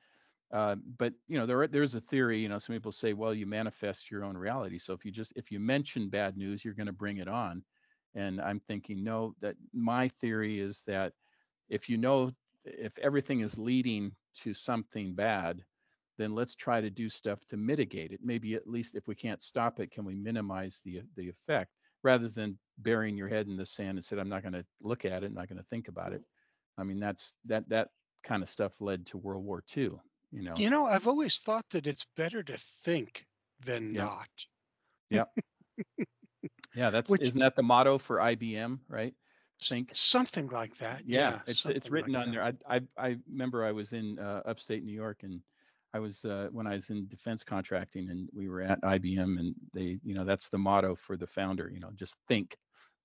Uh, 0.52 0.76
but 0.98 1.14
you 1.28 1.38
know, 1.40 1.46
there 1.46 1.68
there's 1.68 1.96
a 1.96 2.02
theory, 2.02 2.40
you 2.40 2.50
know, 2.50 2.60
some 2.60 2.76
people 2.76 2.92
say, 2.92 3.14
well, 3.14 3.34
you 3.34 3.46
manifest 3.48 4.12
your 4.12 4.24
own 4.24 4.38
reality. 4.38 4.80
So 4.80 4.94
if 4.94 5.06
you 5.06 5.12
just 5.12 5.34
if 5.36 5.52
you 5.52 5.60
mention 5.60 6.10
bad 6.10 6.38
news, 6.38 6.64
you're 6.66 6.76
going 6.76 6.88
to 6.88 6.94
bring 6.94 7.18
it 7.18 7.28
on. 7.28 7.64
And 8.16 8.42
I'm 8.42 8.60
thinking, 8.62 9.04
no, 9.04 9.36
that 9.42 9.56
my 9.74 10.10
theory 10.22 10.60
is 10.60 10.84
that 10.88 11.14
if 11.70 11.90
you 11.90 11.98
know 11.98 12.32
if 12.66 12.98
everything 13.00 13.42
is 13.42 13.60
leading 13.60 14.14
to 14.36 14.54
something 14.54 15.16
bad, 15.16 15.64
then 16.18 16.34
let's 16.36 16.56
try 16.56 16.82
to 16.82 16.90
do 16.92 17.10
stuff 17.10 17.46
to 17.48 17.58
mitigate 17.58 18.12
it. 18.12 18.22
Maybe 18.24 18.56
at 18.56 18.68
least 18.68 18.96
if 18.96 19.08
we 19.08 19.16
can't 19.16 19.42
stop 19.42 19.80
it, 19.80 19.92
can 19.92 20.06
we 20.06 20.16
minimize 20.16 20.82
the 20.86 21.02
the 21.16 21.30
effect 21.30 21.72
rather 22.04 22.28
than 22.28 22.58
burying 22.80 23.16
your 23.18 23.28
head 23.28 23.48
in 23.48 23.56
the 23.58 23.66
sand 23.66 23.98
and 23.98 24.06
said, 24.06 24.20
I'm 24.20 24.30
not 24.30 24.42
going 24.44 24.54
to 24.54 24.66
look 24.82 25.06
at 25.06 25.24
it, 25.24 25.28
I'm 25.28 25.34
not 25.34 25.48
going 25.50 25.58
to 25.60 25.66
think 25.66 25.88
about 25.88 26.14
it. 26.14 26.22
I 26.78 26.84
mean, 26.84 27.00
that's 27.00 27.34
that 27.46 27.68
that 27.70 27.90
kind 28.24 28.42
of 28.44 28.50
stuff 28.50 28.82
led 28.82 29.06
to 29.08 29.18
World 29.18 29.44
War 29.44 29.64
II. 29.76 29.92
You 30.32 30.42
know. 30.44 30.56
You 30.58 30.70
know, 30.70 30.86
I've 30.88 31.08
always 31.08 31.38
thought 31.40 31.66
that 31.72 31.86
it's 31.88 32.06
better 32.18 32.42
to 32.44 32.58
think 32.84 33.26
than 33.66 33.94
Yeah. 33.94 34.04
not. 34.06 34.28
Yeah. 35.10 35.26
yeah, 36.76 36.90
that's 36.90 37.10
Which- 37.10 37.22
isn't 37.22 37.40
that 37.40 37.56
the 37.56 37.64
motto 37.64 37.98
for 37.98 38.18
IBM, 38.18 38.80
right? 38.88 39.14
Think. 39.62 39.92
Something 39.94 40.48
like 40.48 40.76
that. 40.80 41.04
Yeah, 41.06 41.30
Yeah. 41.34 41.40
it's 41.48 41.66
it's 41.68 41.90
written 41.90 42.14
like 42.14 42.28
on 42.28 42.34
that. 42.34 42.56
there. 42.68 42.74
I 42.76 42.76
I 42.98 43.08
I 43.12 43.18
remember 43.32 43.64
I 43.64 43.72
was 43.72 43.94
in 43.94 44.18
uh, 44.20 44.42
upstate 44.46 44.84
New 44.84 44.92
York 44.92 45.20
and 45.24 45.40
I 45.94 46.00
was 46.00 46.26
uh, 46.26 46.50
when 46.52 46.68
I 46.68 46.74
was 46.74 46.90
in 46.90 47.08
defense 47.08 47.44
contracting 47.44 48.10
and 48.10 48.30
we 48.34 48.50
were 48.50 48.62
at 48.62 48.80
IBM 48.84 49.40
and 49.40 49.56
they 49.74 50.00
you 50.04 50.14
know 50.16 50.26
that's 50.26 50.50
the 50.50 50.58
motto 50.58 50.96
for 50.96 51.18
the 51.18 51.28
founder. 51.28 51.70
You 51.72 51.80
know, 51.80 51.92
just 51.96 52.18
think, 52.28 52.58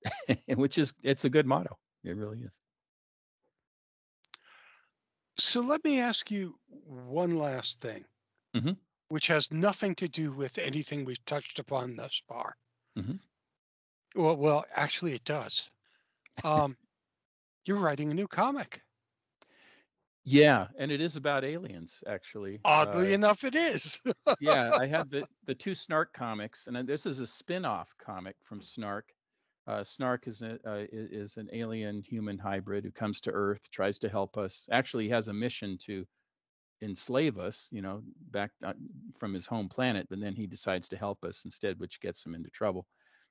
which 0.55 0.78
is 0.78 0.95
it's 1.03 1.24
a 1.24 1.30
good 1.30 1.47
motto. 1.47 1.78
It 2.05 2.16
really 2.16 2.41
is. 2.43 2.59
So 5.39 5.62
let 5.62 5.82
me 5.84 6.01
ask 6.01 6.30
you 6.30 6.61
one 6.66 7.39
last 7.39 7.80
thing, 7.80 8.05
Mhm. 8.55 8.74
which 9.09 9.26
has 9.26 9.53
nothing 9.53 9.95
to 9.95 10.09
do 10.09 10.32
with 10.32 10.57
anything 10.57 11.05
we've 11.05 11.22
touched 11.26 11.59
upon 11.59 11.97
thus 11.97 12.22
far. 12.26 12.57
Mhm. 12.97 13.18
Well, 14.14 14.36
well, 14.36 14.66
actually, 14.70 15.14
it 15.14 15.24
does. 15.24 15.70
Um, 16.45 16.78
you're 17.64 17.78
writing 17.80 18.11
a 18.11 18.14
new 18.14 18.28
comic. 18.28 18.82
Yeah, 20.31 20.68
and 20.76 20.91
it 20.93 21.01
is 21.01 21.16
about 21.16 21.45
aliens 21.45 22.03
actually. 22.07 22.61
Oddly 22.64 23.12
Uh, 23.12 23.14
enough, 23.14 23.43
it 23.45 23.55
is. 23.57 24.01
yeah, 24.39 24.72
I 24.76 24.87
had 24.87 25.11
the 25.11 25.26
the 25.45 25.55
two 25.55 25.74
Snark 25.74 26.12
comics, 26.12 26.66
and 26.66 26.89
this 26.89 27.07
is 27.07 27.20
a 27.20 27.26
spin-off 27.26 27.95
comic 27.99 28.37
from 28.43 28.61
Snark. 28.61 29.12
Uh, 29.66 29.85
Snark 29.85 30.26
is 30.29 30.43
a, 30.43 30.55
uh, 30.68 30.87
is 30.91 31.37
an 31.37 31.49
alien 31.53 32.01
human 32.03 32.39
hybrid 32.39 32.85
who 32.85 32.93
comes 32.93 33.20
to 33.22 33.33
Earth, 33.33 33.70
tries 33.70 33.99
to 34.01 34.09
help 34.09 34.37
us. 34.39 34.66
Actually, 34.70 35.05
he 35.05 35.11
has 35.11 35.29
a 35.29 35.35
mission 35.35 35.76
to 35.79 36.07
enslave 36.83 37.39
us, 37.39 37.68
you 37.72 37.83
know, 37.83 38.03
back 38.31 38.53
uh, 38.64 38.74
from 39.18 39.35
his 39.35 39.47
home 39.49 39.68
planet, 39.68 40.09
but 40.11 40.20
then 40.20 40.37
he 40.37 40.47
decides 40.47 40.89
to 40.91 40.99
help 40.99 41.24
us 41.24 41.45
instead, 41.47 41.79
which 41.81 42.01
gets 42.01 42.24
him 42.26 42.35
into 42.35 42.51
trouble. 42.51 42.87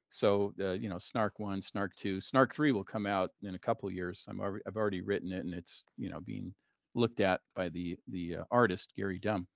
So, 0.10 0.54
uh, 0.60 0.74
you 0.74 0.90
know, 0.90 1.00
Snark 1.00 1.40
one, 1.40 1.62
Snark 1.62 1.96
two, 1.96 2.22
Snark 2.22 2.54
three 2.56 2.72
will 2.74 2.86
come 2.86 3.08
out 3.08 3.32
in 3.44 3.56
a 3.56 3.60
couple 3.60 3.92
years. 3.92 4.26
I'm 4.30 4.42
already, 4.42 4.64
I've 4.68 4.78
already 4.78 5.02
written 5.02 5.32
it, 5.34 5.46
and 5.46 5.54
it's 5.56 5.86
you 5.98 6.10
know 6.10 6.22
being 6.22 6.56
looked 6.98 7.20
at 7.22 7.42
by 7.56 7.70
the 7.70 7.98
the 8.08 8.38
uh, 8.38 8.46
artist 8.52 8.94
Gary 8.96 9.20
Dumm. 9.20 9.48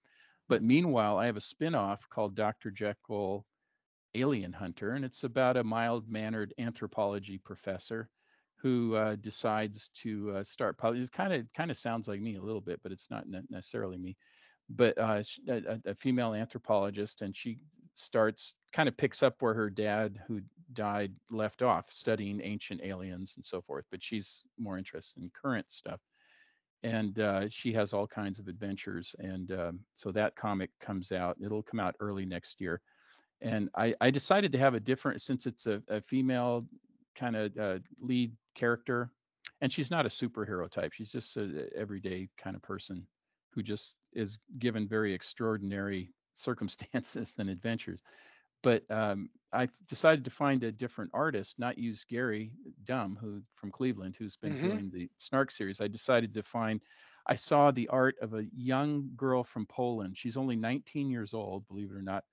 But 0.47 0.63
meanwhile, 0.63 1.17
I 1.17 1.27
have 1.27 1.37
a 1.37 1.41
spin-off 1.41 2.09
called 2.09 2.35
Dr. 2.35 2.71
Jekyll 2.71 3.47
Alien 4.15 4.53
Hunter, 4.53 4.91
and 4.91 5.05
it's 5.05 5.23
about 5.23 5.57
a 5.57 5.63
mild-mannered 5.63 6.53
anthropology 6.57 7.37
professor 7.37 8.09
who 8.57 8.95
uh, 8.95 9.15
decides 9.15 9.89
to 9.89 10.31
uh, 10.31 10.43
start. 10.43 10.77
It 10.83 11.11
kind 11.11 11.33
of 11.33 11.51
kind 11.53 11.71
of 11.71 11.77
sounds 11.77 12.07
like 12.07 12.21
me 12.21 12.35
a 12.35 12.41
little 12.41 12.61
bit, 12.61 12.81
but 12.83 12.91
it's 12.91 13.09
not 13.09 13.27
ne- 13.27 13.41
necessarily 13.49 13.97
me. 13.97 14.17
But 14.69 14.97
uh, 14.97 15.23
a- 15.47 15.81
a 15.85 15.95
female 15.95 16.33
anthropologist, 16.33 17.21
and 17.21 17.35
she 17.35 17.59
starts 17.93 18.55
kind 18.71 18.87
of 18.89 18.97
picks 18.97 19.23
up 19.23 19.41
where 19.41 19.53
her 19.53 19.69
dad, 19.69 20.21
who 20.27 20.41
died, 20.73 21.15
left 21.29 21.61
off, 21.61 21.91
studying 21.91 22.41
ancient 22.41 22.81
aliens 22.83 23.35
and 23.37 23.45
so 23.45 23.61
forth. 23.61 23.85
But 23.91 24.03
she's 24.03 24.45
more 24.57 24.77
interested 24.77 25.23
in 25.23 25.29
current 25.31 25.71
stuff 25.71 26.01
and 26.83 27.19
uh, 27.19 27.47
she 27.47 27.71
has 27.73 27.93
all 27.93 28.07
kinds 28.07 28.39
of 28.39 28.47
adventures. 28.47 29.15
And 29.19 29.51
um, 29.51 29.79
so 29.93 30.11
that 30.11 30.35
comic 30.35 30.71
comes 30.79 31.11
out. 31.11 31.37
It'll 31.43 31.63
come 31.63 31.79
out 31.79 31.95
early 31.99 32.25
next 32.25 32.59
year. 32.59 32.81
And 33.41 33.69
I, 33.75 33.95
I 34.01 34.11
decided 34.11 34.51
to 34.51 34.57
have 34.59 34.73
a 34.73 34.79
different, 34.79 35.21
since 35.21 35.45
it's 35.45 35.67
a, 35.67 35.81
a 35.87 36.01
female 36.01 36.65
kind 37.15 37.35
of 37.35 37.57
uh, 37.57 37.79
lead 37.99 38.33
character, 38.55 39.11
and 39.61 39.71
she's 39.71 39.91
not 39.91 40.05
a 40.05 40.09
superhero 40.09 40.69
type. 40.69 40.93
She's 40.93 41.11
just 41.11 41.37
an 41.37 41.67
everyday 41.75 42.29
kind 42.37 42.55
of 42.55 42.61
person 42.61 43.05
who 43.53 43.61
just 43.61 43.97
is 44.13 44.37
given 44.59 44.87
very 44.87 45.13
extraordinary 45.13 46.13
circumstances 46.33 47.35
and 47.39 47.49
adventures. 47.49 48.01
But 48.63 48.89
um, 48.91 49.29
I 49.53 49.67
decided 49.87 50.23
to 50.25 50.31
find 50.31 50.63
a 50.63 50.71
different 50.71 51.11
artist, 51.13 51.59
not 51.59 51.77
use 51.77 52.03
Gary 52.03 52.53
Dumm, 52.83 53.17
who 53.17 53.43
from 53.55 53.71
Cleveland, 53.71 54.15
who's 54.15 54.37
been 54.37 54.55
Mhm. 54.55 54.57
doing 54.57 54.89
the 54.91 55.09
Snark 55.17 55.51
series. 55.51 55.81
I 55.81 55.87
decided 55.87 56.33
to 56.35 56.43
find. 56.43 56.81
I 57.27 57.35
saw 57.35 57.71
the 57.71 57.87
art 57.89 58.15
of 58.21 58.33
a 58.33 58.45
young 58.53 59.15
girl 59.15 59.43
from 59.43 59.65
Poland. 59.67 60.17
She's 60.17 60.37
only 60.37 60.55
19 60.55 61.09
years 61.09 61.33
old, 61.33 61.67
believe 61.67 61.91
it 61.91 61.95
or 61.97 62.01
not. 62.03 62.25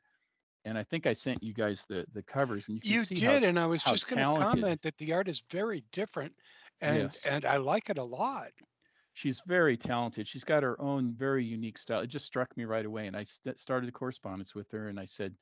And 0.64 0.78
I 0.78 0.84
think 0.84 1.06
I 1.06 1.14
sent 1.14 1.42
you 1.42 1.54
guys 1.54 1.86
the 1.86 2.06
the 2.12 2.22
covers, 2.24 2.68
and 2.68 2.76
you 2.76 2.82
can 2.82 2.96
You 2.96 3.06
see 3.06 3.20
did, 3.20 3.20
how, 3.20 3.44
and 3.44 3.56
I 3.56 3.66
was 3.66 3.84
just 3.84 4.08
going 4.08 4.18
to 4.18 4.26
comment 4.26 4.82
that 4.82 4.96
the 4.96 5.12
art 5.12 5.28
is 5.28 5.44
very 5.48 5.82
different, 5.92 6.40
and 6.80 7.16
Yes. 7.16 7.22
and 7.22 7.44
I 7.44 7.58
like 7.58 7.88
it 7.88 7.98
a 7.98 8.04
lot. 8.04 8.50
she's 9.12 9.40
very 9.46 9.76
talented. 9.76 10.26
She's 10.28 10.44
got 10.44 10.62
her 10.62 10.80
own 10.80 11.14
very 11.14 11.44
unique 11.44 11.78
style. 11.78 12.00
It 12.00 12.06
just 12.08 12.26
struck 12.26 12.56
me 12.56 12.64
right 12.64 12.86
away, 12.86 13.06
and 13.06 13.16
I 13.16 13.24
st- 13.24 13.58
started 13.58 13.88
a 13.88 13.92
correspondence 13.92 14.54
with 14.54 14.70
her, 14.72 14.88
and 14.88 14.98
I 15.00 15.04
said, 15.04 15.36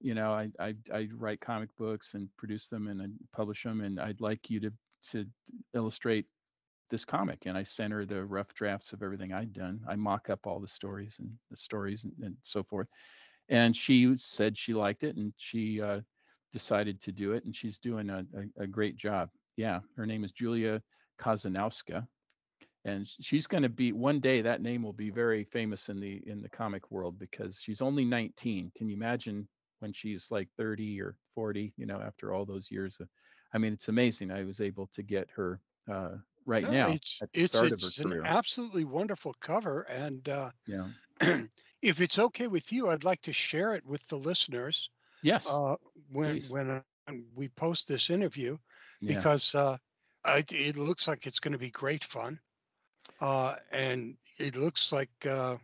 you 0.00 0.14
know, 0.14 0.32
I, 0.32 0.50
I 0.58 0.74
I 0.92 1.08
write 1.14 1.40
comic 1.40 1.70
books 1.76 2.14
and 2.14 2.28
produce 2.36 2.68
them 2.68 2.88
and 2.88 3.02
I 3.02 3.06
publish 3.32 3.62
them, 3.62 3.80
and 3.80 4.00
I'd 4.00 4.20
like 4.20 4.50
you 4.50 4.60
to 4.60 4.72
to 5.10 5.26
illustrate 5.74 6.26
this 6.90 7.04
comic. 7.04 7.46
And 7.46 7.56
I 7.56 7.62
sent 7.62 7.92
her 7.92 8.04
the 8.04 8.24
rough 8.24 8.52
drafts 8.54 8.92
of 8.92 9.02
everything 9.02 9.32
I'd 9.32 9.52
done. 9.52 9.80
I 9.88 9.96
mock 9.96 10.30
up 10.30 10.46
all 10.46 10.60
the 10.60 10.68
stories 10.68 11.16
and 11.20 11.30
the 11.50 11.56
stories 11.56 12.04
and, 12.04 12.12
and 12.22 12.36
so 12.42 12.62
forth. 12.62 12.88
And 13.48 13.74
she 13.76 14.16
said 14.16 14.56
she 14.56 14.74
liked 14.74 15.04
it, 15.04 15.16
and 15.16 15.32
she 15.36 15.80
uh, 15.80 16.00
decided 16.52 17.00
to 17.02 17.12
do 17.12 17.32
it, 17.32 17.44
and 17.44 17.54
she's 17.54 17.78
doing 17.78 18.10
a, 18.10 18.24
a, 18.34 18.62
a 18.64 18.66
great 18.66 18.96
job. 18.96 19.30
Yeah, 19.56 19.80
her 19.96 20.06
name 20.06 20.24
is 20.24 20.32
Julia 20.32 20.82
Kazanowska 21.20 22.06
and 22.84 23.06
she's 23.06 23.46
going 23.46 23.62
to 23.62 23.68
be 23.68 23.92
one 23.92 24.20
day 24.20 24.40
that 24.40 24.62
name 24.62 24.82
will 24.82 24.92
be 24.92 25.10
very 25.10 25.44
famous 25.44 25.88
in 25.88 26.00
the 26.00 26.22
in 26.26 26.40
the 26.40 26.48
comic 26.48 26.90
world 26.90 27.18
because 27.18 27.60
she's 27.60 27.82
only 27.82 28.04
19 28.04 28.72
can 28.74 28.88
you 28.88 28.96
imagine 28.96 29.46
when 29.80 29.92
she's 29.92 30.30
like 30.30 30.48
30 30.56 31.00
or 31.00 31.16
40 31.34 31.74
you 31.76 31.86
know 31.86 32.00
after 32.00 32.32
all 32.34 32.46
those 32.46 32.70
years 32.70 32.98
of, 33.00 33.08
i 33.54 33.58
mean 33.58 33.72
it's 33.72 33.88
amazing 33.88 34.30
i 34.30 34.44
was 34.44 34.60
able 34.60 34.86
to 34.88 35.02
get 35.02 35.30
her 35.30 35.60
uh, 35.90 36.16
right 36.46 36.68
No, 36.68 36.70
now 36.70 37.00
it's 37.00 37.22
at 37.22 37.32
the 37.34 37.40
it's 37.40 37.62
start 37.62 37.72
it's 37.72 37.72
of 37.72 37.80
her 37.82 37.92
an 37.98 38.02
career 38.02 38.24
absolutely 38.24 38.84
wonderful 38.84 39.34
cover, 39.40 39.82
and 39.82 40.28
uh, 40.28 40.50
yeah 40.66 40.88
if 41.82 42.00
it's 42.00 42.18
okay 42.18 42.46
with 42.48 42.72
you, 42.72 42.88
I'd 42.88 43.04
like 43.04 43.22
to 43.22 43.32
share 43.32 43.74
it 43.74 43.86
with 43.86 44.06
the 44.08 44.18
listeners 44.18 44.90
yes 45.22 45.60
uh, 45.60 45.76
when 46.10 46.42
please. 46.42 46.48
when 46.48 46.70
uh, 46.70 46.82
we 47.34 47.48
post 47.48 47.88
this 47.88 48.10
interview 48.10 48.58
yeah 49.00 49.06
because 49.06 49.54
uh, 49.54 49.76
I, 50.24 50.44
it 50.50 50.76
looks 50.76 51.08
like 51.08 51.26
it's 51.26 51.40
going 51.40 51.52
to 51.52 51.58
be 51.58 51.70
great 51.70 52.04
fun, 52.04 52.40
uh, 53.20 53.56
and 53.70 54.16
it 54.38 54.56
looks 54.56 54.92
like, 54.92 55.10
uh, 55.26 55.56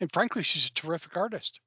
and 0.00 0.12
frankly, 0.12 0.42
she's 0.42 0.66
a 0.66 0.72
terrific 0.72 1.16
artist. 1.16 1.60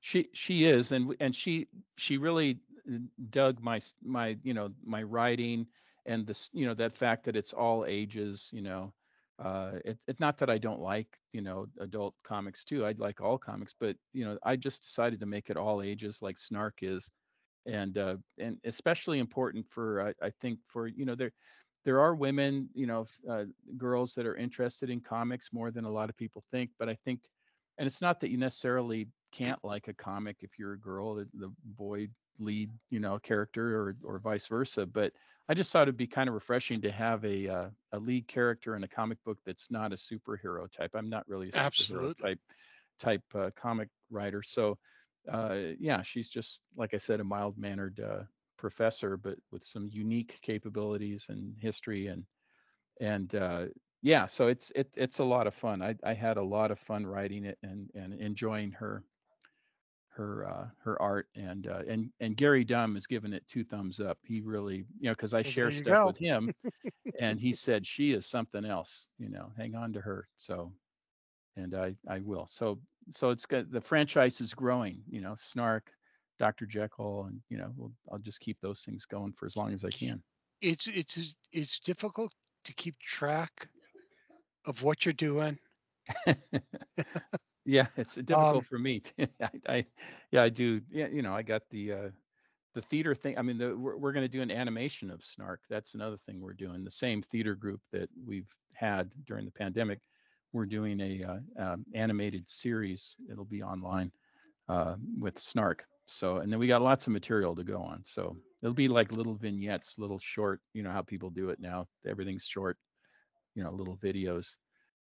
She 0.00 0.30
she 0.34 0.64
is 0.64 0.92
and 0.92 1.14
and 1.20 1.34
she 1.34 1.68
she 1.96 2.16
really 2.18 2.60
uh, 2.92 2.98
dug 3.30 3.60
my 3.60 3.80
my 4.02 4.38
you 4.42 4.54
know 4.54 4.74
my 4.82 5.02
writing 5.02 5.66
and 6.06 6.26
this 6.26 6.50
you 6.52 6.66
know 6.66 6.74
that 6.74 6.92
fact 6.92 7.24
that 7.24 7.36
it's 7.36 7.52
all 7.52 7.84
ages 7.86 8.50
you 8.52 8.62
know. 8.62 8.94
Uh 9.38 9.78
it, 9.86 9.98
it 10.06 10.20
not 10.20 10.36
that 10.36 10.50
i 10.50 10.58
don't 10.58 10.80
like 10.80 11.18
you 11.32 11.40
know 11.40 11.66
adult 11.78 12.14
comics 12.22 12.62
too 12.62 12.84
i'd 12.84 12.98
like 13.00 13.22
all 13.22 13.38
comics 13.38 13.74
but 13.78 13.96
you 14.12 14.22
know 14.22 14.38
i 14.42 14.54
just 14.54 14.82
decided 14.82 15.18
to 15.18 15.24
make 15.24 15.48
it 15.48 15.56
all 15.56 15.80
ages 15.80 16.20
like 16.20 16.36
snark 16.38 16.82
is 16.82 17.10
and 17.66 17.98
uh 17.98 18.16
and 18.38 18.58
especially 18.64 19.18
important 19.18 19.66
for 19.70 20.08
i, 20.08 20.14
I 20.22 20.30
think 20.30 20.60
for 20.66 20.86
you 20.86 21.04
know 21.04 21.14
there 21.14 21.32
there 21.84 22.00
are 22.00 22.14
women 22.14 22.68
you 22.74 22.86
know 22.86 23.06
uh, 23.28 23.44
girls 23.76 24.14
that 24.14 24.26
are 24.26 24.36
interested 24.36 24.90
in 24.90 25.00
comics 25.00 25.52
more 25.52 25.70
than 25.70 25.84
a 25.84 25.90
lot 25.90 26.10
of 26.10 26.16
people 26.16 26.42
think 26.50 26.70
but 26.78 26.88
i 26.88 26.94
think 26.94 27.28
and 27.78 27.86
it's 27.86 28.02
not 28.02 28.20
that 28.20 28.30
you 28.30 28.38
necessarily 28.38 29.08
can't 29.32 29.62
like 29.64 29.88
a 29.88 29.94
comic 29.94 30.38
if 30.42 30.58
you're 30.58 30.72
a 30.74 30.78
girl 30.80 31.14
the, 31.14 31.28
the 31.34 31.52
boy 31.64 32.08
lead 32.38 32.70
you 32.90 33.00
know 33.00 33.18
character 33.18 33.76
or 33.80 33.96
or 34.04 34.18
vice 34.18 34.46
versa 34.46 34.86
but 34.86 35.12
i 35.48 35.54
just 35.54 35.70
thought 35.72 35.82
it'd 35.82 35.96
be 35.96 36.06
kind 36.06 36.28
of 36.28 36.34
refreshing 36.34 36.80
to 36.80 36.90
have 36.90 37.24
a 37.24 37.48
uh, 37.48 37.70
a 37.92 37.98
lead 37.98 38.26
character 38.28 38.76
in 38.76 38.84
a 38.84 38.88
comic 38.88 39.22
book 39.24 39.38
that's 39.44 39.70
not 39.70 39.92
a 39.92 39.96
superhero 39.96 40.70
type 40.70 40.90
i'm 40.94 41.10
not 41.10 41.28
really 41.28 41.48
a 41.48 41.52
superhero 41.52 42.08
Absolutely. 42.08 42.22
type 42.22 42.38
type 42.98 43.22
uh, 43.34 43.50
comic 43.56 43.88
writer 44.10 44.42
so 44.42 44.78
uh 45.30 45.58
yeah 45.78 46.00
she's 46.02 46.28
just 46.30 46.62
like 46.76 46.94
i 46.94 46.96
said 46.96 47.20
a 47.20 47.24
mild 47.24 47.58
mannered 47.58 48.00
uh 48.00 48.22
professor 48.56 49.16
but 49.16 49.38
with 49.50 49.62
some 49.62 49.88
unique 49.90 50.38
capabilities 50.42 51.26
and 51.28 51.56
history 51.58 52.06
and 52.08 52.24
and 53.00 53.34
uh 53.34 53.66
yeah 54.02 54.26
so 54.26 54.48
it's 54.48 54.70
it, 54.74 54.94
it's 54.96 55.18
a 55.18 55.24
lot 55.24 55.46
of 55.46 55.54
fun 55.54 55.82
I, 55.82 55.96
I 56.04 56.14
had 56.14 56.36
a 56.36 56.42
lot 56.42 56.70
of 56.70 56.78
fun 56.78 57.06
writing 57.06 57.44
it 57.44 57.58
and 57.62 57.90
and 57.94 58.14
enjoying 58.14 58.72
her 58.72 59.04
her 60.12 60.46
uh 60.48 60.66
her 60.82 61.00
art 61.00 61.28
and 61.36 61.68
uh 61.68 61.82
and 61.88 62.10
and 62.20 62.36
gary 62.36 62.64
Dumm 62.64 62.94
has 62.94 63.06
given 63.06 63.32
it 63.32 63.46
two 63.48 63.64
thumbs 63.64 64.00
up 64.00 64.18
he 64.24 64.40
really 64.40 64.84
you 64.98 65.08
know 65.08 65.12
because 65.12 65.34
i 65.34 65.42
share 65.42 65.70
stuff 65.70 65.92
go. 65.92 66.06
with 66.08 66.18
him 66.18 66.52
and 67.20 67.40
he 67.40 67.52
said 67.52 67.86
she 67.86 68.12
is 68.12 68.26
something 68.26 68.64
else 68.64 69.10
you 69.18 69.28
know 69.28 69.52
hang 69.56 69.74
on 69.74 69.92
to 69.92 70.00
her 70.00 70.28
so 70.36 70.72
and 71.56 71.74
i 71.74 71.94
i 72.08 72.18
will 72.20 72.46
so 72.46 72.78
so 73.10 73.30
it's 73.30 73.46
got 73.46 73.70
the 73.70 73.80
franchise 73.80 74.40
is 74.40 74.52
growing 74.52 75.00
you 75.08 75.20
know 75.20 75.34
snark 75.36 75.92
dr 76.38 76.66
jekyll 76.66 77.24
and 77.26 77.40
you 77.48 77.56
know 77.56 77.72
we'll, 77.76 77.92
i'll 78.10 78.18
just 78.18 78.40
keep 78.40 78.58
those 78.60 78.82
things 78.82 79.06
going 79.06 79.32
for 79.32 79.46
as 79.46 79.56
long 79.56 79.72
as 79.72 79.84
i 79.84 79.90
can 79.90 80.22
It's 80.60 80.86
it's 80.88 81.36
it's 81.52 81.78
difficult 81.80 82.32
to 82.64 82.74
keep 82.74 82.98
track 82.98 83.68
of 84.66 84.82
what 84.82 85.04
you're 85.04 85.12
doing. 85.14 85.58
yeah 87.64 87.86
it's 87.96 88.14
difficult 88.14 88.56
Um, 88.56 88.62
for 88.62 88.78
me 88.78 89.00
too. 89.00 89.26
I, 89.42 89.50
I 89.68 89.86
yeah 90.30 90.42
i 90.42 90.48
do 90.48 90.80
yeah 90.90 91.08
you 91.08 91.22
know 91.22 91.34
i 91.34 91.42
got 91.42 91.62
the 91.70 91.92
uh 91.92 92.08
the 92.74 92.82
theater 92.82 93.14
thing. 93.14 93.36
I 93.36 93.42
mean, 93.42 93.58
the, 93.58 93.76
we're, 93.76 93.96
we're 93.96 94.12
going 94.12 94.24
to 94.24 94.28
do 94.28 94.42
an 94.42 94.50
animation 94.50 95.10
of 95.10 95.24
Snark. 95.24 95.60
That's 95.68 95.94
another 95.94 96.16
thing 96.16 96.40
we're 96.40 96.52
doing. 96.52 96.84
The 96.84 96.90
same 96.90 97.22
theater 97.22 97.54
group 97.54 97.80
that 97.92 98.08
we've 98.24 98.48
had 98.74 99.10
during 99.26 99.44
the 99.44 99.50
pandemic, 99.50 99.98
we're 100.52 100.66
doing 100.66 101.00
a 101.00 101.24
uh, 101.24 101.62
um, 101.62 101.84
animated 101.94 102.48
series. 102.48 103.16
It'll 103.30 103.44
be 103.44 103.62
online 103.62 104.12
uh, 104.68 104.96
with 105.18 105.38
Snark. 105.38 105.84
So, 106.06 106.38
and 106.38 106.52
then 106.52 106.58
we 106.58 106.66
got 106.66 106.82
lots 106.82 107.06
of 107.06 107.12
material 107.12 107.54
to 107.56 107.64
go 107.64 107.80
on. 107.80 108.02
So 108.04 108.36
it'll 108.62 108.74
be 108.74 108.88
like 108.88 109.12
little 109.12 109.34
vignettes, 109.34 109.98
little 109.98 110.18
short. 110.18 110.60
You 110.72 110.82
know 110.82 110.90
how 110.90 111.02
people 111.02 111.30
do 111.30 111.50
it 111.50 111.60
now. 111.60 111.86
Everything's 112.06 112.44
short. 112.44 112.76
You 113.54 113.64
know, 113.64 113.70
little 113.72 113.96
videos, 113.96 114.56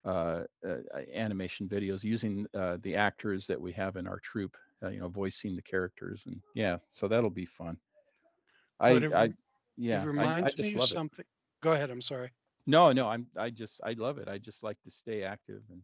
animation 0.05 1.67
videos 1.67 2.03
using 2.03 2.45
uh, 2.53 2.77
the 2.81 2.95
actors 2.95 3.47
that 3.47 3.59
we 3.59 3.71
have 3.71 3.95
in 3.95 4.07
our 4.07 4.19
troupe 4.19 4.57
uh, 4.83 4.89
you 4.89 4.99
know, 4.99 5.07
voicing 5.07 5.55
the 5.55 5.61
characters, 5.61 6.23
and 6.25 6.41
yeah, 6.55 6.77
so 6.91 7.07
that'll 7.07 7.29
be 7.29 7.45
fun. 7.45 7.77
I, 8.79 8.91
it, 8.91 9.13
I, 9.13 9.33
yeah, 9.77 10.03
it 10.03 10.07
reminds 10.07 10.59
I, 10.59 10.61
I 10.61 10.61
me 10.61 10.75
of 10.75 10.83
something. 10.85 11.23
It. 11.23 11.61
Go 11.61 11.71
ahead. 11.71 11.89
I'm 11.89 12.01
sorry. 12.01 12.31
No, 12.67 12.91
no, 12.91 13.07
I'm, 13.07 13.27
I 13.37 13.49
just, 13.49 13.81
I 13.83 13.93
love 13.93 14.17
it. 14.17 14.27
I 14.27 14.37
just 14.37 14.63
like 14.63 14.81
to 14.83 14.91
stay 14.91 15.23
active 15.23 15.61
and, 15.69 15.81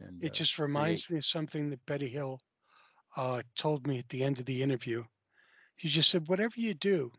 and. 0.00 0.24
It 0.24 0.30
uh, 0.30 0.34
just 0.34 0.58
reminds 0.58 1.06
create. 1.06 1.16
me 1.16 1.18
of 1.18 1.26
something 1.26 1.70
that 1.70 1.84
Betty 1.86 2.08
Hill 2.08 2.40
uh, 3.16 3.42
told 3.56 3.86
me 3.86 3.98
at 3.98 4.08
the 4.08 4.22
end 4.22 4.38
of 4.38 4.44
the 4.44 4.62
interview. 4.62 5.04
She 5.76 5.88
just 5.88 6.10
said, 6.10 6.28
"Whatever 6.28 6.54
you 6.56 6.74
do, 6.74 7.10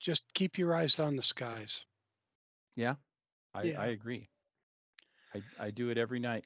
just 0.00 0.24
keep 0.34 0.58
your 0.58 0.74
eyes 0.74 0.98
on 0.98 1.14
the 1.14 1.22
skies." 1.22 1.84
Yeah, 2.74 2.94
I, 3.54 3.62
Yeah. 3.62 3.80
I 3.80 3.86
agree. 3.86 4.28
I, 5.34 5.66
I 5.66 5.70
do 5.70 5.90
it 5.90 5.98
every 5.98 6.20
night, 6.20 6.44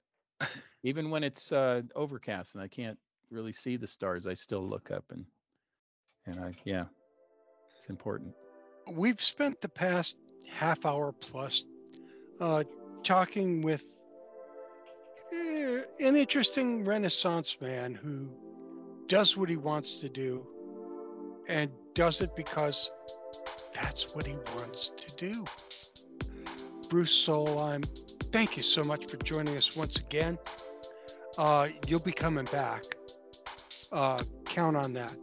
even 0.83 1.11
when 1.11 1.23
it's 1.23 1.53
uh, 1.53 1.83
overcast 1.95 2.55
and 2.55 2.63
I 2.63 2.69
can't 2.69 2.99
really 3.31 3.53
see 3.53 3.77
the 3.77 3.87
stars. 3.87 4.27
I 4.27 4.35
still 4.35 4.67
look 4.67 4.91
up 4.91 5.05
and, 5.11 5.25
and 6.27 6.41
I, 6.41 6.55
yeah, 6.65 6.85
it's 7.77 7.91
important. 7.91 8.35
We've 8.91 9.21
spent 9.21 9.61
the 9.61 9.69
past 9.69 10.17
half 10.51 10.87
hour 10.87 11.13
plus 11.13 11.65
uh, 12.41 12.65
talking 13.03 13.61
with 13.63 13.85
eh, 15.33 15.83
an 16.01 16.17
interesting 16.17 16.85
Renaissance 16.85 17.57
man 17.61 17.95
who 17.95 18.31
does 19.07 19.37
what 19.37 19.49
he 19.49 19.57
wants 19.57 19.95
to 19.95 20.09
do 20.09 20.47
and 21.49 21.71
does 21.95 22.21
it 22.21 22.35
because 22.37 22.91
that's 23.75 24.15
what 24.15 24.27
he 24.27 24.35
wants 24.57 24.93
to 24.97 25.17
do. 25.17 25.45
Bruce 26.89 27.27
Solheim, 27.27 27.85
thank 28.33 28.57
you 28.57 28.63
so 28.63 28.83
much 28.85 29.07
for 29.11 29.17
joining 29.19 29.57
us 29.57 29.75
once 29.77 29.97
again. 29.97 30.39
Uh, 31.37 31.69
you'll 31.87 32.01
be 32.01 32.13
coming 32.13 32.45
back. 32.47 32.83
Uh, 33.93 34.23
count 34.45 34.77
on 34.77 34.93
that. 34.95 35.15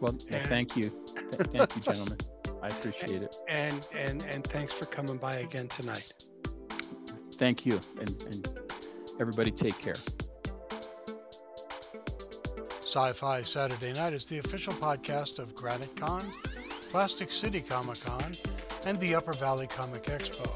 Well, 0.00 0.12
And- 0.30 0.46
thank 0.46 0.76
you. 0.76 0.90
Thank 1.54 1.74
you, 1.76 1.82
gentlemen. 1.82 2.18
I 2.62 2.68
appreciate 2.68 3.22
it. 3.22 3.34
And 3.48 3.86
and 3.96 4.24
and 4.30 4.44
thanks 4.44 4.72
for 4.72 4.84
coming 4.86 5.16
by 5.16 5.36
again 5.36 5.66
tonight. 5.68 6.12
Thank 7.34 7.66
you. 7.66 7.80
And, 7.98 8.10
and 8.30 8.58
everybody 9.20 9.50
take 9.50 9.78
care. 9.78 9.96
Sci 12.80 13.12
Fi 13.14 13.42
Saturday 13.42 13.92
Night 13.94 14.12
is 14.12 14.26
the 14.26 14.38
official 14.38 14.72
podcast 14.74 15.38
of 15.38 15.54
Granite 15.54 15.96
Con, 15.96 16.22
Plastic 16.90 17.30
City 17.30 17.60
Comic 17.60 18.00
Con, 18.04 18.36
and 18.86 19.00
the 19.00 19.14
Upper 19.14 19.32
Valley 19.32 19.66
Comic 19.66 20.04
Expo. 20.04 20.46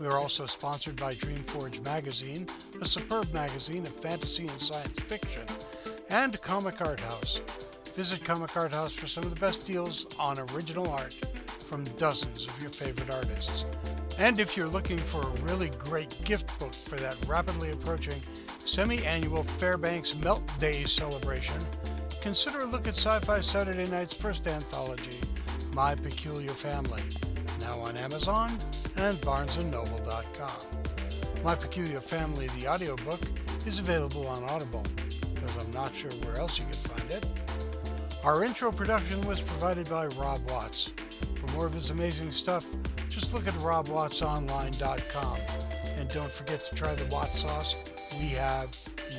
We 0.00 0.06
are 0.06 0.16
also 0.18 0.46
sponsored 0.46 0.96
by 0.96 1.12
Dreamforge 1.12 1.84
Magazine, 1.84 2.46
a 2.80 2.86
superb 2.86 3.34
magazine 3.34 3.82
of 3.82 3.94
fantasy 3.96 4.48
and 4.48 4.58
science 4.62 4.98
fiction, 4.98 5.42
and 6.08 6.40
Comic 6.40 6.80
Art 6.80 7.00
House. 7.00 7.42
Visit 7.96 8.24
Comic 8.24 8.56
Art 8.56 8.72
House 8.72 8.94
for 8.94 9.06
some 9.06 9.24
of 9.24 9.30
the 9.34 9.38
best 9.38 9.66
deals 9.66 10.06
on 10.18 10.38
original 10.38 10.88
art 10.88 11.12
from 11.68 11.84
dozens 11.98 12.46
of 12.46 12.62
your 12.62 12.70
favorite 12.70 13.10
artists. 13.10 13.66
And 14.18 14.40
if 14.40 14.56
you're 14.56 14.68
looking 14.68 14.96
for 14.96 15.20
a 15.20 15.42
really 15.42 15.68
great 15.68 16.16
gift 16.24 16.58
book 16.58 16.72
for 16.72 16.96
that 16.96 17.16
rapidly 17.26 17.70
approaching 17.70 18.22
semi 18.64 19.04
annual 19.04 19.42
Fairbanks 19.42 20.16
Melt 20.16 20.50
Days 20.58 20.90
celebration, 20.90 21.60
consider 22.22 22.60
a 22.60 22.64
look 22.64 22.88
at 22.88 22.96
Sci 22.96 23.18
Fi 23.18 23.40
Saturday 23.42 23.90
Night's 23.90 24.14
first 24.14 24.46
anthology, 24.46 25.18
My 25.74 25.94
Peculiar 25.94 26.52
Family, 26.52 27.02
now 27.60 27.78
on 27.80 27.98
Amazon 27.98 28.50
and 29.00 29.18
BarnesandNoble.com. 29.22 31.42
My 31.42 31.54
Peculiar 31.54 32.00
Family, 32.00 32.48
the 32.58 32.68
audiobook, 32.68 33.20
is 33.66 33.78
available 33.78 34.26
on 34.26 34.44
Audible, 34.44 34.84
because 35.34 35.66
I'm 35.66 35.72
not 35.72 35.94
sure 35.94 36.10
where 36.22 36.38
else 36.38 36.58
you 36.58 36.66
can 36.66 36.74
find 36.74 37.10
it. 37.10 37.26
Our 38.22 38.44
intro 38.44 38.70
production 38.70 39.18
was 39.22 39.40
provided 39.40 39.88
by 39.88 40.08
Rob 40.08 40.40
Watts. 40.50 40.92
For 41.36 41.46
more 41.54 41.66
of 41.66 41.72
his 41.72 41.88
amazing 41.88 42.32
stuff, 42.32 42.66
just 43.08 43.32
look 43.32 43.48
at 43.48 43.54
robwattsonline.com. 43.54 45.38
And 45.98 46.08
don't 46.10 46.30
forget 46.30 46.60
to 46.60 46.74
try 46.74 46.94
the 46.94 47.14
Watts 47.14 47.40
sauce. 47.40 47.76
We 48.18 48.28
have, 48.30 48.68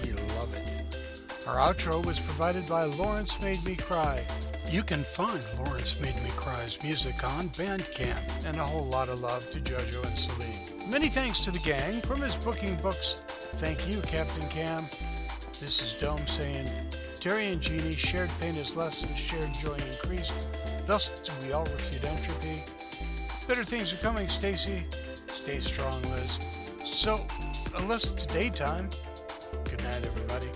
we 0.04 0.12
love 0.12 0.54
it. 0.54 1.48
Our 1.48 1.58
outro 1.58 2.06
was 2.06 2.20
provided 2.20 2.70
by 2.70 2.84
Lawrence 2.84 3.42
Made 3.42 3.66
Me 3.66 3.76
Cry. 3.76 4.24
You 4.72 4.84
can 4.84 5.04
find 5.04 5.44
Lawrence 5.60 6.00
Made 6.00 6.16
Me 6.24 6.30
Cry's 6.38 6.82
music 6.82 7.26
on 7.26 7.50
Bandcamp, 7.50 8.46
and 8.48 8.56
a 8.56 8.64
whole 8.64 8.86
lot 8.86 9.10
of 9.10 9.20
love 9.20 9.52
to 9.52 9.60
Jojo 9.60 10.02
and 10.08 10.18
Celine. 10.18 10.90
Many 10.90 11.10
thanks 11.10 11.42
to 11.42 11.52
the 11.52 11.60
gang 11.60 12.00
from 12.00 12.22
his 12.22 12.36
booking 12.36 12.78
books. 12.78 13.22
Thank 13.58 13.86
you, 13.90 14.00
Captain 14.04 14.48
Cam. 14.48 14.86
This 15.60 15.84
is 15.84 16.00
Dome 16.00 16.26
saying, 16.26 16.70
Terry 17.20 17.48
and 17.48 17.60
Jeannie 17.60 17.96
shared 17.96 18.30
pain 18.40 18.56
as 18.56 18.78
lessons, 18.78 19.20
shared 19.20 19.52
joy 19.62 19.76
increased. 19.92 20.48
Thus 20.86 21.20
do 21.20 21.34
we 21.46 21.52
all 21.52 21.66
refute 21.66 22.06
entropy. 22.06 22.64
Better 23.50 23.66
things 23.66 23.92
are 23.92 23.98
coming, 23.98 24.30
Stacy. 24.30 24.86
Stay 25.28 25.60
strong, 25.60 26.02
Liz. 26.04 26.40
So, 26.86 27.16
uh, 27.16 27.80
unless 27.80 28.10
it's 28.10 28.26
daytime, 28.26 28.90
good 29.66 29.84
night, 29.84 30.06
everybody. 30.06 30.48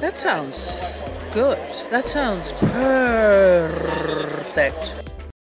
That 0.00 0.18
sounds 0.18 1.00
good. 1.32 1.58
That 1.90 2.04
sounds 2.04 2.52
perfect. 2.52 3.84